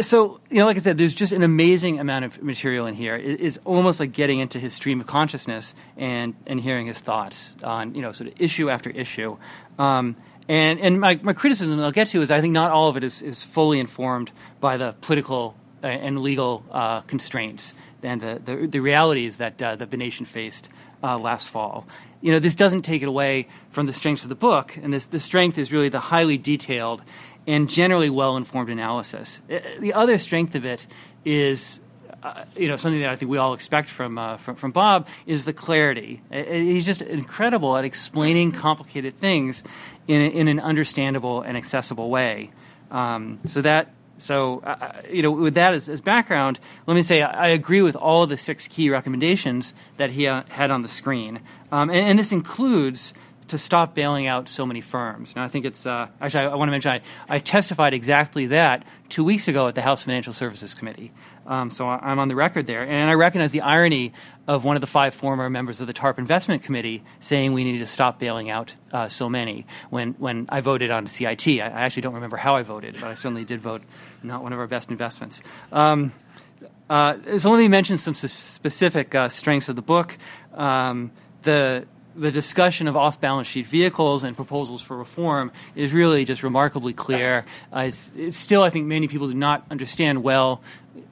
so 0.00 0.40
you 0.50 0.58
know, 0.58 0.66
like 0.66 0.76
I 0.76 0.80
said, 0.80 0.98
there's 0.98 1.14
just 1.14 1.32
an 1.32 1.42
amazing 1.42 1.98
amount 1.98 2.24
of 2.24 2.42
material 2.42 2.86
in 2.86 2.94
here. 2.94 3.16
It, 3.16 3.40
it's 3.40 3.58
almost 3.64 3.98
like 3.98 4.12
getting 4.12 4.38
into 4.38 4.58
his 4.58 4.74
stream 4.74 5.00
of 5.00 5.06
consciousness 5.06 5.74
and 5.96 6.34
and 6.46 6.60
hearing 6.60 6.86
his 6.86 7.00
thoughts 7.00 7.56
on 7.64 7.94
you 7.94 8.02
know 8.02 8.12
sort 8.12 8.30
of 8.30 8.40
issue 8.40 8.70
after 8.70 8.90
issue. 8.90 9.36
Um, 9.78 10.16
and, 10.48 10.80
and 10.80 11.00
my, 11.00 11.20
my 11.22 11.34
criticism 11.34 11.78
I'll 11.80 11.92
get 11.92 12.08
to 12.08 12.22
is 12.22 12.30
I 12.30 12.40
think 12.40 12.52
not 12.52 12.70
all 12.70 12.88
of 12.88 12.96
it 12.96 13.04
is, 13.04 13.22
is 13.22 13.42
fully 13.42 13.78
informed 13.78 14.32
by 14.60 14.76
the 14.76 14.94
political 15.00 15.56
uh, 15.84 15.86
and 15.86 16.20
legal 16.20 16.64
uh, 16.70 17.02
constraints 17.02 17.74
and 18.02 18.20
the, 18.20 18.40
the, 18.44 18.66
the 18.66 18.80
realities 18.80 19.36
that, 19.38 19.62
uh, 19.62 19.76
that 19.76 19.90
the 19.90 19.96
nation 19.96 20.24
faced 20.24 20.68
uh, 21.02 21.18
last 21.18 21.48
fall. 21.48 21.86
You 22.20 22.32
know, 22.32 22.38
this 22.38 22.54
doesn't 22.54 22.82
take 22.82 23.02
it 23.02 23.08
away 23.08 23.48
from 23.70 23.86
the 23.86 23.92
strengths 23.92 24.24
of 24.24 24.28
the 24.28 24.34
book, 24.34 24.76
and 24.76 24.92
this, 24.92 25.06
the 25.06 25.20
strength 25.20 25.58
is 25.58 25.72
really 25.72 25.88
the 25.88 26.00
highly 26.00 26.38
detailed 26.38 27.02
and 27.46 27.68
generally 27.68 28.10
well 28.10 28.36
informed 28.36 28.70
analysis. 28.70 29.40
Uh, 29.50 29.58
the 29.78 29.94
other 29.94 30.18
strength 30.18 30.54
of 30.54 30.64
it 30.64 30.86
is 31.24 31.80
uh, 32.22 32.44
you 32.56 32.68
know 32.68 32.76
something 32.76 33.00
that 33.00 33.10
I 33.10 33.16
think 33.16 33.30
we 33.30 33.38
all 33.38 33.54
expect 33.54 33.88
from, 33.88 34.18
uh, 34.18 34.36
from, 34.38 34.56
from 34.56 34.72
Bob 34.72 35.06
is 35.26 35.44
the 35.44 35.52
clarity. 35.52 36.20
He's 36.30 36.86
just 36.86 37.02
incredible 37.02 37.76
at 37.76 37.84
explaining 37.84 38.52
complicated 38.52 39.14
things 39.14 39.62
in, 40.06 40.20
in 40.20 40.48
an 40.48 40.60
understandable 40.60 41.42
and 41.42 41.56
accessible 41.56 42.10
way. 42.10 42.50
Um, 42.90 43.38
so 43.46 43.62
that 43.62 43.94
so 44.16 44.60
uh, 44.64 44.76
uh, 44.80 45.02
you 45.10 45.22
know 45.22 45.30
with 45.30 45.54
that 45.54 45.74
as, 45.74 45.88
as, 45.88 46.00
background, 46.00 46.58
let 46.86 46.94
me 46.94 47.02
say 47.02 47.22
I, 47.22 47.46
I, 47.46 47.48
agree 47.48 47.82
with 47.82 47.94
all 47.94 48.24
of 48.24 48.30
the 48.30 48.36
six 48.36 48.66
key 48.66 48.90
recommendations 48.90 49.74
that 49.96 50.10
he 50.10 50.26
uh, 50.26 50.42
had 50.48 50.70
on 50.70 50.82
the 50.82 50.88
screen, 50.88 51.40
um, 51.70 51.88
and, 51.90 52.00
and, 52.00 52.18
this 52.18 52.32
includes 52.32 53.14
to 53.48 53.58
stop 53.58 53.94
bailing 53.94 54.26
out 54.26 54.48
so 54.48 54.64
many 54.64 54.80
firms. 54.80 55.34
Now, 55.34 55.44
I 55.44 55.48
think 55.48 55.64
it's 55.64 55.86
uh, 55.86 56.08
actually 56.20 56.44
I, 56.44 56.50
I 56.50 56.54
want 56.54 56.68
to 56.68 56.72
mention 56.72 56.92
I, 56.92 57.00
I, 57.28 57.38
testified 57.38 57.94
exactly 57.94 58.46
that 58.46 58.84
two 59.08 59.24
weeks 59.24 59.48
ago 59.48 59.68
at 59.68 59.74
the 59.74 59.82
House 59.82 60.02
Financial 60.02 60.32
Services 60.32 60.74
Committee. 60.74 61.12
Um, 61.46 61.70
so 61.70 61.88
I, 61.88 62.12
am 62.12 62.18
on 62.18 62.28
the 62.28 62.34
record 62.34 62.66
there, 62.66 62.86
and 62.86 63.10
I 63.10 63.14
recognize 63.14 63.52
the 63.52 63.62
irony 63.62 64.12
of 64.46 64.64
one 64.64 64.76
of 64.76 64.80
the 64.80 64.86
five 64.86 65.14
former 65.14 65.48
members 65.48 65.80
of 65.80 65.86
the 65.86 65.92
TARP 65.92 66.18
Investment 66.18 66.62
Committee 66.62 67.02
saying 67.20 67.52
we 67.52 67.64
need 67.64 67.78
to 67.78 67.86
stop 67.86 68.18
bailing 68.18 68.50
out 68.50 68.74
uh, 68.92 69.08
so 69.08 69.28
many. 69.28 69.66
When 69.90 70.12
when 70.14 70.46
I 70.50 70.60
voted 70.60 70.90
on 70.90 71.06
CIT, 71.06 71.48
I, 71.48 71.60
I, 71.60 71.80
actually 71.82 72.02
don't 72.02 72.14
remember 72.14 72.36
how 72.36 72.56
I 72.56 72.62
voted, 72.62 72.94
but 72.94 73.04
I 73.04 73.14
certainly 73.14 73.44
did 73.44 73.60
vote 73.60 73.82
not 74.22 74.42
one 74.42 74.52
of 74.52 74.58
our 74.58 74.66
best 74.66 74.90
investments. 74.90 75.42
Um, 75.72 76.12
Uh, 76.90 77.38
so 77.38 77.50
let 77.50 77.58
me 77.58 77.68
mention 77.68 77.98
some 77.98 78.14
specific 78.14 79.14
uh, 79.14 79.28
strengths 79.28 79.68
of 79.68 79.76
the 79.76 79.82
book. 79.82 80.16
Um, 80.54 81.10
the 81.42 81.86
the 82.18 82.30
discussion 82.30 82.88
of 82.88 82.96
off-balance 82.96 83.46
sheet 83.46 83.66
vehicles 83.66 84.24
and 84.24 84.34
proposals 84.34 84.82
for 84.82 84.96
reform 84.96 85.52
is 85.74 85.92
really 85.92 86.24
just 86.24 86.42
remarkably 86.42 86.92
clear. 86.92 87.44
Uh, 87.74 87.80
it's, 87.80 88.12
it's, 88.16 88.36
still, 88.36 88.62
I 88.62 88.70
think, 88.70 88.86
many 88.86 89.08
people 89.08 89.28
do 89.28 89.34
not 89.34 89.64
understand 89.70 90.22
well 90.22 90.60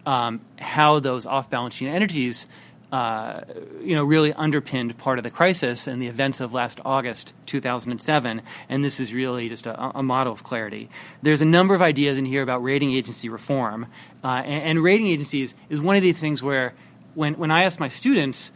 um, 0.05 0.41
how 0.59 0.99
those 0.99 1.25
off-balance 1.25 1.75
sheet 1.75 1.89
entities 1.89 2.47
uh, 2.93 3.41
you 3.81 3.97
know, 3.97 4.05
really 4.05 4.33
underpinned 4.33 4.97
part 4.97 5.19
of 5.19 5.25
the 5.25 5.31
crisis 5.31 5.87
and 5.87 6.01
the 6.01 6.07
events 6.07 6.41
of 6.41 6.55
last 6.55 6.81
August 6.85 7.35
2007. 7.47 8.43
And 8.69 8.85
this 8.85 9.01
is 9.01 9.13
really 9.13 9.49
just 9.49 9.67
a, 9.67 9.99
a 9.99 10.03
model 10.03 10.33
of 10.33 10.45
clarity. 10.45 10.89
There's 11.21 11.43
a 11.43 11.47
number 11.47 11.75
of 11.75 11.83
ideas 11.83 12.17
in 12.17 12.25
here 12.25 12.43
about 12.43 12.63
rating 12.63 12.93
agency 12.93 13.29
reform. 13.29 13.87
Uh, 14.23 14.43
and, 14.45 14.63
and, 14.65 14.83
rating 14.83 15.09
agencies 15.09 15.55
is 15.69 15.81
one 15.81 15.97
of 15.97 16.03
these 16.03 16.19
things 16.21 16.43
where 16.43 16.73
when, 17.15 17.35
when 17.35 17.51
I 17.51 17.65
ask 17.65 17.81
my 17.81 17.89
students, 17.89 18.53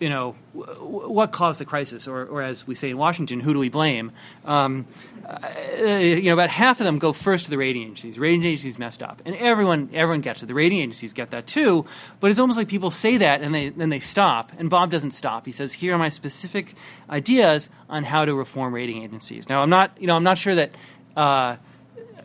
you 0.00 0.08
know, 0.08 0.32
what 0.52 1.30
caused 1.30 1.60
the 1.60 1.66
crisis, 1.66 2.08
or, 2.08 2.24
or 2.24 2.42
as 2.42 2.66
we 2.66 2.74
say 2.74 2.88
in 2.88 2.96
Washington, 2.96 3.38
who 3.38 3.52
do 3.52 3.58
we 3.58 3.68
blame? 3.68 4.12
Um, 4.46 4.86
uh, 5.26 5.46
you 5.78 6.22
know, 6.22 6.32
about 6.32 6.48
half 6.48 6.80
of 6.80 6.86
them 6.86 6.98
go 6.98 7.12
first 7.12 7.44
to 7.44 7.50
the 7.50 7.58
rating 7.58 7.82
agencies. 7.82 8.18
Rating 8.18 8.42
agencies 8.42 8.78
messed 8.78 9.02
up, 9.02 9.20
and 9.26 9.36
everyone 9.36 9.90
everyone 9.92 10.22
gets 10.22 10.42
it. 10.42 10.46
The 10.46 10.54
rating 10.54 10.78
agencies 10.78 11.12
get 11.12 11.30
that 11.32 11.46
too, 11.46 11.84
but 12.18 12.30
it's 12.30 12.40
almost 12.40 12.56
like 12.56 12.66
people 12.66 12.90
say 12.90 13.18
that 13.18 13.42
and 13.42 13.54
they 13.54 13.68
then 13.68 13.90
they 13.90 13.98
stop. 13.98 14.52
And 14.58 14.70
Bob 14.70 14.90
doesn't 14.90 15.12
stop. 15.12 15.44
He 15.44 15.52
says, 15.52 15.74
"Here 15.74 15.94
are 15.94 15.98
my 15.98 16.08
specific 16.08 16.74
ideas 17.10 17.68
on 17.90 18.02
how 18.02 18.24
to 18.24 18.34
reform 18.34 18.74
rating 18.74 19.02
agencies." 19.02 19.50
Now, 19.50 19.60
I'm 19.60 19.70
not, 19.70 19.92
you 20.00 20.06
know, 20.06 20.16
I'm 20.16 20.24
not 20.24 20.38
sure 20.38 20.54
that. 20.54 20.74
Uh, 21.14 21.56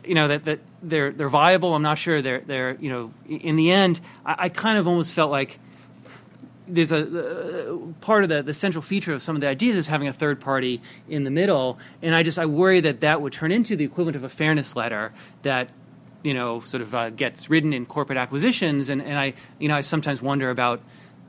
you 0.04 0.14
know 0.14 0.28
that, 0.28 0.44
that 0.44 0.60
they're 0.82 1.10
they're 1.10 1.28
viable. 1.28 1.74
I'm 1.74 1.82
not 1.82 1.98
sure 1.98 2.22
they're 2.22 2.40
they're 2.40 2.76
you 2.80 2.88
know 2.88 3.12
in 3.28 3.56
the 3.56 3.72
end. 3.72 4.00
I, 4.24 4.36
I 4.38 4.48
kind 4.48 4.78
of 4.78 4.86
almost 4.86 5.12
felt 5.12 5.32
like 5.32 5.58
there's 6.68 6.92
a 6.92 7.72
uh, 7.72 7.76
part 8.00 8.22
of 8.24 8.28
the, 8.28 8.42
the 8.42 8.52
central 8.52 8.82
feature 8.82 9.12
of 9.12 9.22
some 9.22 9.36
of 9.36 9.40
the 9.40 9.48
ideas 9.48 9.76
is 9.76 9.86
having 9.86 10.08
a 10.08 10.12
third 10.12 10.40
party 10.40 10.82
in 11.08 11.24
the 11.24 11.30
middle, 11.30 11.78
and 12.02 12.14
I 12.14 12.22
just 12.22 12.38
I 12.38 12.46
worry 12.46 12.80
that 12.80 13.00
that 13.00 13.22
would 13.22 13.32
turn 13.32 13.52
into 13.52 13.76
the 13.76 13.84
equivalent 13.84 14.16
of 14.16 14.24
a 14.24 14.28
fairness 14.28 14.76
letter 14.76 15.10
that 15.42 15.70
you 16.22 16.34
know 16.34 16.60
sort 16.60 16.82
of 16.82 16.94
uh, 16.94 17.10
gets 17.10 17.48
written 17.48 17.72
in 17.72 17.86
corporate 17.86 18.18
acquisitions, 18.18 18.88
and, 18.88 19.00
and 19.00 19.18
I 19.18 19.34
you 19.58 19.68
know 19.68 19.76
I 19.76 19.80
sometimes 19.80 20.20
wonder 20.20 20.50
about 20.50 20.80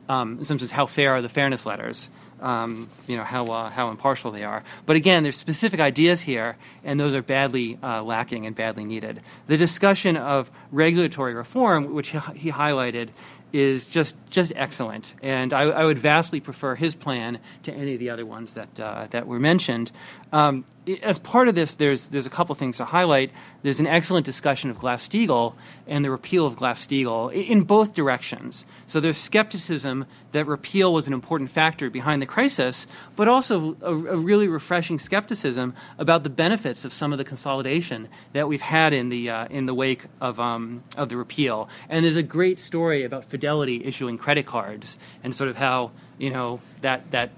um, 0.10 0.44
sometimes 0.44 0.72
how 0.72 0.86
fair 0.86 1.14
are 1.14 1.22
the 1.22 1.30
fairness 1.30 1.66
letters. 1.66 2.10
Um, 2.40 2.88
you 3.08 3.18
know 3.18 3.24
how 3.24 3.46
uh, 3.46 3.70
how 3.72 3.90
impartial 3.90 4.32
they 4.32 4.44
are, 4.44 4.62
but 4.86 4.96
again, 4.96 5.24
there's 5.24 5.36
specific 5.36 5.80
ideas 5.80 6.22
here, 6.22 6.56
and 6.84 7.00
those 7.00 7.16
are 7.16 7.24
badly 7.24 7.80
uh, 7.82 8.04
lacking 8.04 8.46
and 8.46 8.56
badly 8.56 8.86
needed. 8.86 9.22
The 9.48 9.58
discussion 9.58 10.18
of 10.18 10.52
regulatory 10.72 11.34
reform, 11.34 11.96
which 11.96 12.10
he, 12.10 12.20
he 12.36 12.52
highlighted, 12.52 13.10
is 13.54 13.88
just 13.88 14.16
just 14.30 14.52
excellent, 14.56 15.14
and 15.22 15.54
I, 15.54 15.64
I, 15.64 15.86
would 15.86 16.00
vastly 16.00 16.40
prefer 16.40 16.76
his 16.76 16.96
plan 16.96 17.40
to 17.64 17.74
any 17.74 17.94
of 17.94 18.00
the 18.00 18.10
other 18.10 18.26
ones 18.26 18.54
that 18.56 18.80
uh, 18.80 19.08
that 19.12 19.26
were 19.26 19.40
mentioned. 19.40 19.92
Um, 20.32 20.66
as 21.04 21.20
part 21.20 21.48
of 21.48 21.56
this, 21.56 21.76
there's 21.76 22.10
there's 22.10 22.26
a 22.26 22.30
couple 22.30 22.56
things 22.56 22.78
to 22.78 22.86
highlight. 22.86 23.32
There's 23.62 23.80
an 23.80 23.88
excellent 23.88 24.26
discussion 24.26 24.70
of 24.70 24.80
Glass 24.80 25.08
Steagall 25.08 25.54
and 25.86 26.04
the 26.04 26.12
repeal 26.12 26.46
of 26.46 26.56
Glass 26.56 26.86
Steagall 26.86 27.34
in 27.34 27.64
both 27.64 27.94
directions. 27.94 28.66
So 28.86 29.00
there's 29.00 29.18
skepticism 29.18 30.06
that 30.32 30.46
repeal 30.46 30.94
was 30.94 31.08
an 31.08 31.14
important 31.14 31.50
factor 31.50 31.90
behind 31.90 32.22
the 32.22 32.26
crisis, 32.26 32.88
but 33.16 33.28
also 33.28 33.76
a, 33.82 33.92
a 33.92 34.18
really 34.18 34.48
refreshing 34.48 35.00
skepticism 35.00 35.74
about 35.98 36.24
the 36.24 36.30
benefits 36.30 36.86
of 36.86 36.94
some 36.94 37.12
of 37.12 37.18
the 37.18 37.26
consolidation 37.26 38.08
that 38.34 38.48
we've 38.48 38.62
had 38.62 38.94
in 38.94 39.10
the 39.10 39.30
uh, 39.30 39.48
in 39.50 39.66
the 39.66 39.74
wake 39.74 40.06
of 40.22 40.40
um, 40.40 40.84
of 40.96 41.10
the 41.10 41.18
repeal. 41.18 41.70
And 41.90 42.06
there's 42.06 42.16
a 42.16 42.24
great 42.24 42.60
story 42.60 43.04
about 43.04 43.26
Fidelity 43.26 43.84
issuing 43.84 44.18
credit 44.18 44.46
cards 44.46 45.00
and 45.24 45.36
sort 45.36 45.50
of 45.50 45.58
how 45.58 45.92
you 46.18 46.30
know 46.30 46.62
that 46.82 47.12
that 47.12 47.32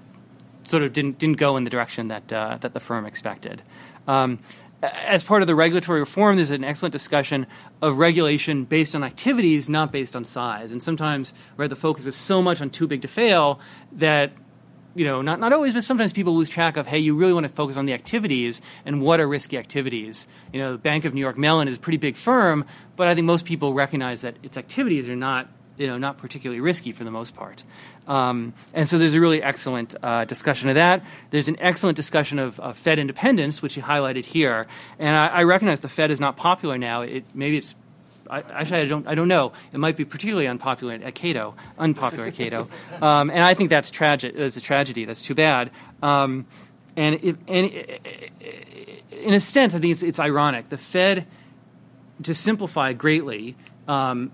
sort 0.64 0.82
of 0.82 0.92
didn't 0.92 1.18
didn't 1.18 1.38
go 1.38 1.56
in 1.56 1.64
the 1.64 1.70
direction 1.70 2.08
that 2.08 2.32
uh, 2.32 2.58
that 2.60 2.74
the 2.74 2.80
firm 2.80 3.06
expected. 3.06 3.62
Um, 4.06 4.38
as 4.82 5.22
part 5.22 5.42
of 5.42 5.46
the 5.46 5.54
regulatory 5.54 6.00
reform, 6.00 6.36
there's 6.36 6.50
an 6.50 6.64
excellent 6.64 6.92
discussion 6.92 7.46
of 7.82 7.98
regulation 7.98 8.64
based 8.64 8.94
on 8.94 9.04
activities, 9.04 9.68
not 9.68 9.92
based 9.92 10.16
on 10.16 10.24
size. 10.24 10.72
And 10.72 10.82
sometimes 10.82 11.34
where 11.56 11.68
the 11.68 11.76
focus 11.76 12.06
is 12.06 12.16
so 12.16 12.42
much 12.42 12.62
on 12.62 12.70
too 12.70 12.86
big 12.86 13.02
to 13.02 13.08
fail 13.08 13.60
that 13.92 14.32
you 14.94 15.04
know, 15.04 15.22
not, 15.22 15.38
not 15.38 15.52
always, 15.52 15.72
but 15.72 15.84
sometimes 15.84 16.12
people 16.12 16.34
lose 16.34 16.50
track 16.50 16.76
of, 16.76 16.86
hey, 16.86 16.98
you 16.98 17.14
really 17.14 17.32
want 17.32 17.46
to 17.46 17.52
focus 17.52 17.76
on 17.76 17.86
the 17.86 17.92
activities 17.92 18.60
and 18.84 19.00
what 19.00 19.20
are 19.20 19.28
risky 19.28 19.56
activities. 19.56 20.26
You 20.52 20.60
know, 20.60 20.72
the 20.72 20.78
Bank 20.78 21.04
of 21.04 21.14
New 21.14 21.20
York 21.20 21.38
Mellon 21.38 21.68
is 21.68 21.76
a 21.76 21.80
pretty 21.80 21.98
big 21.98 22.16
firm, 22.16 22.64
but 22.96 23.06
I 23.06 23.14
think 23.14 23.24
most 23.24 23.44
people 23.44 23.72
recognize 23.72 24.22
that 24.22 24.34
its 24.42 24.56
activities 24.56 25.08
are 25.08 25.16
not, 25.16 25.48
you 25.80 25.86
know, 25.86 25.96
not 25.96 26.18
particularly 26.18 26.60
risky 26.60 26.92
for 26.92 27.04
the 27.04 27.10
most 27.10 27.34
part. 27.34 27.64
Um, 28.06 28.52
and 28.74 28.86
so 28.86 28.98
there's 28.98 29.14
a 29.14 29.20
really 29.20 29.42
excellent 29.42 29.94
uh, 30.02 30.26
discussion 30.26 30.68
of 30.68 30.74
that. 30.74 31.02
There's 31.30 31.48
an 31.48 31.56
excellent 31.58 31.96
discussion 31.96 32.38
of, 32.38 32.60
of 32.60 32.76
Fed 32.76 32.98
independence, 32.98 33.62
which 33.62 33.78
you 33.78 33.82
highlighted 33.82 34.26
here. 34.26 34.66
And 34.98 35.16
I, 35.16 35.28
I, 35.28 35.42
recognize 35.44 35.80
the 35.80 35.88
Fed 35.88 36.10
is 36.10 36.20
not 36.20 36.36
popular 36.36 36.76
now. 36.76 37.00
It, 37.00 37.24
maybe 37.34 37.56
it's 37.56 37.74
I, 38.28 38.40
actually, 38.42 38.80
I 38.80 38.84
don't, 38.84 39.08
I 39.08 39.14
don't 39.14 39.26
know. 39.26 39.52
It 39.72 39.78
might 39.78 39.96
be 39.96 40.04
particularly 40.04 40.46
unpopular 40.46 40.94
at 40.94 41.14
Cato, 41.14 41.54
unpopular 41.78 42.26
at 42.26 42.34
Cato, 42.34 42.68
um, 43.02 43.30
and 43.30 43.42
I 43.42 43.54
think 43.54 43.70
that's 43.70 43.90
tragic. 43.90 44.34
It's 44.36 44.56
a 44.56 44.60
tragedy. 44.60 45.04
That's 45.04 45.22
too 45.22 45.34
bad. 45.34 45.70
Um, 46.00 46.46
and, 46.96 47.18
if, 47.22 47.36
and 47.48 47.66
in 49.10 49.34
a 49.34 49.40
sense, 49.40 49.74
I 49.74 49.80
think 49.80 49.92
it's, 49.92 50.02
it's, 50.02 50.20
ironic. 50.20 50.68
The 50.68 50.78
Fed, 50.78 51.26
to 52.22 52.34
simplify 52.34 52.92
greatly, 52.92 53.56
um, 53.88 54.30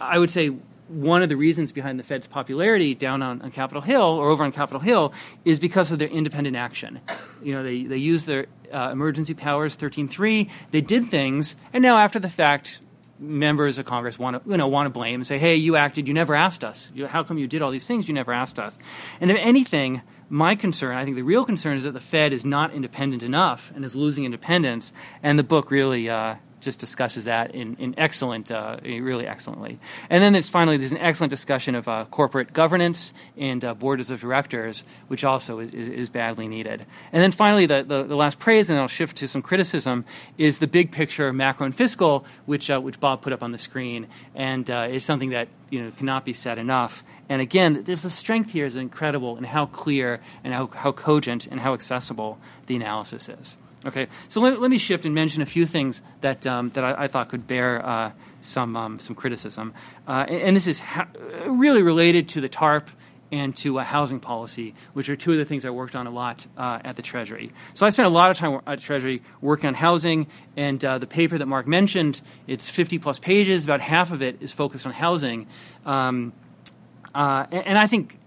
I 0.00 0.18
would 0.18 0.30
say 0.30 0.52
one 0.90 1.22
of 1.22 1.28
the 1.28 1.36
reasons 1.36 1.70
behind 1.70 1.98
the 1.98 2.02
Fed's 2.02 2.26
popularity 2.26 2.94
down 2.94 3.22
on, 3.22 3.40
on, 3.42 3.50
Capitol 3.52 3.80
Hill 3.80 4.02
or 4.02 4.28
over 4.28 4.42
on 4.42 4.50
Capitol 4.50 4.80
Hill 4.80 5.12
is 5.44 5.60
because 5.60 5.92
of 5.92 6.00
their 6.00 6.08
independent 6.08 6.56
action. 6.56 7.00
You 7.42 7.54
know, 7.54 7.62
they, 7.62 7.84
they 7.84 7.96
use 7.96 8.24
their 8.24 8.46
uh, 8.72 8.90
emergency 8.90 9.34
powers 9.34 9.76
13.3. 9.76 10.50
They 10.72 10.80
did 10.80 11.06
things, 11.06 11.54
and 11.72 11.82
now 11.82 11.96
after 11.96 12.18
the 12.18 12.28
fact, 12.28 12.80
members 13.20 13.78
of 13.78 13.84
Congress 13.84 14.18
want 14.18 14.42
to 14.42 14.50
you 14.50 14.56
know 14.56 14.66
want 14.66 14.86
to 14.86 14.90
blame 14.90 15.16
and 15.16 15.26
say, 15.26 15.38
"Hey, 15.38 15.56
you 15.56 15.76
acted. 15.76 16.08
You 16.08 16.14
never 16.14 16.34
asked 16.34 16.64
us. 16.64 16.90
You, 16.94 17.06
how 17.06 17.22
come 17.22 17.38
you 17.38 17.46
did 17.46 17.62
all 17.62 17.70
these 17.70 17.86
things? 17.86 18.08
You 18.08 18.14
never 18.14 18.32
asked 18.32 18.58
us." 18.58 18.76
And 19.20 19.30
if 19.30 19.36
anything, 19.38 20.02
my 20.28 20.54
concern, 20.54 20.96
I 20.96 21.04
think 21.04 21.16
the 21.16 21.22
real 21.22 21.44
concern, 21.44 21.76
is 21.76 21.84
that 21.84 21.92
the 21.92 22.00
Fed 22.00 22.32
is 22.32 22.44
not 22.44 22.72
independent 22.72 23.22
enough 23.22 23.72
and 23.74 23.84
is 23.84 23.94
losing 23.94 24.24
independence. 24.24 24.92
And 25.22 25.38
the 25.38 25.44
book 25.44 25.70
really 25.70 26.08
uh, 26.08 26.36
just 26.60 26.78
discusses 26.78 27.24
that 27.24 27.54
in, 27.54 27.76
in 27.78 27.94
excellent, 27.98 28.50
uh, 28.50 28.78
really 28.82 29.26
excellently. 29.26 29.78
And 30.08 30.22
then 30.22 30.32
there's 30.32 30.48
finally 30.48 30.76
there's 30.76 30.92
an 30.92 30.98
excellent 30.98 31.30
discussion 31.30 31.74
of 31.74 31.88
uh, 31.88 32.04
corporate 32.10 32.52
governance 32.52 33.12
and 33.36 33.64
uh, 33.64 33.74
boards 33.74 34.10
of 34.10 34.20
directors, 34.20 34.84
which 35.08 35.24
also 35.24 35.58
is, 35.58 35.74
is, 35.74 35.88
is 35.88 36.08
badly 36.10 36.48
needed. 36.48 36.84
And 37.12 37.22
then 37.22 37.30
finally, 37.30 37.66
the, 37.66 37.82
the, 37.82 38.04
the, 38.04 38.16
last 38.16 38.38
praise, 38.38 38.70
and 38.70 38.78
I'll 38.78 38.88
shift 38.88 39.16
to 39.18 39.28
some 39.28 39.42
criticism, 39.42 40.04
is 40.38 40.58
the 40.58 40.66
big 40.66 40.92
picture 40.92 41.32
macro 41.32 41.66
and 41.66 41.74
fiscal, 41.74 42.24
which 42.46 42.70
uh, 42.70 42.80
which 42.80 43.00
Bob 43.00 43.22
put 43.22 43.32
up 43.32 43.42
on 43.42 43.52
the 43.52 43.58
screen, 43.58 44.06
and 44.34 44.70
uh, 44.70 44.88
is 44.90 45.04
something 45.04 45.30
that 45.30 45.48
you 45.70 45.82
know 45.82 45.90
cannot 45.92 46.24
be 46.24 46.32
said 46.32 46.58
enough. 46.58 47.04
And 47.30 47.40
again, 47.40 47.84
there's 47.84 48.02
the 48.02 48.10
strength 48.10 48.50
here 48.50 48.66
is 48.66 48.74
incredible 48.74 49.36
in 49.36 49.44
how 49.44 49.66
clear 49.66 50.20
and 50.42 50.52
how, 50.52 50.66
how 50.66 50.90
cogent 50.90 51.46
and 51.46 51.60
how 51.60 51.74
accessible 51.74 52.40
the 52.66 52.74
analysis 52.74 53.28
is. 53.28 53.56
Okay, 53.84 54.08
so 54.28 54.42
let, 54.42 54.60
let 54.60 54.70
me 54.70 54.76
shift 54.76 55.06
and 55.06 55.14
mention 55.14 55.40
a 55.40 55.46
few 55.46 55.64
things 55.64 56.02
that, 56.20 56.46
um, 56.46 56.68
that 56.70 56.84
I, 56.84 57.04
I, 57.04 57.08
thought 57.08 57.30
could 57.30 57.46
bear 57.46 57.84
uh, 57.84 58.12
some, 58.42 58.76
um, 58.76 58.98
some 58.98 59.16
criticism. 59.16 59.72
Uh, 60.06 60.26
and, 60.28 60.42
and, 60.42 60.56
this 60.56 60.66
is 60.66 60.80
ha- 60.80 61.08
really 61.46 61.82
related 61.82 62.28
to 62.30 62.42
the 62.42 62.48
TARP 62.50 62.90
and 63.32 63.56
to 63.56 63.78
a 63.78 63.82
housing 63.82 64.20
policy, 64.20 64.74
which 64.92 65.08
are 65.08 65.16
two 65.16 65.32
of 65.32 65.38
the 65.38 65.46
things 65.46 65.64
I 65.64 65.70
worked 65.70 65.96
on 65.96 66.06
a 66.06 66.10
lot 66.10 66.46
uh, 66.58 66.80
at 66.84 66.96
the 66.96 67.02
Treasury. 67.02 67.52
So 67.72 67.86
I 67.86 67.90
spent 67.90 68.06
a 68.06 68.10
lot 68.10 68.30
of 68.30 68.36
time 68.36 68.60
at 68.66 68.80
Treasury 68.80 69.22
working 69.40 69.68
on 69.68 69.74
housing, 69.74 70.26
and 70.56 70.84
uh, 70.84 70.98
the 70.98 71.06
paper 71.06 71.38
that 71.38 71.46
Mark 71.46 71.66
mentioned, 71.66 72.20
it's 72.46 72.68
50 72.68 72.98
plus 72.98 73.18
pages, 73.18 73.64
about 73.64 73.80
half 73.80 74.12
of 74.12 74.20
it 74.20 74.42
is 74.42 74.52
focused 74.52 74.86
on 74.86 74.92
housing. 74.92 75.46
Um, 75.86 76.34
uh, 77.14 77.46
and, 77.50 77.68
and 77.68 77.78
I 77.78 77.86
think 77.86 78.19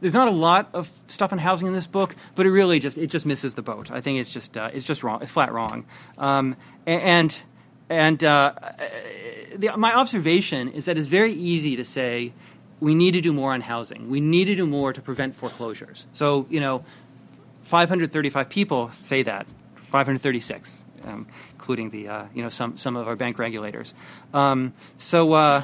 there's 0.00 0.14
not 0.14 0.28
a 0.28 0.32
lot 0.32 0.68
of 0.72 0.90
stuff 1.08 1.32
on 1.32 1.38
housing 1.38 1.66
in 1.66 1.74
this 1.74 1.86
book, 1.86 2.14
but 2.34 2.46
it 2.46 2.50
really 2.50 2.78
just 2.78 2.98
it 2.98 3.08
just 3.08 3.26
misses 3.26 3.54
the 3.54 3.62
boat. 3.62 3.90
I 3.90 4.00
think 4.00 4.18
it's 4.18 4.30
just 4.30 4.56
uh, 4.56 4.70
it's 4.72 4.84
just 4.84 5.02
wrong, 5.02 5.24
flat 5.26 5.52
wrong. 5.52 5.84
Um, 6.18 6.56
and 6.86 7.36
and 7.88 8.22
uh, 8.24 8.52
the, 9.54 9.76
my 9.76 9.94
observation 9.94 10.68
is 10.68 10.86
that 10.86 10.98
it's 10.98 11.08
very 11.08 11.32
easy 11.32 11.76
to 11.76 11.84
say 11.84 12.32
we 12.80 12.94
need 12.94 13.12
to 13.12 13.20
do 13.20 13.32
more 13.32 13.52
on 13.52 13.60
housing. 13.60 14.10
We 14.10 14.20
need 14.20 14.46
to 14.46 14.54
do 14.54 14.66
more 14.66 14.92
to 14.92 15.00
prevent 15.00 15.34
foreclosures. 15.34 16.06
So 16.12 16.46
you 16.50 16.60
know, 16.60 16.84
535 17.62 18.48
people 18.48 18.90
say 18.90 19.22
that. 19.22 19.46
536, 19.76 20.86
um, 21.04 21.28
including 21.52 21.90
the 21.90 22.08
uh, 22.08 22.24
you 22.34 22.42
know 22.42 22.48
some 22.48 22.76
some 22.76 22.96
of 22.96 23.06
our 23.06 23.14
bank 23.14 23.38
regulators. 23.38 23.94
Um, 24.32 24.72
so 24.96 25.62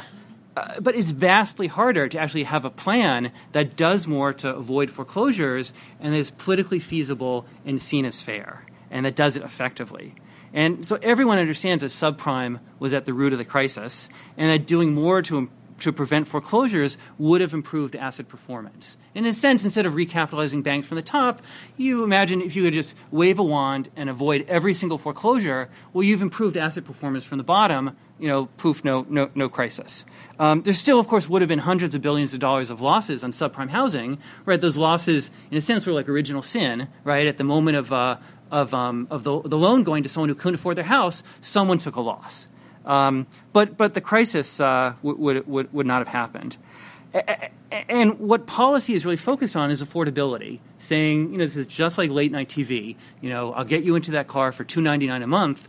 uh, 0.60 0.80
but 0.80 0.94
it's 0.94 1.10
vastly 1.10 1.66
harder 1.66 2.06
to 2.08 2.18
actually 2.18 2.44
have 2.44 2.64
a 2.64 2.70
plan 2.70 3.32
that 3.52 3.76
does 3.76 4.06
more 4.06 4.32
to 4.34 4.54
avoid 4.54 4.90
foreclosures 4.90 5.72
and 6.00 6.14
is 6.14 6.30
politically 6.30 6.78
feasible 6.78 7.46
and 7.64 7.80
seen 7.80 8.04
as 8.04 8.20
fair, 8.20 8.66
and 8.90 9.06
that 9.06 9.16
does 9.16 9.36
it 9.36 9.42
effectively. 9.42 10.14
And 10.52 10.84
so 10.84 10.98
everyone 11.02 11.38
understands 11.38 11.82
that 11.82 11.88
subprime 11.88 12.60
was 12.78 12.92
at 12.92 13.06
the 13.06 13.14
root 13.14 13.32
of 13.32 13.38
the 13.38 13.44
crisis, 13.44 14.10
and 14.36 14.50
that 14.50 14.66
doing 14.66 14.92
more 14.92 15.22
to 15.22 15.48
to 15.80 15.92
prevent 15.92 16.28
foreclosures 16.28 16.96
would 17.18 17.40
have 17.40 17.52
improved 17.52 17.96
asset 17.96 18.28
performance. 18.28 18.96
In 19.14 19.26
a 19.26 19.32
sense, 19.32 19.64
instead 19.64 19.86
of 19.86 19.94
recapitalizing 19.94 20.62
banks 20.62 20.86
from 20.86 20.96
the 20.96 21.02
top, 21.02 21.42
you 21.76 22.04
imagine 22.04 22.40
if 22.40 22.54
you 22.54 22.62
could 22.62 22.74
just 22.74 22.94
wave 23.10 23.38
a 23.38 23.42
wand 23.42 23.90
and 23.96 24.08
avoid 24.08 24.44
every 24.48 24.74
single 24.74 24.98
foreclosure, 24.98 25.68
well, 25.92 26.02
you've 26.02 26.22
improved 26.22 26.56
asset 26.56 26.84
performance 26.84 27.24
from 27.24 27.38
the 27.38 27.44
bottom. 27.44 27.96
You 28.18 28.28
know, 28.28 28.46
poof, 28.58 28.84
no, 28.84 29.06
no, 29.08 29.30
no 29.34 29.48
crisis. 29.48 30.04
Um, 30.38 30.62
there 30.62 30.74
still, 30.74 31.00
of 31.00 31.08
course, 31.08 31.26
would 31.26 31.40
have 31.40 31.48
been 31.48 31.60
hundreds 31.60 31.94
of 31.94 32.02
billions 32.02 32.34
of 32.34 32.40
dollars 32.40 32.68
of 32.68 32.82
losses 32.82 33.24
on 33.24 33.32
subprime 33.32 33.70
housing, 33.70 34.18
right? 34.44 34.60
Those 34.60 34.76
losses, 34.76 35.30
in 35.50 35.56
a 35.56 35.60
sense, 35.62 35.86
were 35.86 35.94
like 35.94 36.06
original 36.06 36.42
sin, 36.42 36.88
right? 37.02 37.26
At 37.26 37.38
the 37.38 37.44
moment 37.44 37.78
of, 37.78 37.92
uh, 37.92 38.18
of, 38.50 38.74
um, 38.74 39.06
of 39.10 39.24
the, 39.24 39.40
the 39.40 39.56
loan 39.56 39.84
going 39.84 40.02
to 40.02 40.10
someone 40.10 40.28
who 40.28 40.34
couldn't 40.34 40.56
afford 40.56 40.76
their 40.76 40.84
house, 40.84 41.22
someone 41.40 41.78
took 41.78 41.96
a 41.96 42.02
loss. 42.02 42.46
Um, 42.84 43.26
but, 43.52 43.76
but 43.76 43.94
the 43.94 44.00
crisis 44.00 44.60
uh, 44.60 44.94
would, 45.02 45.46
would, 45.46 45.72
would 45.72 45.86
not 45.86 45.98
have 45.98 46.08
happened. 46.08 46.56
And 47.72 48.20
what 48.20 48.46
policy 48.46 48.94
is 48.94 49.04
really 49.04 49.16
focused 49.16 49.56
on 49.56 49.70
is 49.70 49.82
affordability, 49.82 50.60
saying, 50.78 51.32
you 51.32 51.38
know, 51.38 51.44
this 51.44 51.56
is 51.56 51.66
just 51.66 51.98
like 51.98 52.10
late 52.10 52.30
night 52.30 52.48
TV. 52.48 52.96
You 53.20 53.30
know, 53.30 53.52
I'll 53.52 53.64
get 53.64 53.82
you 53.82 53.96
into 53.96 54.12
that 54.12 54.28
car 54.28 54.52
for 54.52 54.62
two 54.62 54.80
ninety 54.80 55.08
nine 55.08 55.22
a 55.22 55.26
month. 55.26 55.68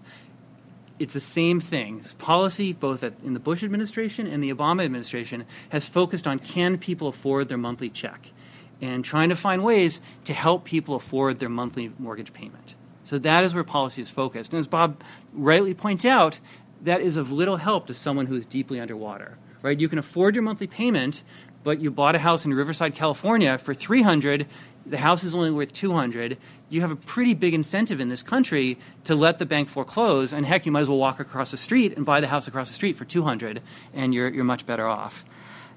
It's 1.00 1.14
the 1.16 1.20
same 1.20 1.60
thing. 1.60 2.06
Policy, 2.20 2.74
both 2.74 3.04
at, 3.04 3.14
in 3.24 3.34
the 3.34 3.40
Bush 3.40 3.64
administration 3.64 4.28
and 4.28 4.44
the 4.44 4.54
Obama 4.54 4.86
administration, 4.86 5.46
has 5.70 5.88
focused 5.88 6.28
on 6.28 6.38
can 6.38 6.78
people 6.78 7.08
afford 7.08 7.50
their 7.50 7.58
monthly 7.58 7.90
check, 7.90 8.32
and 8.80 9.04
trying 9.04 9.30
to 9.30 9.36
find 9.36 9.64
ways 9.64 10.00
to 10.26 10.34
help 10.34 10.64
people 10.64 10.94
afford 10.94 11.40
their 11.40 11.50
monthly 11.50 11.92
mortgage 11.98 12.34
payment. 12.34 12.76
So 13.04 13.18
that 13.18 13.44
is 13.44 13.56
where 13.56 13.64
policy 13.64 14.04
is 14.04 14.12
focused. 14.12 14.54
And 14.54 14.60
as 14.60 14.68
Bob 14.68 15.04
rightly 15.34 15.74
points 15.74 16.06
out, 16.06 16.40
that 16.84 17.02
is 17.02 17.18
of 17.18 17.32
little 17.32 17.58
help 17.58 17.88
to 17.88 17.94
someone 17.94 18.26
who 18.26 18.36
is 18.36 18.46
deeply 18.46 18.80
underwater. 18.80 19.38
Right? 19.62 19.80
You 19.80 19.88
can 19.90 20.00
afford 20.00 20.36
your 20.36 20.44
monthly 20.44 20.68
payment, 20.68 21.24
but 21.64 21.80
you 21.80 21.92
bought 21.92 22.16
a 22.16 22.20
house 22.20 22.46
in 22.46 22.54
Riverside, 22.54 22.96
California 22.96 23.58
for 23.58 23.74
300 23.74 24.48
the 24.86 24.98
house 24.98 25.24
is 25.24 25.36
only 25.36 25.52
worth 25.52 25.74
200 25.74 26.38
you 26.70 26.82
have 26.82 26.92
a 26.92 26.96
pretty 26.96 27.34
big 27.34 27.54
incentive 27.54 28.00
in 28.00 28.10
this 28.10 28.24
country 28.24 28.78
to 29.04 29.16
let 29.16 29.38
the 29.38 29.46
bank 29.46 29.70
foreclose 29.70 30.34
and 30.34 30.46
heck 30.46 30.66
you 30.66 30.72
might 30.72 30.82
as 30.82 30.90
well 30.90 30.98
walk 30.98 31.20
across 31.20 31.52
the 31.52 31.58
street 31.58 31.96
and 31.96 32.06
buy 32.06 32.22
the 32.22 32.28
house 32.28 32.48
across 32.48 32.68
the 32.68 32.74
street 32.74 32.98
for 32.98 33.06
200 33.06 33.62
and 33.94 34.14
you're, 34.14 34.30
you're 34.30 34.44
much 34.44 34.66
better 34.66 34.88
off 34.88 35.26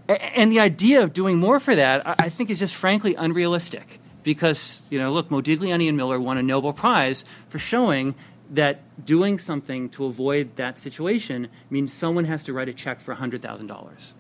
and 0.08 0.52
the 0.52 0.60
idea 0.60 1.02
of 1.02 1.12
doing 1.12 1.38
more 1.38 1.60
for 1.60 1.74
that 1.76 2.02
i 2.20 2.28
think 2.28 2.50
is 2.50 2.58
just 2.58 2.74
frankly 2.74 3.14
unrealistic 3.14 4.00
because 4.22 4.82
you 4.90 4.98
know 4.98 5.12
look 5.12 5.28
modigliani 5.28 5.88
and 5.88 5.96
miller 5.96 6.18
won 6.18 6.38
a 6.38 6.42
nobel 6.42 6.72
prize 6.72 7.24
for 7.48 7.58
showing 7.58 8.14
that 8.50 9.04
doing 9.04 9.38
something 9.38 9.88
to 9.90 10.04
avoid 10.04 10.56
that 10.56 10.78
situation 10.78 11.48
means 11.70 11.92
someone 11.92 12.24
has 12.24 12.44
to 12.44 12.52
write 12.52 12.68
a 12.68 12.74
check 12.74 13.00
for 13.00 13.14
$100,000. 13.14 14.12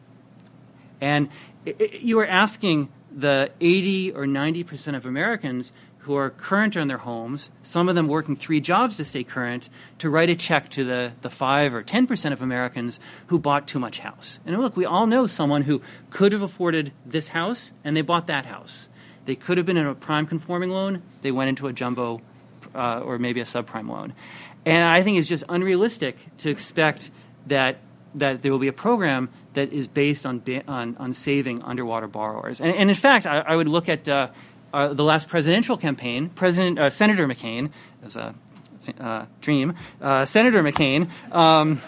And 1.00 1.28
you 2.00 2.18
are 2.20 2.26
asking 2.26 2.88
the 3.10 3.50
80 3.60 4.12
or 4.12 4.24
90% 4.24 4.96
of 4.96 5.06
Americans 5.06 5.72
who 6.04 6.16
are 6.16 6.28
current 6.28 6.76
on 6.76 6.86
their 6.86 6.98
homes, 6.98 7.50
some 7.62 7.88
of 7.88 7.94
them 7.94 8.08
working 8.08 8.36
three 8.36 8.60
jobs 8.60 8.98
to 8.98 9.04
stay 9.04 9.24
current, 9.24 9.70
to 9.98 10.10
write 10.10 10.28
a 10.28 10.34
check 10.34 10.68
to 10.68 10.84
the, 10.84 11.12
the 11.22 11.30
5 11.30 11.74
or 11.74 11.82
10% 11.82 12.32
of 12.32 12.42
Americans 12.42 13.00
who 13.28 13.38
bought 13.38 13.66
too 13.66 13.78
much 13.78 14.00
house. 14.00 14.38
And 14.44 14.58
look, 14.60 14.76
we 14.76 14.84
all 14.84 15.06
know 15.06 15.26
someone 15.26 15.62
who 15.62 15.80
could 16.10 16.32
have 16.32 16.42
afforded 16.42 16.92
this 17.06 17.28
house 17.28 17.72
and 17.82 17.96
they 17.96 18.02
bought 18.02 18.26
that 18.26 18.44
house. 18.44 18.90
They 19.24 19.34
could 19.34 19.56
have 19.56 19.64
been 19.64 19.78
in 19.78 19.86
a 19.86 19.94
prime 19.94 20.26
conforming 20.26 20.70
loan, 20.70 21.02
they 21.22 21.32
went 21.32 21.48
into 21.48 21.68
a 21.68 21.72
jumbo 21.72 22.20
uh, 22.74 23.00
or 23.00 23.18
maybe 23.18 23.40
a 23.40 23.44
subprime 23.44 23.88
loan. 23.88 24.12
And 24.66 24.82
I 24.82 25.02
think 25.02 25.18
it's 25.18 25.28
just 25.28 25.44
unrealistic 25.48 26.16
to 26.38 26.50
expect 26.50 27.10
that 27.46 27.78
that 28.14 28.42
there 28.42 28.52
will 28.52 28.60
be 28.60 28.68
a 28.68 28.72
program 28.72 29.28
that 29.54 29.72
is 29.72 29.86
based 29.88 30.24
on 30.24 30.42
on, 30.68 30.96
on 30.98 31.12
saving 31.12 31.62
underwater 31.62 32.06
borrowers. 32.06 32.60
And, 32.60 32.74
and 32.74 32.88
in 32.88 32.96
fact, 32.96 33.26
I, 33.26 33.40
I 33.40 33.56
would 33.56 33.68
look 33.68 33.88
at 33.88 34.08
uh, 34.08 34.28
uh, 34.72 34.92
the 34.94 35.04
last 35.04 35.28
presidential 35.28 35.76
campaign. 35.76 36.28
President 36.30 36.78
uh, 36.78 36.90
Senator 36.90 37.26
McCain, 37.26 37.70
as 38.04 38.16
a 38.16 38.34
uh, 39.00 39.26
dream, 39.40 39.74
uh, 40.00 40.24
Senator 40.24 40.62
McCain. 40.62 41.08
Um, 41.32 41.80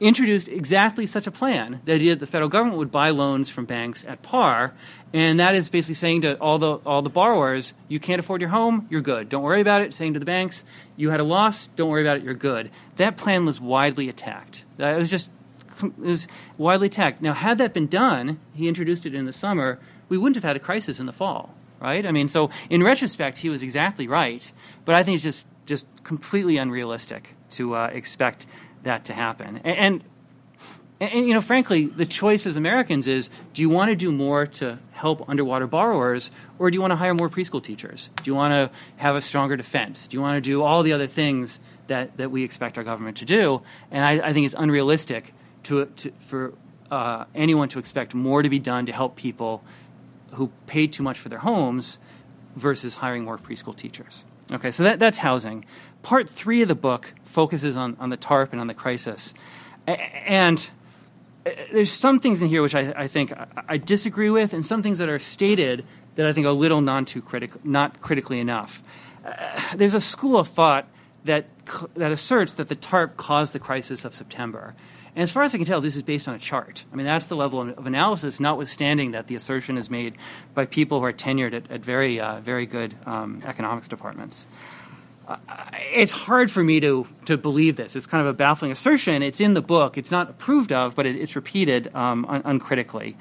introduced 0.00 0.48
exactly 0.48 1.06
such 1.06 1.28
a 1.28 1.30
plan. 1.30 1.80
The 1.84 1.92
idea 1.92 2.14
that 2.14 2.20
the 2.20 2.26
federal 2.26 2.48
government 2.48 2.78
would 2.78 2.90
buy 2.90 3.10
loans 3.10 3.50
from 3.50 3.66
banks 3.66 4.04
at 4.04 4.20
par, 4.22 4.74
and 5.12 5.40
that 5.40 5.54
is 5.54 5.68
basically 5.68 5.94
saying 5.94 6.22
to 6.22 6.38
all 6.38 6.58
the 6.58 6.74
all 6.86 7.02
the 7.02 7.10
borrowers, 7.10 7.74
you 7.88 8.00
can't 8.00 8.20
afford 8.20 8.40
your 8.40 8.50
home, 8.50 8.86
you're 8.90 9.02
good. 9.02 9.28
Don't 9.28 9.42
worry 9.42 9.60
about 9.60 9.82
it. 9.82 9.92
Saying 9.92 10.14
to 10.14 10.18
the 10.18 10.26
banks, 10.26 10.64
you 10.96 11.10
had 11.10 11.20
a 11.20 11.24
loss, 11.24 11.66
don't 11.76 11.90
worry 11.90 12.02
about 12.02 12.18
it, 12.18 12.22
you're 12.22 12.34
good. 12.34 12.70
That 12.96 13.16
plan 13.16 13.44
was 13.44 13.60
widely 13.60 14.08
attacked. 14.08 14.64
It 14.78 14.96
was 14.96 15.10
just 15.10 15.30
it 15.82 15.98
was 15.98 16.28
widely 16.56 16.86
attacked. 16.86 17.22
Now, 17.22 17.34
had 17.34 17.58
that 17.58 17.72
been 17.72 17.88
done, 17.88 18.40
he 18.54 18.68
introduced 18.68 19.06
it 19.06 19.14
in 19.14 19.26
the 19.26 19.32
summer, 19.32 19.78
we 20.08 20.18
wouldn't 20.18 20.36
have 20.36 20.44
had 20.44 20.56
a 20.56 20.60
crisis 20.60 21.00
in 21.00 21.06
the 21.06 21.12
fall, 21.12 21.54
right? 21.80 22.04
I 22.06 22.12
mean, 22.12 22.28
so 22.28 22.50
in 22.70 22.82
retrospect, 22.82 23.38
he 23.38 23.48
was 23.48 23.62
exactly 23.62 24.06
right, 24.06 24.50
but 24.84 24.94
I 24.94 25.02
think 25.02 25.16
it's 25.16 25.24
just 25.24 25.46
just 25.64 25.86
completely 26.04 26.56
unrealistic 26.56 27.34
to 27.50 27.76
uh, 27.76 27.86
expect 27.92 28.46
that 28.82 29.04
to 29.04 29.12
happen. 29.12 29.60
And, 29.64 29.78
and, 29.78 30.04
and, 31.02 31.26
you 31.26 31.34
know, 31.34 31.40
frankly, 31.40 31.86
the 31.86 32.06
choice 32.06 32.46
as 32.46 32.56
Americans 32.56 33.06
is: 33.06 33.30
do 33.54 33.62
you 33.62 33.68
want 33.68 33.90
to 33.90 33.96
do 33.96 34.12
more 34.12 34.46
to 34.46 34.78
help 34.92 35.28
underwater 35.28 35.66
borrowers, 35.66 36.30
or 36.58 36.70
do 36.70 36.76
you 36.76 36.80
want 36.80 36.92
to 36.92 36.96
hire 36.96 37.14
more 37.14 37.28
preschool 37.28 37.62
teachers? 37.62 38.10
Do 38.22 38.30
you 38.30 38.34
want 38.34 38.52
to 38.52 38.76
have 38.96 39.16
a 39.16 39.20
stronger 39.20 39.56
defense? 39.56 40.06
Do 40.06 40.16
you 40.16 40.20
want 40.20 40.36
to 40.36 40.40
do 40.40 40.62
all 40.62 40.82
the 40.82 40.92
other 40.92 41.06
things 41.06 41.60
that, 41.88 42.16
that 42.18 42.30
we 42.30 42.44
expect 42.44 42.78
our 42.78 42.84
government 42.84 43.16
to 43.18 43.24
do? 43.24 43.62
And 43.90 44.04
I, 44.04 44.28
I 44.28 44.32
think 44.32 44.46
it's 44.46 44.54
unrealistic 44.56 45.34
to, 45.64 45.86
to 45.86 46.12
for 46.20 46.54
uh, 46.90 47.24
anyone 47.34 47.68
to 47.70 47.78
expect 47.78 48.14
more 48.14 48.42
to 48.42 48.48
be 48.48 48.58
done 48.58 48.86
to 48.86 48.92
help 48.92 49.16
people 49.16 49.64
who 50.34 50.50
paid 50.66 50.92
too 50.92 51.02
much 51.02 51.18
for 51.18 51.28
their 51.28 51.40
homes 51.40 51.98
versus 52.54 52.96
hiring 52.96 53.24
more 53.24 53.38
preschool 53.38 53.74
teachers. 53.74 54.24
Okay, 54.50 54.70
so 54.70 54.82
that, 54.84 54.98
that's 54.98 55.18
housing. 55.18 55.64
Part 56.02 56.28
three 56.28 56.62
of 56.62 56.68
the 56.68 56.74
book 56.74 57.14
focuses 57.24 57.76
on, 57.76 57.96
on 57.98 58.10
the 58.10 58.16
TARP 58.16 58.52
and 58.52 58.60
on 58.60 58.66
the 58.66 58.74
crisis. 58.74 59.34
And 59.86 60.58
uh, 60.58 60.70
there's 61.44 61.90
some 61.90 62.20
things 62.20 62.42
in 62.42 62.48
here 62.48 62.62
which 62.62 62.74
I, 62.74 62.92
I 62.96 63.08
think 63.08 63.32
I 63.68 63.76
disagree 63.76 64.30
with, 64.30 64.52
and 64.52 64.64
some 64.64 64.82
things 64.82 64.98
that 64.98 65.08
are 65.08 65.18
stated 65.18 65.84
that 66.14 66.26
I 66.26 66.32
think 66.32 66.46
are 66.46 66.50
a 66.50 66.54
little 66.54 66.80
non 66.80 67.04
too 67.04 67.22
critic, 67.22 67.64
not 67.64 68.00
critically 68.00 68.40
enough. 68.40 68.82
Uh, 69.24 69.60
there's 69.76 69.94
a 69.94 70.00
school 70.00 70.36
of 70.36 70.48
thought 70.48 70.86
that 71.24 71.46
that 71.94 72.12
asserts 72.12 72.54
that 72.54 72.68
the 72.68 72.74
TARP 72.74 73.16
caused 73.16 73.52
the 73.52 73.58
crisis 73.58 74.04
of 74.04 74.14
September. 74.14 74.74
And 75.14 75.22
as 75.22 75.30
far 75.30 75.42
as 75.42 75.54
I 75.54 75.58
can 75.58 75.66
tell, 75.66 75.82
this 75.82 75.94
is 75.94 76.02
based 76.02 76.26
on 76.26 76.34
a 76.34 76.38
chart. 76.38 76.84
I 76.90 76.96
mean, 76.96 77.04
that's 77.04 77.26
the 77.26 77.36
level 77.36 77.60
of 77.60 77.86
analysis, 77.86 78.40
notwithstanding 78.40 79.10
that 79.10 79.26
the 79.26 79.34
assertion 79.34 79.76
is 79.76 79.90
made 79.90 80.14
by 80.54 80.64
people 80.64 81.00
who 81.00 81.04
are 81.04 81.12
tenured 81.12 81.52
at, 81.52 81.70
at 81.70 81.80
very, 81.80 82.18
uh, 82.18 82.40
very 82.40 82.64
good 82.64 82.94
um, 83.04 83.42
economics 83.44 83.88
departments. 83.88 84.46
It's 85.94 86.12
hard 86.12 86.50
for 86.50 86.62
me 86.62 86.80
to, 86.80 87.06
to 87.26 87.36
believe 87.36 87.76
this. 87.76 87.96
It's 87.96 88.06
kind 88.06 88.20
of 88.20 88.26
a 88.26 88.32
baffling 88.32 88.72
assertion. 88.72 89.22
It's 89.22 89.40
in 89.40 89.54
the 89.54 89.62
book. 89.62 89.96
It's 89.96 90.10
not 90.10 90.30
approved 90.30 90.72
of, 90.72 90.94
but 90.94 91.06
it, 91.06 91.16
it's 91.16 91.36
repeated 91.36 91.94
um, 91.94 92.24
un- 92.26 92.42
uncritically. 92.44 93.16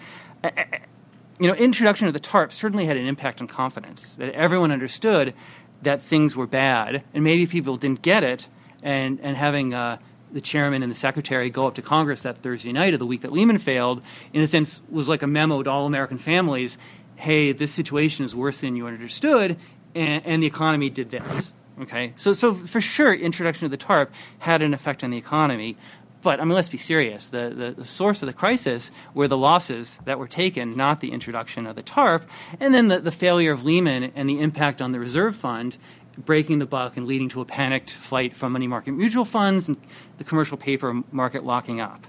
You 1.39 1.47
know, 1.47 1.53
introduction 1.53 2.07
of 2.07 2.13
the 2.13 2.19
TARP 2.19 2.51
certainly 2.53 2.85
had 2.85 2.97
an 2.97 3.07
impact 3.07 3.41
on 3.41 3.47
confidence. 3.47 4.15
That 4.15 4.33
everyone 4.33 4.71
understood 4.71 5.33
that 5.81 6.01
things 6.01 6.35
were 6.35 6.47
bad, 6.47 7.03
and 7.13 7.23
maybe 7.23 7.47
people 7.47 7.75
didn't 7.77 8.01
get 8.01 8.23
it, 8.23 8.47
and 8.83 9.19
and 9.21 9.35
having 9.35 9.73
uh, 9.73 9.97
the 10.31 10.41
chairman 10.41 10.83
and 10.83 10.91
the 10.91 10.95
secretary 10.95 11.49
go 11.49 11.67
up 11.67 11.75
to 11.75 11.81
Congress 11.81 12.21
that 12.21 12.43
Thursday 12.43 12.71
night 12.71 12.93
of 12.93 12.99
the 12.99 13.05
week 13.05 13.21
that 13.21 13.31
Lehman 13.31 13.57
failed, 13.57 14.01
in 14.33 14.41
a 14.41 14.47
sense, 14.47 14.81
was 14.89 15.09
like 15.09 15.23
a 15.23 15.27
memo 15.27 15.63
to 15.63 15.69
all 15.69 15.85
American 15.85 16.17
families 16.17 16.77
hey, 17.21 17.51
this 17.51 17.71
situation 17.71 18.25
is 18.25 18.35
worse 18.35 18.61
than 18.61 18.75
you 18.75 18.87
understood, 18.87 19.55
and, 19.93 20.25
and 20.25 20.41
the 20.41 20.47
economy 20.47 20.89
did 20.89 21.11
this. 21.11 21.53
Okay, 21.79 22.13
so 22.15 22.33
so 22.33 22.53
for 22.53 22.81
sure, 22.81 23.13
introduction 23.13 23.65
of 23.65 23.71
the 23.71 23.77
TARP 23.77 24.11
had 24.39 24.61
an 24.61 24.73
effect 24.73 25.03
on 25.03 25.09
the 25.09 25.17
economy. 25.17 25.77
But 26.21 26.39
I 26.39 26.43
mean, 26.43 26.53
let's 26.53 26.69
be 26.69 26.77
serious. 26.77 27.29
The, 27.29 27.49
the, 27.49 27.71
the, 27.71 27.85
source 27.85 28.21
of 28.21 28.27
the 28.27 28.33
crisis 28.33 28.91
were 29.15 29.27
the 29.27 29.37
losses 29.37 29.97
that 30.05 30.19
were 30.19 30.27
taken, 30.27 30.77
not 30.77 30.99
the 30.99 31.11
introduction 31.11 31.65
of 31.65 31.75
the 31.75 31.81
TARP, 31.81 32.29
and 32.59 32.75
then 32.75 32.89
the, 32.89 32.99
the 32.99 33.11
failure 33.11 33.51
of 33.51 33.63
Lehman 33.63 34.11
and 34.15 34.29
the 34.29 34.39
impact 34.39 34.83
on 34.83 34.91
the 34.91 34.99
reserve 34.99 35.35
fund 35.35 35.77
breaking 36.17 36.59
the 36.59 36.65
buck 36.65 36.97
and 36.97 37.07
leading 37.07 37.29
to 37.29 37.41
a 37.41 37.45
panicked 37.45 37.89
flight 37.89 38.35
from 38.35 38.51
money 38.51 38.67
market 38.67 38.91
mutual 38.91 39.25
funds 39.25 39.67
and 39.67 39.77
the 40.17 40.23
commercial 40.23 40.57
paper 40.57 41.01
market 41.11 41.43
locking 41.43 41.79
up. 41.81 42.05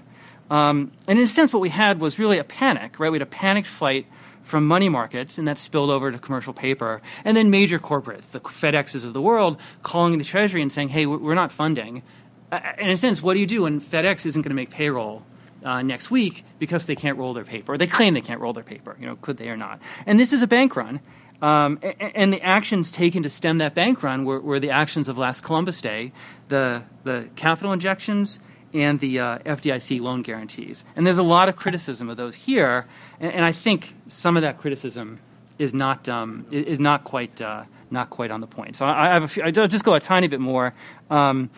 Um, 0.49 0.91
and 1.07 1.17
in 1.17 1.25
a 1.25 1.27
sense, 1.27 1.53
what 1.53 1.61
we 1.61 1.69
had 1.69 1.99
was 1.99 2.19
really 2.19 2.37
a 2.37 2.43
panic, 2.43 2.99
right? 2.99 3.11
We 3.11 3.15
had 3.15 3.23
a 3.23 3.31
panicked 3.31 3.67
flight 3.67 4.05
from 4.43 4.67
money 4.67 4.89
markets, 4.89 5.37
and 5.37 5.47
that 5.47 5.57
spilled 5.57 5.89
over 5.89 6.11
to 6.11 6.19
commercial 6.19 6.53
paper. 6.53 7.01
And 7.25 7.35
then 7.35 7.49
major 7.49 7.79
corporates, 7.79 8.31
the 8.31 8.41
FedExes 8.41 9.05
of 9.05 9.13
the 9.13 9.21
world, 9.21 9.57
calling 9.81 10.17
the 10.17 10.23
Treasury 10.23 10.61
and 10.61 10.71
saying, 10.71 10.89
hey, 10.89 11.05
we're 11.05 11.33
not 11.33 11.51
funding. 11.51 12.03
Uh, 12.51 12.59
in 12.77 12.89
a 12.89 12.97
sense, 12.97 13.23
what 13.23 13.33
do 13.33 13.39
you 13.39 13.47
do 13.47 13.63
when 13.63 13.81
FedEx 13.81 14.25
isn't 14.25 14.41
going 14.41 14.51
to 14.51 14.55
make 14.55 14.69
payroll 14.69 15.23
uh, 15.63 15.81
next 15.81 16.11
week 16.11 16.43
because 16.59 16.85
they 16.85 16.95
can't 16.95 17.17
roll 17.17 17.33
their 17.33 17.45
paper? 17.45 17.77
They 17.77 17.87
claim 17.87 18.13
they 18.13 18.21
can't 18.21 18.41
roll 18.41 18.53
their 18.53 18.63
paper. 18.63 18.95
You 18.99 19.07
know, 19.07 19.15
could 19.15 19.37
they 19.37 19.49
or 19.49 19.57
not? 19.57 19.79
And 20.05 20.19
this 20.19 20.33
is 20.33 20.41
a 20.41 20.47
bank 20.47 20.75
run. 20.75 20.99
Um, 21.41 21.79
and 21.99 22.31
the 22.31 22.41
actions 22.41 22.89
taken 22.89 23.23
to 23.23 23.29
stem 23.29 23.57
that 23.57 23.73
bank 23.73 24.01
run 24.01 24.23
were, 24.23 24.39
were, 24.39 24.61
the 24.61 24.69
actions 24.69 25.09
of 25.09 25.17
last 25.17 25.41
Columbus 25.41 25.81
Day, 25.81 26.13
the, 26.47 26.83
the 27.03 27.27
capital 27.35 27.73
injections 27.73 28.39
and 28.73 28.99
the 28.99 29.19
uh, 29.19 29.37
FDIC 29.39 30.01
loan 30.01 30.21
guarantees. 30.21 30.83
And 30.95 31.05
there's 31.05 31.17
a 31.17 31.23
lot 31.23 31.49
of 31.49 31.55
criticism 31.55 32.09
of 32.09 32.17
those 32.17 32.35
here, 32.35 32.87
and, 33.19 33.31
and 33.33 33.45
I 33.45 33.51
think 33.51 33.95
some 34.07 34.35
of 34.35 34.41
that 34.41 34.57
criticism 34.57 35.19
is 35.59 35.73
not 35.73 36.09
um, 36.09 36.45
is 36.51 36.79
not 36.79 37.03
quite 37.03 37.41
uh, 37.41 37.65
not 37.91 38.09
quite 38.09 38.31
on 38.31 38.41
the 38.41 38.47
point. 38.47 38.75
So 38.75 38.85
I, 38.85 39.09
I 39.09 39.13
have 39.13 39.23
a 39.23 39.27
few, 39.27 39.43
I'll 39.43 39.51
just 39.51 39.83
go 39.83 39.93
a 39.93 39.99
tiny 39.99 40.27
bit 40.27 40.39
more. 40.39 40.73
Um, 41.09 41.49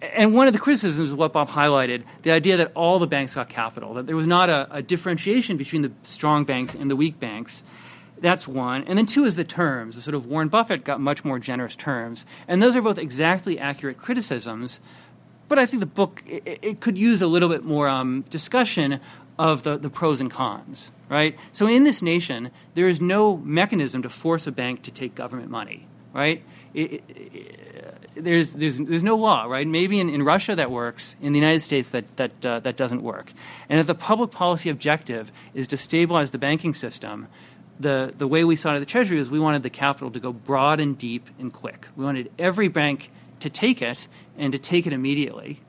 and 0.00 0.34
one 0.34 0.46
of 0.46 0.52
the 0.52 0.58
criticisms 0.58 1.10
is 1.10 1.14
what 1.14 1.32
Bob 1.32 1.48
highlighted 1.48 2.04
the 2.22 2.32
idea 2.32 2.56
that 2.56 2.72
all 2.74 2.98
the 2.98 3.06
banks 3.06 3.34
got 3.34 3.48
capital, 3.48 3.94
that 3.94 4.06
there 4.06 4.16
was 4.16 4.26
not 4.26 4.50
a, 4.50 4.66
a, 4.70 4.82
differentiation 4.82 5.56
between 5.56 5.82
the 5.82 5.92
strong 6.02 6.44
banks 6.44 6.74
and 6.74 6.90
the 6.90 6.96
weak 6.96 7.20
banks. 7.20 7.62
That's 8.18 8.46
one. 8.46 8.84
And 8.84 8.96
then 8.96 9.06
two 9.06 9.24
is 9.24 9.36
the 9.36 9.44
terms. 9.44 9.96
The 9.96 10.02
sort 10.02 10.14
of 10.14 10.26
Warren 10.26 10.48
Buffett 10.48 10.84
got 10.84 11.00
much 11.00 11.24
more 11.24 11.38
generous 11.38 11.76
terms. 11.76 12.24
And 12.46 12.62
those 12.62 12.76
are 12.76 12.82
both 12.82 12.98
exactly 12.98 13.58
accurate 13.58 13.98
criticisms. 13.98 14.80
But 15.48 15.58
I 15.58 15.66
think 15.66 15.80
the 15.80 15.86
book 15.86 16.22
it, 16.26 16.58
it 16.62 16.80
could 16.80 16.96
use 16.96 17.22
a 17.22 17.26
little 17.26 17.48
bit 17.48 17.64
more 17.64 17.88
um, 17.88 18.24
discussion 18.30 19.00
of 19.38 19.62
the, 19.62 19.76
the 19.76 19.90
pros 19.90 20.20
and 20.20 20.30
cons, 20.30 20.92
right? 21.08 21.36
So 21.52 21.66
in 21.66 21.84
this 21.84 22.02
nation, 22.02 22.50
there 22.74 22.88
is 22.88 23.00
no 23.00 23.36
mechanism 23.38 24.02
to 24.02 24.08
force 24.08 24.46
a 24.46 24.52
bank 24.52 24.82
to 24.82 24.90
take 24.90 25.14
government 25.14 25.50
money, 25.50 25.86
right? 26.12 26.42
It, 26.74 27.02
there's, 28.14 28.52
there's, 28.54 28.78
there's 28.78 29.02
no 29.02 29.16
law, 29.16 29.44
right? 29.44 29.66
Maybe 29.66 30.00
in, 30.00 30.08
in 30.08 30.22
Russia 30.22 30.54
that 30.56 30.70
works. 30.70 31.16
In 31.20 31.32
the 31.32 31.38
United 31.38 31.60
States, 31.60 31.90
that, 31.90 32.16
that, 32.16 32.46
uh, 32.46 32.60
that 32.60 32.76
doesn't 32.76 33.02
work. 33.02 33.32
And 33.68 33.80
if 33.80 33.86
the 33.86 33.94
public 33.94 34.30
policy 34.30 34.68
objective 34.70 35.32
is 35.54 35.66
to 35.68 35.76
stabilize 35.76 36.30
the 36.30 36.38
banking 36.38 36.74
system, 36.74 37.28
the, 37.80 38.12
the 38.16 38.28
way 38.28 38.44
we 38.44 38.54
saw 38.54 38.72
it 38.72 38.76
at 38.76 38.80
the 38.80 38.86
Treasury 38.86 39.18
is 39.18 39.30
we 39.30 39.40
wanted 39.40 39.62
the 39.62 39.70
capital 39.70 40.10
to 40.10 40.20
go 40.20 40.32
broad 40.32 40.78
and 40.78 40.96
deep 40.96 41.28
and 41.38 41.52
quick. 41.52 41.88
We 41.96 42.04
wanted 42.04 42.30
every 42.38 42.68
bank 42.68 43.10
to 43.40 43.50
take 43.50 43.82
it 43.82 44.06
and 44.36 44.52
to 44.52 44.58
take 44.58 44.86
it 44.86 44.92
immediately 44.92 45.60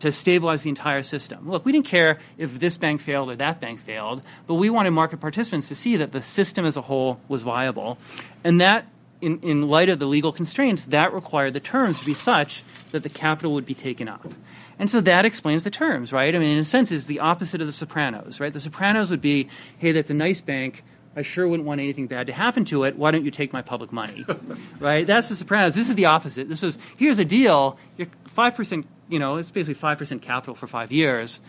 to 0.00 0.12
stabilize 0.12 0.62
the 0.62 0.68
entire 0.68 1.02
system. 1.02 1.50
Look, 1.50 1.64
we 1.64 1.72
didn't 1.72 1.86
care 1.86 2.18
if 2.36 2.58
this 2.58 2.76
bank 2.76 3.00
failed 3.00 3.30
or 3.30 3.36
that 3.36 3.60
bank 3.60 3.80
failed, 3.80 4.22
but 4.46 4.54
we 4.54 4.68
wanted 4.68 4.90
market 4.90 5.20
participants 5.20 5.68
to 5.68 5.74
see 5.74 5.96
that 5.96 6.12
the 6.12 6.22
system 6.22 6.66
as 6.66 6.76
a 6.76 6.82
whole 6.82 7.18
was 7.28 7.42
viable. 7.42 7.98
And 8.44 8.60
that, 8.60 8.86
in, 9.20 9.40
in 9.40 9.68
light 9.68 9.88
of 9.88 9.98
the 9.98 10.06
legal 10.06 10.32
constraints, 10.32 10.84
that 10.86 11.14
required 11.14 11.54
the 11.54 11.60
terms 11.60 11.98
to 12.00 12.06
be 12.06 12.14
such 12.14 12.62
that 12.92 13.02
the 13.02 13.08
capital 13.08 13.54
would 13.54 13.66
be 13.66 13.74
taken 13.74 14.08
up. 14.08 14.32
And 14.78 14.90
so 14.90 15.00
that 15.00 15.24
explains 15.24 15.64
the 15.64 15.70
terms, 15.70 16.12
right? 16.12 16.34
I 16.34 16.38
mean, 16.38 16.52
in 16.52 16.58
a 16.58 16.64
sense, 16.64 16.92
it's 16.92 17.06
the 17.06 17.20
opposite 17.20 17.62
of 17.62 17.66
the 17.66 17.72
Sopranos, 17.72 18.38
right? 18.38 18.52
The 18.52 18.60
Sopranos 18.60 19.10
would 19.10 19.22
be, 19.22 19.48
hey, 19.78 19.92
that's 19.92 20.10
a 20.10 20.14
nice 20.14 20.42
bank 20.42 20.84
I 21.16 21.22
sure 21.22 21.48
wouldn't 21.48 21.66
want 21.66 21.80
anything 21.80 22.06
bad 22.06 22.26
to 22.26 22.32
happen 22.34 22.66
to 22.66 22.84
it. 22.84 22.96
Why 22.96 23.10
don't 23.10 23.24
you 23.24 23.30
take 23.30 23.52
my 23.52 23.62
public 23.62 23.90
money? 23.90 24.26
right? 24.78 25.06
That's 25.06 25.30
the 25.30 25.34
Sopranos. 25.34 25.74
This 25.74 25.88
is 25.88 25.94
the 25.94 26.04
opposite. 26.04 26.48
This 26.48 26.60
was 26.60 26.78
here's 26.98 27.18
a 27.18 27.24
deal. 27.24 27.78
You're 27.96 28.08
five 28.26 28.54
percent. 28.54 28.86
You 29.08 29.18
know, 29.18 29.36
it's 29.36 29.50
basically 29.50 29.74
five 29.74 29.96
percent 29.98 30.20
capital 30.20 30.54
for 30.54 30.66
five 30.66 30.92
years. 30.92 31.40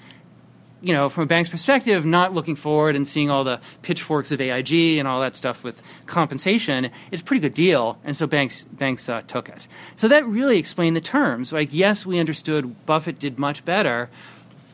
You 0.80 0.94
know, 0.94 1.10
from 1.10 1.24
a 1.24 1.26
bank's 1.26 1.50
perspective, 1.50 2.06
not 2.06 2.34
looking 2.36 2.56
forward 2.56 2.96
and 2.96 3.08
seeing 3.08 3.32
all 3.32 3.44
the 3.44 3.60
pitchforks 3.82 4.32
of 4.32 4.40
AIG 4.40 5.00
and 5.00 5.08
all 5.08 5.22
that 5.22 5.36
stuff 5.36 5.64
with 5.64 5.82
compensation, 6.06 6.92
it's 7.12 7.24
a 7.24 7.26
pretty 7.26 7.42
good 7.42 7.56
deal, 7.56 7.98
and 8.04 8.16
so 8.16 8.28
banks 8.28 8.64
banks 8.66 9.10
uh, 9.10 9.22
took 9.24 9.50
it. 9.50 9.68
So 9.96 10.08
that 10.08 10.26
really 10.28 10.60
explained 10.60 10.96
the 10.96 11.02
terms. 11.02 11.52
Like, 11.52 11.70
yes, 11.74 12.06
we 12.06 12.20
understood 12.20 12.86
Buffett 12.86 13.18
did 13.20 13.40
much 13.40 13.66
better, 13.66 14.10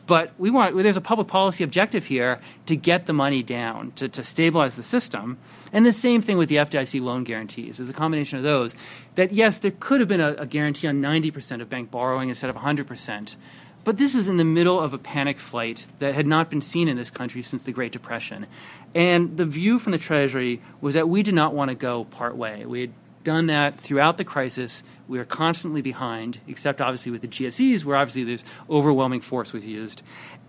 but 0.06 0.32
we 0.38 0.50
want 0.50 0.76
there's 0.76 0.96
a 0.96 1.00
public 1.00 1.28
policy 1.28 1.64
objective 1.64 2.06
here 2.06 2.40
to 2.66 2.76
get 2.76 3.06
the 3.06 3.12
money 3.12 3.42
down 3.42 3.92
to, 3.92 4.08
to 4.08 4.22
stabilize 4.22 4.76
the 4.76 4.82
system, 4.82 5.38
and 5.72 5.86
the 5.86 5.92
same 5.92 6.20
thing 6.20 6.36
with 6.36 6.48
the 6.48 6.56
FDIC 6.56 7.00
loan 7.00 7.24
guarantees. 7.24 7.78
There's 7.78 7.88
a 7.88 7.94
combination 7.94 8.38
of 8.38 8.44
those. 8.44 8.74
That 9.14 9.32
yes, 9.32 9.58
there 9.58 9.72
could 9.72 10.00
have 10.00 10.08
been 10.08 10.20
a, 10.20 10.32
a 10.34 10.46
guarantee 10.46 10.88
on 10.88 11.00
90% 11.00 11.60
of 11.60 11.70
bank 11.70 11.90
borrowing 11.90 12.28
instead 12.28 12.50
of 12.50 12.56
100%. 12.56 13.36
But 13.84 13.98
this 13.98 14.14
is 14.14 14.28
in 14.28 14.38
the 14.38 14.44
middle 14.44 14.80
of 14.80 14.94
a 14.94 14.98
panic 14.98 15.38
flight 15.38 15.86
that 15.98 16.14
had 16.14 16.26
not 16.26 16.48
been 16.48 16.62
seen 16.62 16.88
in 16.88 16.96
this 16.96 17.10
country 17.10 17.42
since 17.42 17.64
the 17.64 17.72
Great 17.72 17.92
Depression. 17.92 18.46
And 18.94 19.36
the 19.36 19.44
view 19.44 19.78
from 19.78 19.92
the 19.92 19.98
Treasury 19.98 20.62
was 20.80 20.94
that 20.94 21.08
we 21.08 21.22
did 21.22 21.34
not 21.34 21.54
want 21.54 21.68
to 21.68 21.74
go 21.74 22.04
part 22.04 22.34
way. 22.34 22.64
We 22.64 22.80
had 22.80 22.92
done 23.24 23.46
that 23.46 23.78
throughout 23.78 24.16
the 24.16 24.24
crisis. 24.24 24.82
We 25.08 25.18
are 25.18 25.24
constantly 25.24 25.82
behind, 25.82 26.40
except 26.48 26.80
obviously 26.80 27.12
with 27.12 27.20
the 27.20 27.28
GSEs, 27.28 27.84
where 27.84 27.96
obviously 27.96 28.24
this 28.24 28.44
overwhelming 28.70 29.20
force 29.20 29.52
was 29.52 29.66
used. 29.66 30.02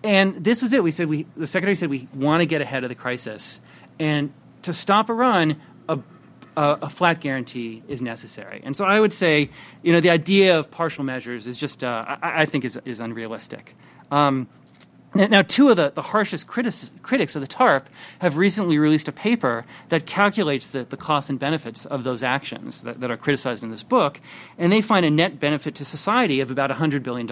And 0.04 0.44
this 0.44 0.62
was 0.62 0.72
it. 0.74 0.84
We 0.84 0.92
said 0.92 1.08
we, 1.08 1.26
the 1.36 1.48
secretary 1.48 1.76
said 1.76 1.90
we 1.90 2.08
want 2.14 2.42
to 2.42 2.46
get 2.46 2.62
ahead 2.62 2.84
of 2.84 2.90
the 2.90 2.96
crisis, 2.96 3.60
and 4.00 4.34
to 4.62 4.74
stop 4.74 5.10
a 5.10 5.14
run, 5.14 5.62
a, 5.90 6.00
a, 6.58 6.78
a, 6.84 6.90
flat 6.90 7.20
guarantee 7.22 7.84
is 7.88 8.02
necessary. 8.02 8.62
And 8.64 8.76
so 8.76 8.86
I 8.86 9.00
would 9.00 9.14
say, 9.14 9.50
you 9.84 9.94
know, 9.94 10.00
the 10.00 10.10
idea 10.10 10.58
of 10.58 10.72
partial 10.72 11.04
measures 11.04 11.48
is 11.48 11.58
just, 11.58 11.84
uh, 11.84 12.18
I, 12.22 12.42
I, 12.42 12.46
think, 12.46 12.66
is, 12.66 12.80
is 12.86 13.00
unrealistic. 13.00 13.76
Um, 14.12 14.48
now, 15.16 15.42
two 15.42 15.70
of 15.70 15.78
the, 15.78 15.92
the 15.96 16.02
harshest 16.02 16.46
critics, 16.46 16.92
critics 17.02 17.36
of 17.36 17.42
the 17.42 17.48
TARP 17.48 17.88
have 18.20 18.36
recently 18.36 18.78
released 18.78 19.08
a 19.08 19.14
paper 19.14 19.64
that 19.90 20.06
calculates 20.06 20.70
the, 20.70 20.84
the 20.84 20.98
costs 20.98 21.30
and 21.30 21.40
benefits 21.40 21.86
of 21.86 22.04
those 22.04 22.22
actions 22.22 22.82
that, 22.82 23.00
that, 23.00 23.10
are 23.10 23.18
criticized 23.18 23.64
in 23.64 23.72
this 23.72 23.84
book, 23.84 24.20
and 24.58 24.72
they 24.72 24.82
find 24.82 25.06
a 25.06 25.10
net 25.10 25.40
benefit 25.40 25.74
to 25.76 25.86
society 25.86 26.42
of 26.42 26.52
about 26.52 26.70
$100 26.70 27.02
billion. 27.02 27.30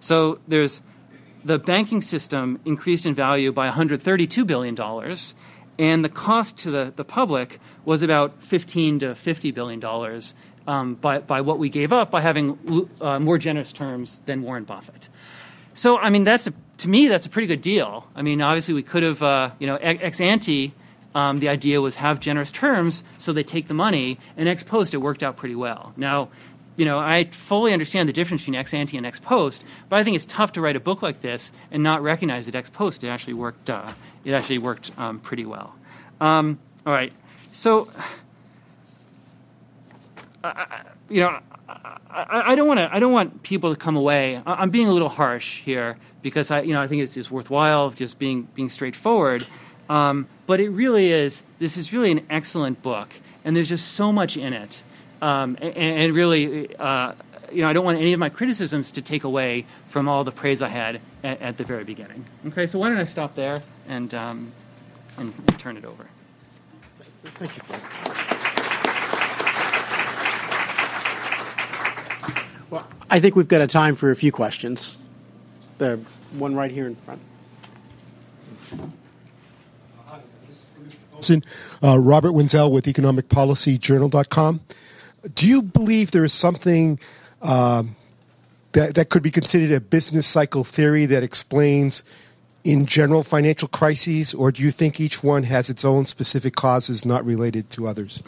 So 0.00 0.40
there's 0.46 0.82
the 1.42 1.58
banking 1.58 2.02
system 2.02 2.60
increased 2.66 3.06
in 3.06 3.14
value 3.14 3.50
by 3.50 3.70
$132 3.70 4.46
billion, 4.46 4.78
and 5.78 6.04
the 6.04 6.10
cost 6.10 6.58
to 6.58 6.70
the, 6.70 6.92
the 6.94 7.04
public 7.04 7.60
was 7.86 8.02
about 8.02 8.42
15 8.42 8.98
to 8.98 9.06
$50 9.12 9.54
billion 9.54 10.22
um, 10.66 10.94
by, 10.96 11.18
by 11.20 11.40
what 11.40 11.58
we 11.58 11.70
gave 11.70 11.92
up 11.92 12.10
by 12.10 12.20
having 12.20 12.88
uh, 13.00 13.18
more 13.18 13.38
generous 13.38 13.72
terms 13.72 14.20
than 14.26 14.42
Warren 14.42 14.64
Buffett. 14.64 15.08
So, 15.74 15.98
I 15.98 16.10
mean, 16.10 16.24
that's 16.24 16.46
a 16.46 16.52
to 16.80 16.88
me, 16.88 17.08
that's 17.08 17.26
a 17.26 17.28
pretty 17.28 17.46
good 17.46 17.60
deal. 17.60 18.06
I 18.14 18.22
mean, 18.22 18.40
obviously, 18.40 18.74
we 18.74 18.82
could 18.82 19.02
have, 19.02 19.22
uh, 19.22 19.50
you 19.58 19.66
know, 19.66 19.76
ex 19.76 20.20
ante, 20.20 20.72
um, 21.14 21.38
the 21.38 21.48
idea 21.48 21.80
was 21.80 21.96
have 21.96 22.20
generous 22.20 22.50
terms 22.50 23.02
so 23.18 23.32
they 23.32 23.42
take 23.42 23.66
the 23.66 23.74
money, 23.74 24.18
and 24.36 24.48
ex 24.48 24.62
post, 24.62 24.94
it 24.94 24.98
worked 24.98 25.22
out 25.22 25.36
pretty 25.36 25.54
well. 25.54 25.92
Now, 25.96 26.30
you 26.76 26.86
know, 26.86 26.98
I 26.98 27.24
fully 27.24 27.74
understand 27.74 28.08
the 28.08 28.12
difference 28.14 28.42
between 28.42 28.54
ex 28.54 28.72
ante 28.72 28.96
and 28.96 29.04
ex 29.04 29.18
post, 29.18 29.64
but 29.90 29.98
I 29.98 30.04
think 30.04 30.14
it's 30.14 30.24
tough 30.24 30.52
to 30.52 30.62
write 30.62 30.76
a 30.76 30.80
book 30.80 31.02
like 31.02 31.20
this 31.20 31.52
and 31.70 31.82
not 31.82 32.02
recognize 32.02 32.46
that 32.46 32.54
ex 32.54 32.70
post 32.70 33.04
it 33.04 33.08
actually 33.08 33.34
worked. 33.34 33.68
Uh, 33.68 33.92
it 34.24 34.32
actually 34.32 34.58
worked 34.58 34.90
um, 34.98 35.18
pretty 35.18 35.44
well. 35.44 35.74
Um, 36.20 36.58
all 36.86 36.94
right, 36.94 37.12
so 37.52 37.90
uh, 40.42 40.64
you 41.10 41.20
know, 41.20 41.38
I, 41.68 42.52
I 42.52 42.54
don't 42.54 42.66
want 42.66 42.78
to. 42.78 42.94
I 42.94 42.98
don't 42.98 43.12
want 43.12 43.42
people 43.42 43.74
to 43.74 43.78
come 43.78 43.96
away. 43.96 44.40
I'm 44.46 44.70
being 44.70 44.88
a 44.88 44.92
little 44.92 45.08
harsh 45.08 45.60
here 45.60 45.96
because 46.22 46.50
I, 46.50 46.62
you 46.62 46.72
know, 46.72 46.80
I 46.80 46.86
think 46.86 47.02
it's 47.02 47.14
just 47.14 47.30
worthwhile 47.30 47.90
just 47.90 48.18
being 48.18 48.48
being 48.54 48.70
straightforward. 48.70 49.44
Um, 49.88 50.28
but 50.46 50.60
it 50.60 50.70
really 50.70 51.10
is. 51.10 51.42
This 51.58 51.76
is 51.76 51.92
really 51.92 52.12
an 52.12 52.26
excellent 52.30 52.82
book, 52.82 53.08
and 53.44 53.56
there's 53.56 53.68
just 53.68 53.92
so 53.92 54.12
much 54.12 54.36
in 54.36 54.52
it. 54.52 54.82
Um, 55.20 55.58
and, 55.60 55.76
and, 55.76 56.14
really, 56.14 56.74
uh, 56.76 57.12
you 57.52 57.60
know, 57.60 57.68
I 57.68 57.74
don't 57.74 57.84
want 57.84 57.98
any 57.98 58.14
of 58.14 58.20
my 58.20 58.30
criticisms 58.30 58.92
to 58.92 59.02
take 59.02 59.24
away 59.24 59.66
from 59.88 60.08
all 60.08 60.24
the 60.24 60.32
praise 60.32 60.62
I 60.62 60.68
had 60.68 61.00
at, 61.22 61.42
at 61.42 61.56
the 61.58 61.64
very 61.64 61.84
beginning. 61.84 62.24
Okay, 62.46 62.66
so 62.66 62.78
why 62.78 62.88
don't 62.88 62.98
I 62.98 63.04
stop 63.04 63.34
there 63.34 63.58
and 63.88 64.14
um, 64.14 64.52
and, 65.18 65.34
and 65.48 65.58
turn 65.58 65.76
it 65.76 65.84
over? 65.84 66.06
Thank 67.00 67.56
you. 67.56 68.30
Well, 72.70 72.86
I 73.10 73.18
think 73.18 73.34
we've 73.34 73.48
got 73.48 73.60
a 73.60 73.66
time 73.66 73.96
for 73.96 74.10
a 74.10 74.16
few 74.16 74.30
questions. 74.30 74.96
The 75.78 76.00
one 76.32 76.54
right 76.54 76.70
here 76.70 76.86
in 76.86 76.94
front. 76.94 77.20
Uh, 81.82 81.98
Robert 81.98 82.32
Wenzel 82.32 82.70
with 82.72 82.86
economicpolicyjournal.com. 82.86 84.60
Do 85.34 85.46
you 85.46 85.60
believe 85.60 86.12
there 86.12 86.24
is 86.24 86.32
something 86.32 86.98
um, 87.42 87.96
that, 88.72 88.94
that 88.94 89.10
could 89.10 89.22
be 89.22 89.30
considered 89.30 89.72
a 89.72 89.80
business 89.80 90.26
cycle 90.26 90.64
theory 90.64 91.04
that 91.06 91.22
explains 91.22 92.04
in 92.62 92.86
general 92.86 93.24
financial 93.24 93.68
crises, 93.68 94.34
or 94.34 94.52
do 94.52 94.62
you 94.62 94.70
think 94.70 95.00
each 95.00 95.22
one 95.22 95.42
has 95.42 95.68
its 95.68 95.84
own 95.84 96.04
specific 96.04 96.54
causes 96.54 97.04
not 97.04 97.24
related 97.24 97.70
to 97.70 97.86
others? 97.86 98.22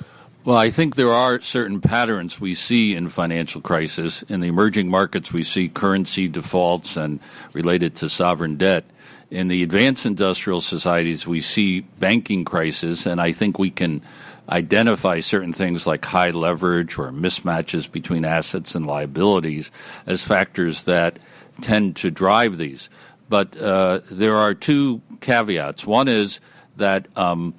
Well, 0.45 0.57
I 0.57 0.71
think 0.71 0.97
there 0.97 1.13
are 1.13 1.41
certain 1.41 1.81
patterns 1.81 2.41
we 2.41 2.55
see 2.55 2.97
in 2.97 3.11
financial 3.11 3.61
crisis. 3.61 4.23
In 4.23 4.41
the 4.41 4.49
emerging 4.49 4.89
markets, 4.89 5.33
we 5.33 5.45
see 5.45 5.69
currency 5.69 6.27
defaults 6.27 6.97
and 6.97 7.21
related 7.53 7.95
to 7.97 8.09
sovereign 8.09 8.57
debt. 8.57 8.85
In 9.31 9.47
the 9.47 9.63
advanced 9.63 10.05
industrial 10.05 10.61
societies, 10.61 11.29
we 11.29 11.41
see 11.41 11.83
banking 11.83 12.45
crisis, 12.45 13.07
and 13.07 13.21
I 13.21 13.31
think 13.31 13.57
we 13.57 13.71
can 13.71 14.03
identify 14.49 15.21
certain 15.21 15.53
things 15.53 15.87
like 15.87 16.05
high 16.05 16.33
leverage 16.33 16.99
or 16.99 17.13
mismatches 17.13 17.91
between 17.91 18.25
assets 18.25 18.75
and 18.75 18.85
liabilities 18.85 19.71
as 20.07 20.25
factors 20.25 20.83
that 20.85 21.21
tend 21.61 21.95
to 21.97 22.11
drive 22.11 22.57
these. 22.57 22.91
But 23.29 23.57
uh, 23.57 24.01
there 24.11 24.35
are 24.35 24.55
two 24.55 25.03
caveats. 25.21 25.87
One 25.87 26.09
is 26.09 26.41
that 26.79 27.07
um, 27.17 27.55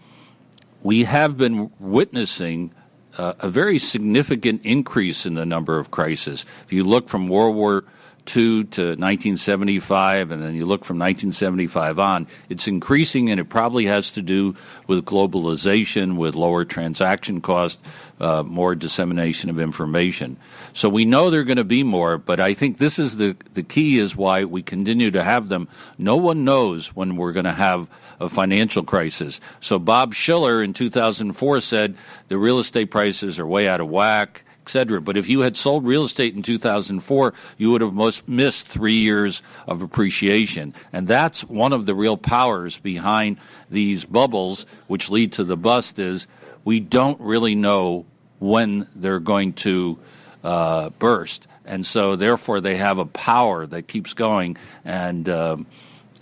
we 0.83 1.05
have 1.05 1.37
been 1.37 1.71
witnessing 1.79 2.71
uh, 3.17 3.33
a 3.39 3.49
very 3.49 3.79
significant 3.79 4.61
increase 4.65 5.25
in 5.25 5.35
the 5.35 5.45
number 5.45 5.79
of 5.79 5.89
crises. 5.91 6.45
If 6.65 6.73
you 6.73 6.83
look 6.83 7.07
from 7.09 7.27
World 7.27 7.55
War 7.55 7.85
to 8.25 8.63
1975, 8.63 10.31
and 10.31 10.41
then 10.41 10.55
you 10.55 10.65
look 10.65 10.85
from 10.85 10.97
1975 10.97 11.99
on, 11.99 12.27
it's 12.49 12.67
increasing, 12.67 13.29
and 13.29 13.39
it 13.39 13.49
probably 13.49 13.85
has 13.85 14.11
to 14.13 14.21
do 14.21 14.55
with 14.87 15.05
globalization, 15.05 16.17
with 16.17 16.35
lower 16.35 16.65
transaction 16.65 17.41
costs, 17.41 17.83
uh, 18.19 18.43
more 18.43 18.75
dissemination 18.75 19.49
of 19.49 19.59
information. 19.59 20.37
So 20.73 20.89
we 20.89 21.05
know 21.05 21.29
there 21.29 21.41
are 21.41 21.45
going 21.45 21.57
to 21.57 21.63
be 21.63 21.83
more, 21.83 22.17
but 22.17 22.39
I 22.39 22.53
think 22.53 22.77
this 22.77 22.99
is 22.99 23.17
the 23.17 23.35
the 23.53 23.63
key 23.63 23.99
is 23.99 24.15
why 24.15 24.45
we 24.45 24.61
continue 24.61 25.11
to 25.11 25.23
have 25.23 25.49
them. 25.49 25.67
No 25.97 26.17
one 26.17 26.43
knows 26.43 26.95
when 26.95 27.15
we're 27.15 27.33
going 27.33 27.45
to 27.45 27.51
have 27.51 27.89
a 28.19 28.29
financial 28.29 28.83
crisis. 28.83 29.41
So 29.59 29.79
Bob 29.79 30.13
Shiller 30.13 30.63
in 30.63 30.73
2004 30.73 31.61
said 31.61 31.95
the 32.27 32.37
real 32.37 32.59
estate 32.59 32.91
prices 32.91 33.39
are 33.39 33.47
way 33.47 33.67
out 33.67 33.81
of 33.81 33.89
whack 33.89 34.43
etc. 34.63 35.01
But 35.01 35.17
if 35.17 35.27
you 35.27 35.41
had 35.41 35.57
sold 35.57 35.85
real 35.85 36.05
estate 36.05 36.35
in 36.35 36.41
2004, 36.41 37.33
you 37.57 37.71
would 37.71 37.81
have 37.81 37.93
most 37.93 38.27
missed 38.27 38.67
three 38.67 38.95
years 38.95 39.43
of 39.67 39.81
appreciation. 39.81 40.73
And 40.93 41.07
that's 41.07 41.43
one 41.43 41.73
of 41.73 41.85
the 41.85 41.93
real 41.93 42.15
powers 42.15 42.77
behind 42.77 43.37
these 43.69 44.05
bubbles, 44.05 44.65
which 44.87 45.09
lead 45.09 45.33
to 45.33 45.43
the 45.43 45.57
bust 45.57 45.99
is 45.99 46.27
we 46.63 46.79
don't 46.79 47.19
really 47.19 47.55
know 47.55 48.05
when 48.39 48.87
they're 48.95 49.19
going 49.19 49.53
to 49.53 49.99
uh, 50.43 50.89
burst. 50.91 51.47
And 51.65 51.85
so, 51.85 52.15
therefore, 52.15 52.61
they 52.61 52.77
have 52.77 52.97
a 52.97 53.05
power 53.05 53.65
that 53.65 53.83
keeps 53.87 54.13
going. 54.13 54.57
And 54.83 55.27
um, 55.29 55.65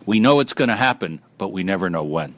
we 0.06 0.20
know 0.20 0.40
it's 0.40 0.54
going 0.54 0.70
to 0.70 0.76
happen, 0.76 1.22
but 1.38 1.50
we 1.50 1.64
never 1.64 1.90
know 1.90 2.04
when. 2.04 2.36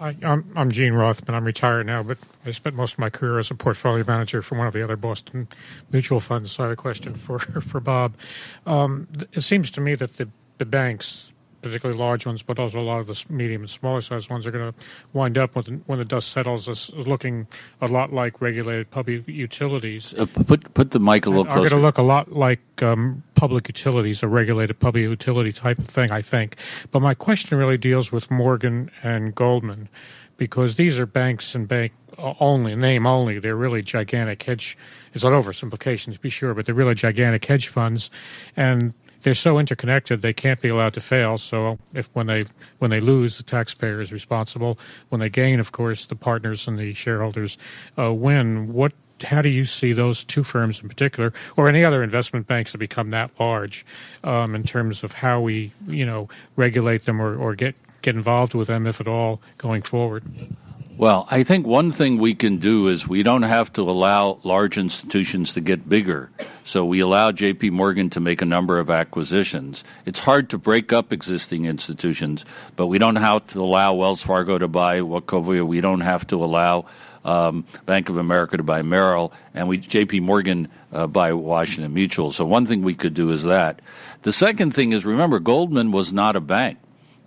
I, 0.00 0.16
am 0.22 0.52
I'm 0.56 0.70
Gene 0.70 0.92
Rothman. 0.92 1.34
I'm 1.34 1.44
retired 1.44 1.86
now, 1.86 2.02
but 2.02 2.18
I 2.46 2.52
spent 2.52 2.76
most 2.76 2.94
of 2.94 2.98
my 2.98 3.10
career 3.10 3.38
as 3.38 3.50
a 3.50 3.54
portfolio 3.54 4.04
manager 4.06 4.42
for 4.42 4.56
one 4.56 4.66
of 4.66 4.72
the 4.72 4.82
other 4.82 4.96
Boston 4.96 5.48
mutual 5.90 6.20
funds. 6.20 6.52
So 6.52 6.62
I 6.62 6.66
have 6.66 6.72
a 6.72 6.76
question 6.76 7.14
for 7.14 7.38
for 7.60 7.80
Bob. 7.80 8.14
Um, 8.66 9.08
it 9.32 9.40
seems 9.40 9.70
to 9.72 9.80
me 9.80 9.94
that 9.96 10.16
the 10.16 10.28
the 10.58 10.66
banks 10.66 11.32
particularly 11.62 11.98
large 11.98 12.26
ones, 12.26 12.42
but 12.42 12.58
also 12.58 12.80
a 12.80 12.82
lot 12.82 13.00
of 13.00 13.06
the 13.06 13.24
medium 13.28 13.62
and 13.62 13.70
smaller 13.70 14.00
sized 14.00 14.30
ones 14.30 14.46
are 14.46 14.50
going 14.50 14.72
to 14.72 14.78
wind 15.12 15.36
up 15.36 15.54
when 15.54 15.64
the, 15.64 15.72
when 15.86 15.98
the 15.98 16.04
dust 16.04 16.28
settles 16.28 16.68
as, 16.68 16.90
as, 16.96 17.06
looking 17.06 17.46
a 17.80 17.88
lot 17.88 18.12
like 18.12 18.40
regulated 18.40 18.90
public 18.90 19.26
utilities. 19.26 20.14
Uh, 20.14 20.26
put 20.26 20.72
put 20.74 20.92
the 20.92 21.00
mic 21.00 21.26
a 21.26 21.30
little 21.30 21.44
closer. 21.44 21.66
Are 21.66 21.68
going 21.68 21.80
to 21.80 21.86
look 21.86 21.98
a 21.98 22.02
lot 22.02 22.32
like 22.32 22.82
um, 22.82 23.22
public 23.34 23.68
utilities, 23.68 24.22
a 24.22 24.28
regulated 24.28 24.78
public 24.78 25.02
utility 25.02 25.52
type 25.52 25.78
of 25.78 25.86
thing, 25.86 26.10
I 26.10 26.22
think. 26.22 26.56
But 26.90 27.00
my 27.00 27.14
question 27.14 27.58
really 27.58 27.78
deals 27.78 28.12
with 28.12 28.30
Morgan 28.30 28.90
and 29.02 29.34
Goldman, 29.34 29.88
because 30.36 30.76
these 30.76 30.98
are 30.98 31.06
banks 31.06 31.54
and 31.54 31.66
bank 31.66 31.92
only 32.40 32.74
name 32.74 33.06
only. 33.06 33.38
They're 33.38 33.56
really 33.56 33.82
gigantic 33.82 34.42
hedge. 34.42 34.76
It's 35.14 35.24
an 35.24 35.32
oversimplification 35.32 36.12
to 36.12 36.20
be 36.20 36.30
sure, 36.30 36.54
but 36.54 36.66
they're 36.66 36.74
really 36.74 36.94
gigantic 36.94 37.44
hedge 37.44 37.68
funds, 37.68 38.10
and 38.56 38.94
they're 39.28 39.34
so 39.34 39.58
interconnected 39.58 40.22
they 40.22 40.32
can't 40.32 40.58
be 40.58 40.68
allowed 40.68 40.94
to 40.94 41.02
fail. 41.02 41.36
So 41.36 41.78
if 41.92 42.08
when 42.14 42.28
they 42.28 42.46
when 42.78 42.90
they 42.90 42.98
lose, 42.98 43.36
the 43.36 43.42
taxpayer 43.42 44.00
is 44.00 44.10
responsible. 44.10 44.78
When 45.10 45.20
they 45.20 45.28
gain, 45.28 45.60
of 45.60 45.70
course, 45.70 46.06
the 46.06 46.14
partners 46.16 46.66
and 46.66 46.78
the 46.78 46.94
shareholders 46.94 47.58
uh, 47.98 48.14
win. 48.14 48.72
What 48.72 48.94
how 49.24 49.42
do 49.42 49.50
you 49.50 49.66
see 49.66 49.92
those 49.92 50.24
two 50.24 50.42
firms 50.42 50.80
in 50.82 50.88
particular, 50.88 51.34
or 51.58 51.68
any 51.68 51.84
other 51.84 52.02
investment 52.02 52.46
banks 52.46 52.72
that 52.72 52.78
become 52.78 53.10
that 53.10 53.30
large, 53.38 53.84
um, 54.24 54.54
in 54.54 54.62
terms 54.62 55.04
of 55.04 55.12
how 55.12 55.42
we 55.42 55.72
you 55.86 56.06
know 56.06 56.30
regulate 56.56 57.04
them 57.04 57.20
or, 57.20 57.36
or 57.36 57.54
get 57.54 57.74
get 58.00 58.16
involved 58.16 58.54
with 58.54 58.68
them, 58.68 58.86
if 58.86 58.98
at 58.98 59.08
all, 59.08 59.42
going 59.58 59.82
forward? 59.82 60.24
Well, 60.98 61.28
I 61.30 61.44
think 61.44 61.64
one 61.64 61.92
thing 61.92 62.18
we 62.18 62.34
can 62.34 62.56
do 62.56 62.88
is 62.88 63.06
we 63.06 63.22
don't 63.22 63.44
have 63.44 63.72
to 63.74 63.82
allow 63.82 64.40
large 64.42 64.76
institutions 64.76 65.52
to 65.52 65.60
get 65.60 65.88
bigger. 65.88 66.28
So 66.64 66.84
we 66.84 66.98
allow 66.98 67.30
JP 67.30 67.70
Morgan 67.70 68.10
to 68.10 68.20
make 68.20 68.42
a 68.42 68.44
number 68.44 68.80
of 68.80 68.90
acquisitions. 68.90 69.84
It's 70.04 70.18
hard 70.18 70.50
to 70.50 70.58
break 70.58 70.92
up 70.92 71.12
existing 71.12 71.66
institutions, 71.66 72.44
but 72.74 72.88
we 72.88 72.98
don't 72.98 73.14
have 73.14 73.46
to 73.48 73.62
allow 73.62 73.94
Wells 73.94 74.22
Fargo 74.22 74.58
to 74.58 74.66
buy 74.66 74.98
Wachovia. 74.98 75.64
We 75.64 75.80
don't 75.80 76.00
have 76.00 76.26
to 76.26 76.42
allow 76.42 76.86
um, 77.24 77.64
Bank 77.86 78.08
of 78.08 78.16
America 78.16 78.56
to 78.56 78.64
buy 78.64 78.82
Merrill, 78.82 79.32
and 79.54 79.68
we 79.68 79.78
JP 79.78 80.22
Morgan 80.22 80.66
uh, 80.92 81.06
buy 81.06 81.32
Washington 81.32 81.94
Mutual. 81.94 82.32
So 82.32 82.44
one 82.44 82.66
thing 82.66 82.82
we 82.82 82.96
could 82.96 83.14
do 83.14 83.30
is 83.30 83.44
that. 83.44 83.80
The 84.22 84.32
second 84.32 84.74
thing 84.74 84.90
is 84.90 85.04
remember 85.04 85.38
Goldman 85.38 85.92
was 85.92 86.12
not 86.12 86.34
a 86.34 86.40
bank. 86.40 86.78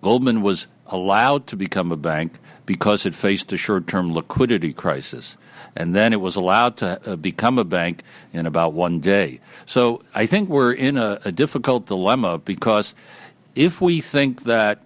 Goldman 0.01 0.41
was 0.41 0.67
allowed 0.87 1.47
to 1.47 1.55
become 1.55 1.93
a 1.93 1.97
bank 1.97 2.37
because 2.65 3.05
it 3.05 3.15
faced 3.15 3.51
a 3.53 3.57
short 3.57 3.87
term 3.87 4.13
liquidity 4.13 4.73
crisis. 4.73 5.37
And 5.75 5.95
then 5.95 6.11
it 6.11 6.19
was 6.19 6.35
allowed 6.35 6.77
to 6.77 7.11
uh, 7.11 7.15
become 7.15 7.57
a 7.57 7.63
bank 7.63 8.03
in 8.33 8.45
about 8.45 8.73
one 8.73 8.99
day. 8.99 9.39
So 9.65 10.01
I 10.13 10.25
think 10.25 10.49
we're 10.49 10.73
in 10.73 10.97
a, 10.97 11.19
a 11.23 11.31
difficult 11.31 11.85
dilemma 11.85 12.37
because 12.37 12.93
if 13.55 13.79
we 13.79 14.01
think 14.01 14.43
that 14.43 14.81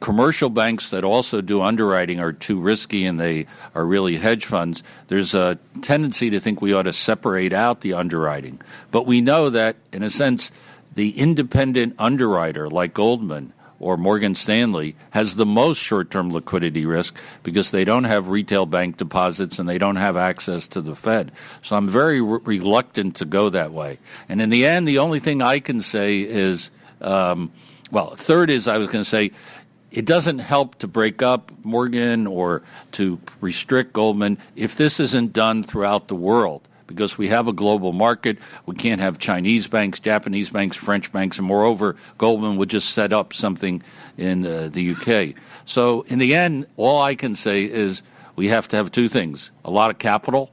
commercial 0.00 0.50
banks 0.50 0.90
that 0.90 1.04
also 1.04 1.40
do 1.40 1.62
underwriting 1.62 2.20
are 2.20 2.32
too 2.32 2.60
risky 2.60 3.04
and 3.04 3.18
they 3.18 3.46
are 3.74 3.84
really 3.84 4.16
hedge 4.16 4.44
funds, 4.44 4.82
there's 5.08 5.34
a 5.34 5.58
tendency 5.82 6.30
to 6.30 6.40
think 6.40 6.60
we 6.60 6.72
ought 6.72 6.84
to 6.84 6.92
separate 6.92 7.52
out 7.52 7.80
the 7.80 7.94
underwriting. 7.94 8.60
But 8.90 9.06
we 9.06 9.20
know 9.20 9.50
that, 9.50 9.76
in 9.92 10.02
a 10.02 10.10
sense, 10.10 10.50
the 10.94 11.10
independent 11.18 11.94
underwriter 11.98 12.68
like 12.68 12.94
Goldman 12.94 13.52
or 13.80 13.96
Morgan 13.96 14.34
Stanley 14.34 14.96
has 15.10 15.36
the 15.36 15.46
most 15.46 15.78
short 15.78 16.10
term 16.10 16.30
liquidity 16.30 16.84
risk 16.84 17.16
because 17.42 17.70
they 17.70 17.84
don't 17.84 18.04
have 18.04 18.28
retail 18.28 18.66
bank 18.66 18.96
deposits 18.96 19.58
and 19.58 19.68
they 19.68 19.78
don't 19.78 19.96
have 19.96 20.16
access 20.16 20.66
to 20.68 20.80
the 20.80 20.94
Fed. 20.94 21.32
So 21.62 21.76
I'm 21.76 21.88
very 21.88 22.20
re- 22.20 22.40
reluctant 22.44 23.16
to 23.16 23.24
go 23.24 23.50
that 23.50 23.72
way. 23.72 23.98
And 24.28 24.42
in 24.42 24.50
the 24.50 24.66
end, 24.66 24.86
the 24.86 24.98
only 24.98 25.20
thing 25.20 25.42
I 25.42 25.60
can 25.60 25.80
say 25.80 26.20
is 26.20 26.70
um, 27.00 27.52
well, 27.90 28.14
third 28.14 28.50
is 28.50 28.68
I 28.68 28.78
was 28.78 28.88
going 28.88 29.04
to 29.04 29.08
say, 29.08 29.30
it 29.90 30.04
doesn't 30.04 30.40
help 30.40 30.76
to 30.76 30.86
break 30.86 31.22
up 31.22 31.50
Morgan 31.62 32.26
or 32.26 32.62
to 32.92 33.18
restrict 33.40 33.94
Goldman 33.94 34.36
if 34.54 34.76
this 34.76 35.00
isn't 35.00 35.32
done 35.32 35.62
throughout 35.62 36.08
the 36.08 36.14
world 36.14 36.67
because 36.88 37.16
we 37.16 37.28
have 37.28 37.46
a 37.46 37.52
global 37.52 37.92
market. 37.92 38.38
We 38.66 38.74
can't 38.74 39.00
have 39.00 39.20
Chinese 39.20 39.68
banks, 39.68 40.00
Japanese 40.00 40.50
banks, 40.50 40.76
French 40.76 41.12
banks, 41.12 41.38
and 41.38 41.46
moreover, 41.46 41.94
Goldman 42.18 42.56
would 42.56 42.68
just 42.68 42.90
set 42.90 43.12
up 43.12 43.32
something 43.32 43.80
in 44.16 44.44
uh, 44.44 44.68
the 44.72 44.90
UK. 44.90 45.40
So, 45.64 46.02
in 46.08 46.18
the 46.18 46.34
end, 46.34 46.66
all 46.76 47.00
I 47.00 47.14
can 47.14 47.36
say 47.36 47.62
is 47.62 48.02
we 48.34 48.48
have 48.48 48.66
to 48.68 48.76
have 48.76 48.90
two 48.90 49.08
things 49.08 49.52
a 49.64 49.70
lot 49.70 49.92
of 49.92 49.98
capital. 49.98 50.50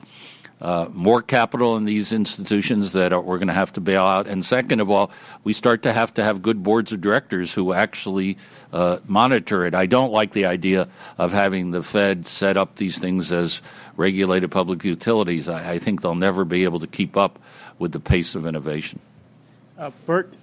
Uh, 0.62 0.88
more 0.94 1.22
capital 1.22 1.76
in 1.76 1.84
these 1.84 2.14
institutions 2.14 2.94
that 2.94 3.12
are, 3.12 3.20
we're 3.20 3.38
going 3.38 3.50
to 3.50 3.54
have 3.54 3.74
to 3.74 3.82
bail 3.82 4.04
out. 4.04 4.26
And 4.26 4.44
second 4.44 4.80
of 4.80 4.90
all, 4.90 5.12
we 5.44 5.52
start 5.52 5.84
to 5.84 5.92
have 5.92 6.14
to 6.14 6.24
have 6.24 6.42
good 6.42 6.64
boards 6.64 6.94
of 6.94 7.02
directors 7.02 7.54
who 7.54 7.74
actually 7.74 8.38
uh, 8.72 9.00
monitor 9.06 9.66
it. 9.66 9.76
I 9.76 9.86
don't 9.86 10.12
like 10.12 10.32
the 10.32 10.46
idea 10.46 10.88
of 11.18 11.34
having 11.34 11.72
the 11.72 11.84
Fed 11.84 12.26
set 12.26 12.56
up 12.56 12.76
these 12.76 12.98
things 12.98 13.32
as 13.32 13.62
regulated 13.98 14.50
public 14.50 14.84
utilities, 14.84 15.50
I, 15.50 15.74
I, 15.74 15.80
think 15.80 16.02
they'll 16.02 16.16
never 16.16 16.44
be 16.46 16.64
able 16.64 16.80
to 16.80 16.88
keep 16.88 17.16
up 17.16 17.40
with 17.80 17.92
the 17.92 18.00
pace 18.00 18.36
of 18.36 18.46
innovation. 18.46 19.00
Uh, 19.78 19.92
Bert? 20.06 20.34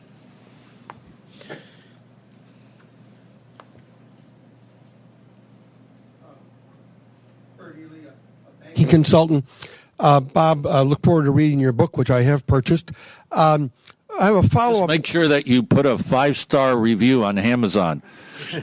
consultant. 8.92 9.44
Uh, 10.02 10.18
Bob, 10.18 10.66
uh, 10.66 10.82
look 10.82 11.02
forward 11.04 11.24
to 11.24 11.30
reading 11.30 11.60
your 11.60 11.72
book, 11.72 11.96
which 11.96 12.10
I 12.10 12.22
have 12.22 12.44
purchased. 12.48 12.90
Um, 13.30 13.70
I 14.18 14.26
have 14.26 14.34
a 14.34 14.42
follow 14.42 14.82
up. 14.82 14.88
Make 14.88 15.06
sure 15.06 15.28
that 15.28 15.46
you 15.46 15.62
put 15.62 15.86
a 15.86 15.96
five 15.96 16.36
star 16.36 16.76
review 16.76 17.24
on 17.24 17.38
Amazon, 17.38 18.02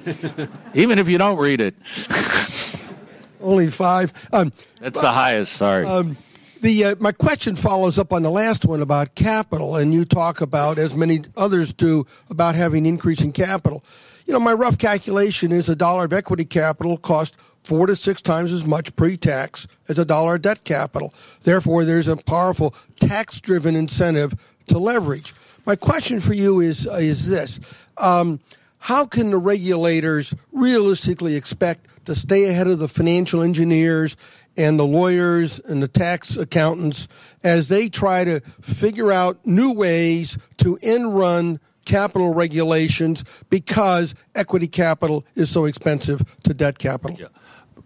even 0.73 0.99
if 0.99 1.07
you 1.09 1.17
don't 1.17 1.37
read 1.37 1.61
it. 1.61 1.75
Only 3.41 3.71
five. 3.71 4.13
Um, 4.33 4.51
That's 4.81 4.99
the 4.99 5.13
highest. 5.13 5.53
Sorry. 5.53 5.85
Um, 5.85 6.17
the 6.59 6.83
uh, 6.83 6.95
my 6.99 7.13
question 7.13 7.55
follows 7.55 7.97
up 7.97 8.11
on 8.11 8.21
the 8.21 8.29
last 8.29 8.65
one 8.65 8.81
about 8.81 9.15
capital, 9.15 9.77
and 9.77 9.93
you 9.93 10.03
talk 10.03 10.41
about, 10.41 10.77
as 10.77 10.93
many 10.93 11.21
others 11.37 11.71
do, 11.71 12.05
about 12.29 12.55
having 12.55 12.85
increasing 12.85 13.31
capital. 13.31 13.81
You 14.25 14.33
know, 14.33 14.39
my 14.41 14.53
rough 14.53 14.77
calculation 14.77 15.53
is 15.53 15.69
a 15.69 15.75
dollar 15.75 16.03
of 16.03 16.11
equity 16.11 16.43
capital 16.43 16.97
costs 16.97 17.37
four 17.63 17.87
to 17.87 17.95
six 17.95 18.21
times 18.21 18.51
as 18.51 18.65
much 18.65 18.95
pre-tax 18.95 19.67
as 19.87 19.99
a 19.99 20.05
dollar 20.05 20.37
debt 20.37 20.63
capital. 20.63 21.13
Therefore, 21.41 21.85
there's 21.85 22.07
a 22.07 22.17
powerful 22.17 22.73
tax-driven 22.99 23.75
incentive 23.75 24.33
to 24.67 24.79
leverage. 24.79 25.33
My 25.65 25.75
question 25.75 26.19
for 26.19 26.33
you 26.33 26.59
is 26.59 26.85
is 26.85 27.27
this: 27.27 27.59
um, 27.97 28.39
How 28.79 29.05
can 29.05 29.31
the 29.31 29.37
regulators 29.37 30.33
realistically 30.51 31.35
expect 31.35 31.87
to 32.05 32.15
stay 32.15 32.45
ahead 32.45 32.67
of 32.67 32.79
the 32.79 32.87
financial 32.87 33.41
engineers 33.41 34.15
and 34.57 34.79
the 34.79 34.85
lawyers 34.85 35.59
and 35.59 35.81
the 35.81 35.87
tax 35.87 36.35
accountants 36.35 37.07
as 37.43 37.69
they 37.69 37.87
try 37.87 38.23
to 38.23 38.41
figure 38.61 39.11
out 39.11 39.39
new 39.45 39.71
ways 39.71 40.37
to 40.57 40.77
end 40.81 41.15
run 41.17 41.59
capital 41.85 42.33
regulations 42.33 43.23
because 43.49 44.13
equity 44.35 44.67
capital 44.67 45.25
is 45.35 45.49
so 45.49 45.65
expensive 45.65 46.23
to 46.43 46.53
debt 46.53 46.77
capital. 46.77 47.17
Yeah. 47.19 47.27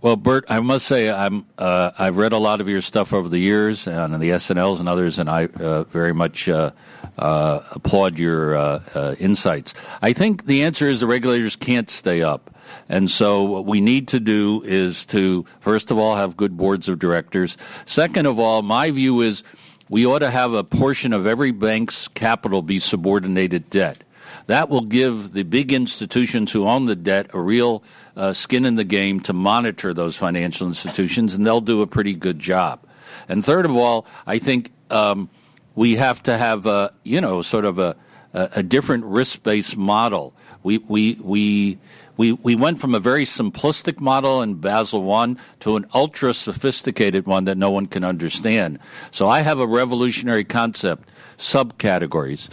Well, 0.03 0.17
Bert, 0.17 0.43
I 0.49 0.59
must 0.59 0.85
say 0.85 1.09
I'm 1.09 1.45
uh, 1.57 1.91
I've 1.97 2.17
read 2.17 2.33
a 2.33 2.37
lot 2.37 2.59
of 2.59 2.67
your 2.67 2.81
stuff 2.81 3.13
over 3.13 3.29
the 3.29 3.37
years 3.37 3.87
and 3.87 4.21
the 4.21 4.31
SNLs 4.31 4.81
and 4.81 4.89
others, 4.89 5.17
and 5.17 5.29
I 5.29 5.45
uh, 5.45 5.83
very 5.85 6.13
much 6.13 6.49
uh, 6.49 6.71
uh 7.17 7.61
applaud 7.71 8.19
your 8.19 8.53
uh, 8.53 8.83
uh, 8.93 9.15
insights. 9.17 9.73
I 10.01 10.11
think 10.11 10.45
the 10.45 10.63
answer 10.63 10.87
is 10.87 10.99
the 10.99 11.07
regulators 11.07 11.55
can't 11.55 11.89
stay 11.89 12.21
up, 12.21 12.53
and 12.89 13.09
so 13.09 13.43
what 13.43 13.65
we 13.65 13.79
need 13.79 14.09
to 14.09 14.19
do 14.19 14.61
is 14.65 15.05
to 15.05 15.45
first 15.61 15.89
of 15.89 15.97
all 15.97 16.17
have 16.17 16.35
good 16.35 16.57
boards 16.57 16.89
of 16.89 16.99
directors. 16.99 17.55
Second 17.85 18.25
of 18.25 18.39
all, 18.39 18.61
my 18.61 18.91
view 18.91 19.21
is 19.21 19.41
we 19.87 20.05
ought 20.05 20.19
to 20.19 20.31
have 20.31 20.51
a 20.51 20.65
portion 20.65 21.13
of 21.13 21.25
every 21.25 21.51
bank's 21.51 22.09
capital 22.09 22.61
be 22.61 22.77
subordinated 22.77 23.69
debt. 23.69 24.03
That 24.47 24.69
will 24.69 24.81
give 24.81 25.33
the 25.33 25.43
big 25.43 25.71
institutions 25.71 26.51
who 26.51 26.67
own 26.67 26.85
the 26.85 26.95
debt 26.95 27.29
a 27.33 27.39
real 27.39 27.83
uh, 28.15 28.33
skin 28.33 28.65
in 28.65 28.75
the 28.75 28.83
game 28.83 29.19
to 29.21 29.33
monitor 29.33 29.93
those 29.93 30.15
financial 30.15 30.67
institutions, 30.67 31.33
and 31.33 31.45
they'll 31.45 31.61
do 31.61 31.81
a 31.81 31.87
pretty 31.87 32.13
good 32.13 32.39
job. 32.39 32.79
And 33.27 33.43
third 33.43 33.65
of 33.65 33.75
all, 33.75 34.05
I 34.27 34.39
think 34.39 34.71
um, 34.89 35.29
we 35.75 35.95
have 35.95 36.21
to 36.23 36.37
have 36.37 36.65
a 36.65 36.93
you 37.03 37.21
know 37.21 37.41
sort 37.41 37.65
of 37.65 37.79
a 37.79 37.95
a 38.33 38.63
different 38.63 39.05
risk 39.05 39.43
based 39.43 39.77
model. 39.77 40.33
We 40.63 40.77
we 40.79 41.17
we. 41.21 41.79
We, 42.15 42.31
we 42.31 42.53
went 42.53 42.79
from 42.79 42.93
a 42.93 42.99
very 42.99 43.25
simplistic 43.25 43.99
model 43.99 44.43
in 44.43 44.53
Basel 44.61 45.01
One 45.01 45.39
to 45.61 45.77
an 45.77 45.87
ultra 45.95 46.35
sophisticated 46.35 47.25
one 47.25 47.45
that 47.45 47.57
no 47.57 47.71
one 47.71 47.87
can 47.87 48.03
understand. 48.03 48.77
So 49.09 49.27
I 49.27 49.41
have 49.41 49.59
a 49.59 49.65
revolutionary 49.65 50.43
concept, 50.43 51.09
subcategories. 51.39 52.49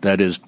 That 0.00 0.20
is, 0.20 0.40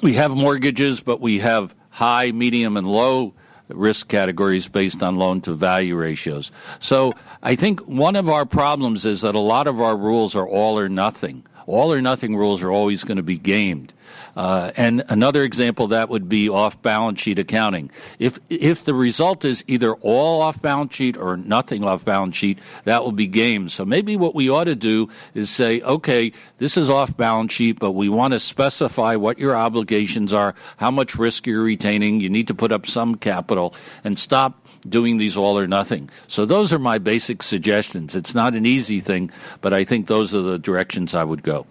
we 0.00 0.14
have 0.14 0.30
mortgages, 0.30 1.00
but 1.00 1.20
we 1.20 1.40
have 1.40 1.74
high, 1.90 2.32
medium, 2.32 2.76
and 2.76 2.86
low 2.86 3.34
risk 3.68 4.08
categories 4.08 4.68
based 4.68 5.02
on 5.02 5.16
loan 5.16 5.40
to 5.42 5.54
value 5.54 5.96
ratios. 5.96 6.50
So 6.78 7.14
I 7.42 7.56
think 7.56 7.80
one 7.80 8.16
of 8.16 8.28
our 8.28 8.46
problems 8.46 9.04
is 9.04 9.22
that 9.22 9.34
a 9.34 9.40
lot 9.40 9.66
of 9.66 9.80
our 9.80 9.96
rules 9.96 10.34
are 10.34 10.46
all 10.46 10.78
or 10.78 10.88
nothing. 10.88 11.44
All 11.66 11.92
or 11.92 12.00
nothing 12.00 12.36
rules 12.36 12.62
are 12.62 12.70
always 12.70 13.04
going 13.04 13.16
to 13.16 13.22
be 13.22 13.38
gamed. 13.38 13.94
Uh, 14.34 14.72
and 14.76 15.04
another 15.08 15.42
example 15.42 15.88
that 15.88 16.08
would 16.08 16.28
be 16.28 16.48
off 16.48 16.80
balance 16.80 17.20
sheet 17.20 17.38
accounting. 17.38 17.90
If 18.18 18.38
if 18.48 18.84
the 18.84 18.94
result 18.94 19.44
is 19.44 19.62
either 19.66 19.94
all 19.94 20.40
off 20.40 20.60
balance 20.62 20.94
sheet 20.94 21.16
or 21.16 21.36
nothing 21.36 21.84
off 21.84 22.04
balance 22.04 22.36
sheet, 22.36 22.58
that 22.84 23.04
will 23.04 23.12
be 23.12 23.26
game. 23.26 23.68
So 23.68 23.84
maybe 23.84 24.16
what 24.16 24.34
we 24.34 24.48
ought 24.48 24.64
to 24.64 24.76
do 24.76 25.08
is 25.34 25.50
say, 25.50 25.80
okay, 25.82 26.32
this 26.58 26.76
is 26.76 26.88
off 26.88 27.16
balance 27.16 27.52
sheet, 27.52 27.78
but 27.78 27.92
we 27.92 28.08
want 28.08 28.32
to 28.32 28.40
specify 28.40 29.16
what 29.16 29.38
your 29.38 29.54
obligations 29.54 30.32
are, 30.32 30.54
how 30.78 30.90
much 30.90 31.16
risk 31.16 31.46
you're 31.46 31.62
retaining. 31.62 32.20
You 32.20 32.30
need 32.30 32.48
to 32.48 32.54
put 32.54 32.72
up 32.72 32.86
some 32.86 33.16
capital 33.16 33.74
and 34.02 34.18
stop 34.18 34.66
doing 34.88 35.16
these 35.16 35.36
all 35.36 35.58
or 35.58 35.66
nothing. 35.66 36.10
So 36.26 36.44
those 36.44 36.72
are 36.72 36.78
my 36.78 36.98
basic 36.98 37.42
suggestions. 37.42 38.16
It's 38.16 38.34
not 38.34 38.54
an 38.54 38.66
easy 38.66 39.00
thing, 39.00 39.30
but 39.60 39.72
I 39.72 39.84
think 39.84 40.06
those 40.06 40.34
are 40.34 40.42
the 40.42 40.58
directions 40.58 41.14
I 41.14 41.24
would 41.24 41.42
go. 41.42 41.66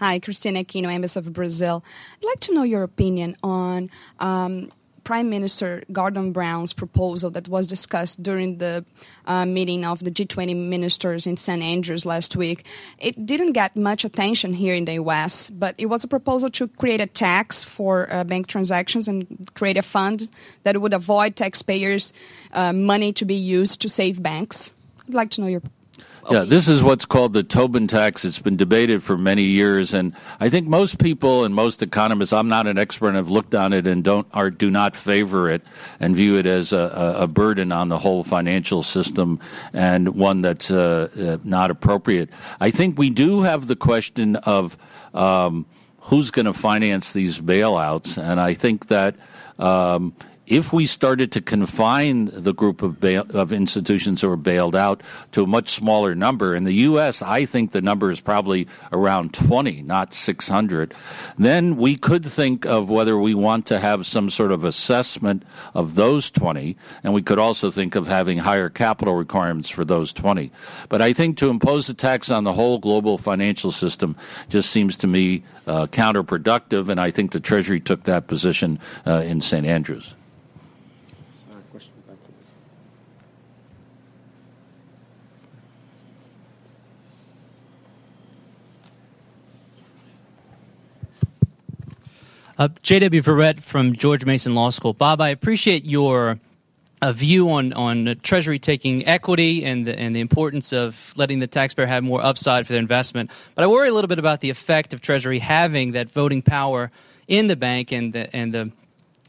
Hi, 0.00 0.18
Cristina 0.18 0.64
Aquino, 0.64 0.90
Embassy 0.90 1.18
of 1.18 1.30
Brazil. 1.30 1.84
I'd 2.16 2.24
like 2.24 2.40
to 2.40 2.54
know 2.54 2.62
your 2.62 2.82
opinion 2.82 3.36
on 3.42 3.90
um, 4.18 4.70
Prime 5.04 5.28
Minister 5.28 5.82
Gordon 5.92 6.32
Brown's 6.32 6.72
proposal 6.72 7.30
that 7.32 7.48
was 7.48 7.66
discussed 7.66 8.22
during 8.22 8.56
the 8.56 8.82
uh, 9.26 9.44
meeting 9.44 9.84
of 9.84 10.02
the 10.02 10.10
G20 10.10 10.56
ministers 10.56 11.26
in 11.26 11.36
St. 11.36 11.62
Andrews 11.62 12.06
last 12.06 12.34
week. 12.34 12.64
It 12.96 13.26
didn't 13.26 13.52
get 13.52 13.76
much 13.76 14.06
attention 14.06 14.54
here 14.54 14.74
in 14.74 14.86
the 14.86 14.94
US, 14.94 15.50
but 15.50 15.74
it 15.76 15.84
was 15.84 16.02
a 16.02 16.08
proposal 16.08 16.48
to 16.48 16.68
create 16.68 17.02
a 17.02 17.06
tax 17.06 17.62
for 17.62 18.10
uh, 18.10 18.24
bank 18.24 18.46
transactions 18.46 19.06
and 19.06 19.26
create 19.52 19.76
a 19.76 19.82
fund 19.82 20.30
that 20.62 20.80
would 20.80 20.94
avoid 20.94 21.36
taxpayers' 21.36 22.14
uh, 22.54 22.72
money 22.72 23.12
to 23.12 23.26
be 23.26 23.34
used 23.34 23.82
to 23.82 23.90
save 23.90 24.22
banks. 24.22 24.72
I'd 25.06 25.12
like 25.12 25.30
to 25.32 25.42
know 25.42 25.46
your 25.46 25.62
yeah, 26.30 26.44
this 26.44 26.68
is 26.68 26.82
what's 26.82 27.06
called 27.06 27.32
the 27.32 27.42
Tobin 27.42 27.86
tax. 27.86 28.24
It's 28.24 28.38
been 28.38 28.56
debated 28.56 29.02
for 29.02 29.16
many 29.16 29.44
years, 29.44 29.94
and 29.94 30.14
I 30.38 30.48
think 30.48 30.66
most 30.66 30.98
people 30.98 31.44
and 31.44 31.54
most 31.54 31.82
economists. 31.82 32.32
I'm 32.32 32.48
not 32.48 32.66
an 32.66 32.78
expert 32.78 33.08
and 33.08 33.16
have 33.16 33.30
looked 33.30 33.54
on 33.54 33.72
it 33.72 33.86
and 33.86 34.04
don't 34.04 34.26
do 34.58 34.70
not 34.70 34.96
favor 34.96 35.48
it 35.48 35.62
and 35.98 36.14
view 36.14 36.36
it 36.36 36.46
as 36.46 36.72
a, 36.72 37.16
a 37.20 37.26
burden 37.26 37.72
on 37.72 37.88
the 37.88 37.98
whole 37.98 38.22
financial 38.22 38.82
system 38.82 39.40
and 39.72 40.10
one 40.10 40.40
that's 40.40 40.70
uh, 40.70 41.08
uh, 41.18 41.38
not 41.44 41.70
appropriate. 41.70 42.28
I 42.60 42.70
think 42.70 42.98
we 42.98 43.10
do 43.10 43.42
have 43.42 43.66
the 43.66 43.76
question 43.76 44.36
of 44.36 44.76
um, 45.14 45.66
who's 46.00 46.30
going 46.30 46.46
to 46.46 46.52
finance 46.52 47.12
these 47.12 47.40
bailouts, 47.40 48.22
and 48.22 48.40
I 48.40 48.54
think 48.54 48.88
that. 48.88 49.16
Um, 49.58 50.14
if 50.50 50.72
we 50.72 50.84
started 50.84 51.30
to 51.32 51.40
confine 51.40 52.28
the 52.32 52.52
group 52.52 52.82
of, 52.82 53.00
bail, 53.00 53.24
of 53.30 53.52
institutions 53.52 54.20
that 54.20 54.28
were 54.28 54.36
bailed 54.36 54.74
out 54.74 55.00
to 55.30 55.44
a 55.44 55.46
much 55.46 55.70
smaller 55.70 56.14
number, 56.16 56.54
in 56.56 56.64
the 56.64 56.72
U.S., 56.72 57.22
I 57.22 57.46
think 57.46 57.70
the 57.70 57.80
number 57.80 58.10
is 58.10 58.20
probably 58.20 58.66
around 58.92 59.32
20, 59.32 59.82
not 59.82 60.12
600, 60.12 60.92
then 61.38 61.76
we 61.76 61.96
could 61.96 62.26
think 62.26 62.66
of 62.66 62.90
whether 62.90 63.16
we 63.16 63.32
want 63.32 63.64
to 63.66 63.78
have 63.78 64.06
some 64.06 64.28
sort 64.28 64.50
of 64.50 64.64
assessment 64.64 65.44
of 65.72 65.94
those 65.94 66.30
20, 66.32 66.76
and 67.04 67.14
we 67.14 67.22
could 67.22 67.38
also 67.38 67.70
think 67.70 67.94
of 67.94 68.08
having 68.08 68.38
higher 68.38 68.68
capital 68.68 69.14
requirements 69.14 69.68
for 69.68 69.84
those 69.84 70.12
20. 70.12 70.50
But 70.88 71.00
I 71.00 71.12
think 71.12 71.36
to 71.38 71.48
impose 71.48 71.88
a 71.88 71.94
tax 71.94 72.28
on 72.28 72.42
the 72.42 72.54
whole 72.54 72.78
global 72.78 73.18
financial 73.18 73.70
system 73.70 74.16
just 74.48 74.70
seems 74.70 74.96
to 74.98 75.06
me 75.06 75.44
uh, 75.68 75.86
counterproductive, 75.86 76.88
and 76.88 77.00
I 77.00 77.12
think 77.12 77.30
the 77.30 77.40
Treasury 77.40 77.78
took 77.78 78.02
that 78.04 78.26
position 78.26 78.80
uh, 79.06 79.22
in 79.24 79.40
St. 79.40 79.64
Andrews. 79.64 80.14
Uh, 92.60 92.68
J.W. 92.82 93.22
Verrett 93.22 93.62
from 93.62 93.94
George 93.94 94.26
Mason 94.26 94.54
Law 94.54 94.68
School. 94.68 94.92
Bob, 94.92 95.22
I 95.22 95.30
appreciate 95.30 95.86
your 95.86 96.38
uh, 97.00 97.10
view 97.10 97.48
on, 97.48 97.72
on 97.72 98.20
Treasury 98.22 98.58
taking 98.58 99.06
equity 99.08 99.64
and 99.64 99.86
the, 99.86 99.98
and 99.98 100.14
the 100.14 100.20
importance 100.20 100.74
of 100.74 101.14
letting 101.16 101.38
the 101.38 101.46
taxpayer 101.46 101.86
have 101.86 102.04
more 102.04 102.22
upside 102.22 102.66
for 102.66 102.74
their 102.74 102.82
investment. 102.82 103.30
But 103.54 103.64
I 103.64 103.66
worry 103.66 103.88
a 103.88 103.94
little 103.94 104.08
bit 104.08 104.18
about 104.18 104.42
the 104.42 104.50
effect 104.50 104.92
of 104.92 105.00
Treasury 105.00 105.38
having 105.38 105.92
that 105.92 106.10
voting 106.10 106.42
power 106.42 106.90
in 107.28 107.46
the 107.46 107.56
bank 107.56 107.92
and 107.92 108.12
the, 108.12 108.36
and 108.36 108.52
the 108.52 108.70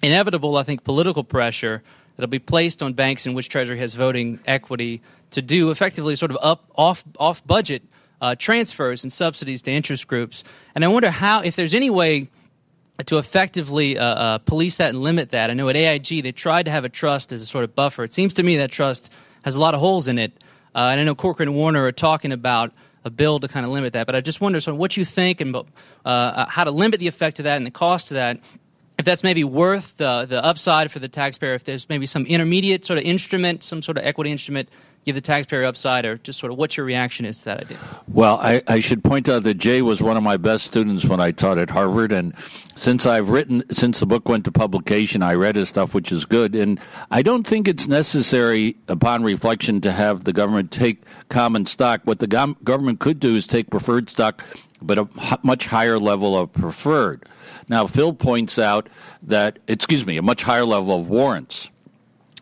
inevitable, 0.03 0.57
I 0.57 0.63
think, 0.63 0.83
political 0.83 1.23
pressure 1.23 1.81
that'll 2.17 2.29
be 2.29 2.37
placed 2.37 2.83
on 2.83 2.91
banks 2.91 3.25
in 3.25 3.33
which 3.33 3.47
Treasury 3.47 3.77
has 3.77 3.93
voting 3.93 4.41
equity 4.45 5.01
to 5.29 5.41
do 5.41 5.71
effectively 5.71 6.17
sort 6.17 6.31
of 6.31 6.37
up 6.41 6.65
off 6.75 7.05
off 7.17 7.47
budget 7.47 7.81
uh, 8.19 8.35
transfers 8.35 9.03
and 9.05 9.13
subsidies 9.13 9.61
to 9.61 9.71
interest 9.71 10.05
groups. 10.05 10.43
And 10.75 10.83
I 10.83 10.89
wonder 10.89 11.09
how, 11.09 11.39
if 11.39 11.55
there's 11.55 11.73
any 11.73 11.89
way 11.89 12.29
to 13.03 13.17
effectively 13.17 13.97
uh, 13.97 14.05
uh, 14.05 14.37
police 14.39 14.77
that 14.77 14.89
and 14.89 15.01
limit 15.01 15.31
that. 15.31 15.49
I 15.49 15.53
know 15.53 15.69
at 15.69 15.75
AIG 15.75 16.23
they 16.23 16.31
tried 16.31 16.63
to 16.63 16.71
have 16.71 16.85
a 16.85 16.89
trust 16.89 17.31
as 17.31 17.41
a 17.41 17.45
sort 17.45 17.63
of 17.63 17.75
buffer. 17.75 18.03
It 18.03 18.13
seems 18.13 18.33
to 18.35 18.43
me 18.43 18.57
that 18.57 18.71
trust 18.71 19.11
has 19.43 19.55
a 19.55 19.59
lot 19.59 19.73
of 19.73 19.79
holes 19.79 20.07
in 20.07 20.17
it, 20.19 20.33
uh, 20.75 20.89
and 20.91 20.99
I 20.99 21.03
know 21.03 21.15
Corker 21.15 21.43
and 21.43 21.55
Warner 21.55 21.83
are 21.85 21.91
talking 21.91 22.31
about 22.31 22.73
a 23.03 23.09
bill 23.09 23.39
to 23.39 23.47
kind 23.47 23.65
of 23.65 23.71
limit 23.71 23.93
that. 23.93 24.05
But 24.05 24.15
I 24.15 24.21
just 24.21 24.41
wonder 24.41 24.59
sort 24.59 24.73
of 24.73 24.79
what 24.79 24.95
you 24.95 25.05
think 25.05 25.41
and 25.41 25.55
uh, 25.55 25.63
uh, 26.05 26.45
how 26.47 26.63
to 26.63 26.71
limit 26.71 26.99
the 26.99 27.07
effect 27.07 27.39
of 27.39 27.45
that 27.45 27.57
and 27.57 27.65
the 27.65 27.71
cost 27.71 28.11
of 28.11 28.15
that. 28.15 28.39
If 28.99 29.05
that's 29.05 29.23
maybe 29.23 29.43
worth 29.43 29.97
the 29.97 30.25
the 30.25 30.43
upside 30.43 30.91
for 30.91 30.99
the 30.99 31.07
taxpayer, 31.07 31.55
if 31.55 31.63
there's 31.63 31.89
maybe 31.89 32.05
some 32.05 32.25
intermediate 32.25 32.85
sort 32.85 32.99
of 32.99 33.05
instrument, 33.05 33.63
some 33.63 33.81
sort 33.81 33.97
of 33.97 34.05
equity 34.05 34.31
instrument 34.31 34.69
give 35.05 35.15
the 35.15 35.21
taxpayer 35.21 35.63
upside, 35.63 36.05
or 36.05 36.17
just 36.17 36.39
sort 36.39 36.51
of 36.51 36.57
what 36.57 36.77
your 36.77 36.85
reaction 36.85 37.25
is 37.25 37.39
to 37.39 37.45
that 37.45 37.61
idea? 37.61 37.77
Well, 38.07 38.37
I, 38.37 38.61
I, 38.67 38.79
should 38.79 39.03
point 39.03 39.29
out 39.29 39.43
that 39.43 39.55
Jay 39.55 39.81
was 39.81 40.01
one 40.01 40.17
of 40.17 40.23
my 40.23 40.37
best 40.37 40.65
students 40.65 41.05
when 41.05 41.19
I 41.19 41.31
taught 41.31 41.57
at 41.57 41.69
Harvard, 41.69 42.11
and 42.11 42.37
since 42.75 43.05
I've 43.05 43.29
written, 43.29 43.63
since 43.71 43.99
the 43.99 44.05
book 44.05 44.29
went 44.29 44.45
to 44.45 44.51
publication, 44.51 45.23
I 45.23 45.33
read 45.33 45.55
his 45.55 45.69
stuff, 45.69 45.93
which 45.93 46.11
is 46.11 46.25
good. 46.25 46.55
And 46.55 46.79
I 47.09 47.21
don't 47.21 47.45
think 47.45 47.67
it's 47.67 47.87
necessary, 47.87 48.77
upon 48.87 49.23
reflection, 49.23 49.81
to 49.81 49.91
have 49.91 50.23
the 50.23 50.33
government 50.33 50.71
take 50.71 51.03
common 51.29 51.65
stock. 51.65 52.01
What 52.03 52.19
the 52.19 52.27
government 52.27 52.99
could 52.99 53.19
do 53.19 53.35
is 53.35 53.47
take 53.47 53.69
preferred 53.69 54.09
stock, 54.09 54.43
but 54.81 54.99
a 54.99 55.07
much 55.43 55.67
higher 55.67 55.97
level 55.97 56.37
of 56.37 56.53
preferred. 56.53 57.27
Now, 57.67 57.87
Phil 57.87 58.13
points 58.13 58.59
out 58.59 58.89
that, 59.23 59.59
excuse 59.67 60.05
me, 60.05 60.17
a 60.17 60.21
much 60.21 60.43
higher 60.43 60.65
level 60.65 60.95
of 60.97 61.09
warrants 61.09 61.71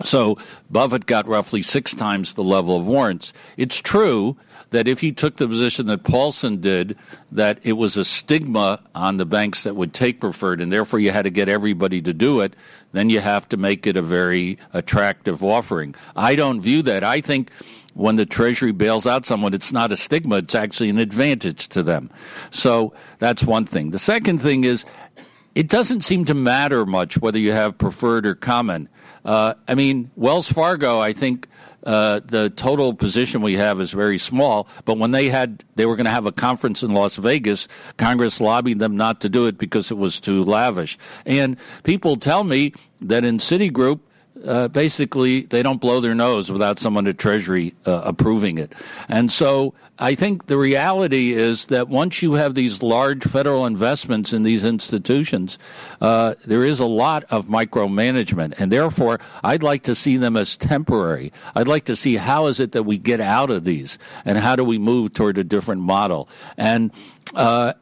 So 0.04 0.38
Buffett 0.70 1.06
got 1.06 1.28
roughly 1.28 1.62
six 1.62 1.94
times 1.94 2.34
the 2.34 2.44
level 2.44 2.78
of 2.78 2.88
warrants. 2.88 3.34
It's 3.58 3.78
true 3.78 4.38
that 4.72 4.88
if 4.88 5.02
you 5.04 5.12
took 5.12 5.38
the 5.38 5.48
position 5.48 5.88
that 5.88 6.04
Paulson 6.04 6.62
did, 6.62 6.96
that 7.32 7.60
it 7.64 7.74
was 7.74 7.98
a 7.98 8.06
stigma 8.06 8.80
on 8.94 9.18
the 9.18 9.26
banks 9.26 9.64
that 9.64 9.76
would 9.76 9.94
take 9.94 10.22
preferred, 10.22 10.62
and 10.62 10.72
therefore 10.72 11.00
you 11.00 11.12
had 11.12 11.24
to 11.24 11.30
get 11.30 11.50
everybody 11.50 12.02
to 12.02 12.14
do 12.14 12.42
it, 12.42 12.56
then 12.92 13.10
you 13.10 13.20
have 13.20 13.50
to 13.50 13.58
make 13.58 13.88
it 13.88 13.98
a 13.98 14.02
very 14.02 14.58
attractive 14.74 15.44
offering. 15.44 15.96
I 16.16 16.36
don't 16.36 16.62
view 16.62 16.82
that. 16.84 17.04
I 17.04 17.22
think 17.22 17.52
when 17.96 18.16
the 18.16 18.26
Treasury 18.26 18.72
bails 18.72 19.08
out 19.08 19.26
someone, 19.26 19.54
it's 19.54 19.72
not 19.72 19.92
a 19.92 19.98
stigma, 19.98 20.38
it's 20.38 20.56
actually 20.56 20.90
an 20.90 21.00
advantage 21.00 21.68
to 21.70 21.84
them. 21.84 22.10
So 22.52 22.94
that's 23.18 23.44
one 23.44 23.66
thing. 23.66 23.92
The 23.92 24.00
second 24.00 24.40
thing 24.40 24.64
is, 24.64 24.86
it 25.56 25.68
doesn't 25.68 26.02
seem 26.02 26.26
to 26.26 26.34
matter 26.34 26.86
much 26.86 27.18
whether 27.18 27.40
you 27.40 27.52
have 27.52 27.78
preferred 27.78 28.26
or 28.26 28.36
common. 28.36 28.90
Uh, 29.26 29.56
I 29.68 29.76
mean, 29.76 30.12
Wells 30.16 30.48
Fargo, 30.52 31.00
I 31.00 31.14
think 31.14 31.48
uh, 31.84 32.20
the 32.26 32.50
total 32.50 32.94
position 32.94 33.42
we 33.42 33.54
have 33.54 33.80
is 33.80 33.92
very 33.92 34.18
small. 34.18 34.68
But 34.86 34.98
when 34.98 35.12
they 35.12 35.30
had, 35.30 35.64
they 35.76 35.86
were 35.86 35.96
going 35.96 36.06
to 36.06 36.12
have 36.12 36.26
a 36.26 36.32
conference 36.32 36.84
in 36.84 36.94
Las 36.94 37.16
Vegas. 37.16 37.68
Congress 37.98 38.42
lobbied 38.42 38.80
them 38.80 38.98
not 38.98 39.22
to 39.22 39.30
do 39.30 39.48
it 39.48 39.58
because 39.58 39.92
it 39.92 39.98
was 39.98 40.20
too 40.20 40.44
lavish. 40.44 40.98
And 41.26 41.58
people 41.84 42.16
tell 42.18 42.44
me 42.44 42.74
that 43.02 43.24
in 43.24 43.38
Citigroup, 43.38 44.02
uh, 44.46 44.68
basically 44.68 45.42
they 45.42 45.64
don't 45.64 45.82
blow 45.82 46.00
their 46.00 46.16
nose 46.16 46.52
without 46.52 46.80
someone 46.80 47.08
at 47.08 47.18
Treasury 47.18 47.74
uh, 47.86 48.02
approving 48.06 48.58
it. 48.58 48.74
And 49.08 49.32
so 49.32 49.74
I 50.02 50.16
think 50.16 50.46
the 50.46 50.58
reality 50.58 51.34
is 51.34 51.66
that 51.68 51.90
once 51.90 52.22
you 52.22 52.34
have 52.34 52.56
these 52.56 52.82
large 52.82 53.24
federal 53.24 53.66
investments 53.66 54.32
in 54.32 54.44
these 54.44 54.64
institutions, 54.64 55.60
uh, 56.00 56.36
there 56.46 56.64
is 56.64 56.80
a 56.80 56.86
lot 56.86 57.26
of 57.26 57.48
micromanagement, 57.48 58.60
and 58.60 58.72
therefore 58.72 59.20
I'd 59.44 59.62
like 59.62 59.84
to 59.84 59.96
see 59.96 60.16
them 60.16 60.38
as 60.38 60.58
temporary. 60.58 61.34
I'd 61.54 61.68
like 61.68 61.86
to 61.86 61.98
see 61.98 62.16
how 62.16 62.48
is 62.48 62.62
it 62.62 62.72
that 62.72 62.84
we 62.84 62.98
get 62.98 63.20
out 63.20 63.50
of 63.50 63.66
these, 63.66 64.00
and 64.24 64.38
how 64.38 64.56
do 64.56 64.64
we 64.64 64.78
move 64.78 65.14
toward 65.14 65.38
a 65.38 65.44
different 65.44 65.82
model. 65.82 66.30
And 66.56 66.92
uh, 67.36 67.74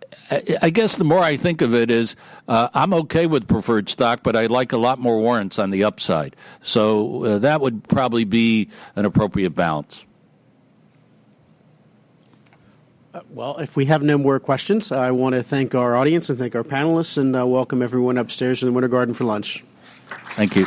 I 0.62 0.70
guess 0.70 0.98
the 0.98 1.04
more 1.04 1.20
I 1.20 1.38
think 1.38 1.62
of 1.62 1.74
it 1.74 1.90
is, 1.90 2.16
uh, 2.48 2.70
I'm 2.74 2.94
okay 2.94 3.28
with 3.28 3.48
preferred 3.48 3.90
stock, 3.90 4.22
but 4.24 4.36
I'd 4.36 4.52
like 4.52 4.74
a 4.74 4.78
lot 4.78 5.00
more 5.00 5.20
warrants 5.20 5.58
on 5.60 5.70
the 5.70 5.84
upside. 5.84 6.36
So 6.62 7.24
uh, 7.24 7.40
that 7.40 7.62
would 7.62 7.88
probably 7.88 8.26
be 8.26 8.70
an 8.96 9.06
appropriate 9.06 9.52
balance. 9.52 10.06
Uh, 13.14 13.22
well, 13.30 13.58
if 13.58 13.76
we 13.76 13.86
have 13.86 14.04
no 14.04 14.18
more 14.18 14.40
questions, 14.40 14.92
I 14.92 15.12
want 15.12 15.34
to 15.34 15.44
thank 15.44 15.74
our 15.74 15.96
audience 15.96 16.30
and 16.30 16.38
thank 16.38 16.56
our 16.56 16.64
panelists 16.64 17.18
and 17.18 17.36
uh, 17.36 17.48
welcome 17.48 17.82
everyone 17.82 18.18
upstairs 18.18 18.62
in 18.62 18.68
the 18.68 18.74
Winter 18.74 18.90
Garden 18.90 19.14
for 19.14 19.24
lunch. 19.24 19.64
Thank 20.36 20.56
you. 20.56 20.66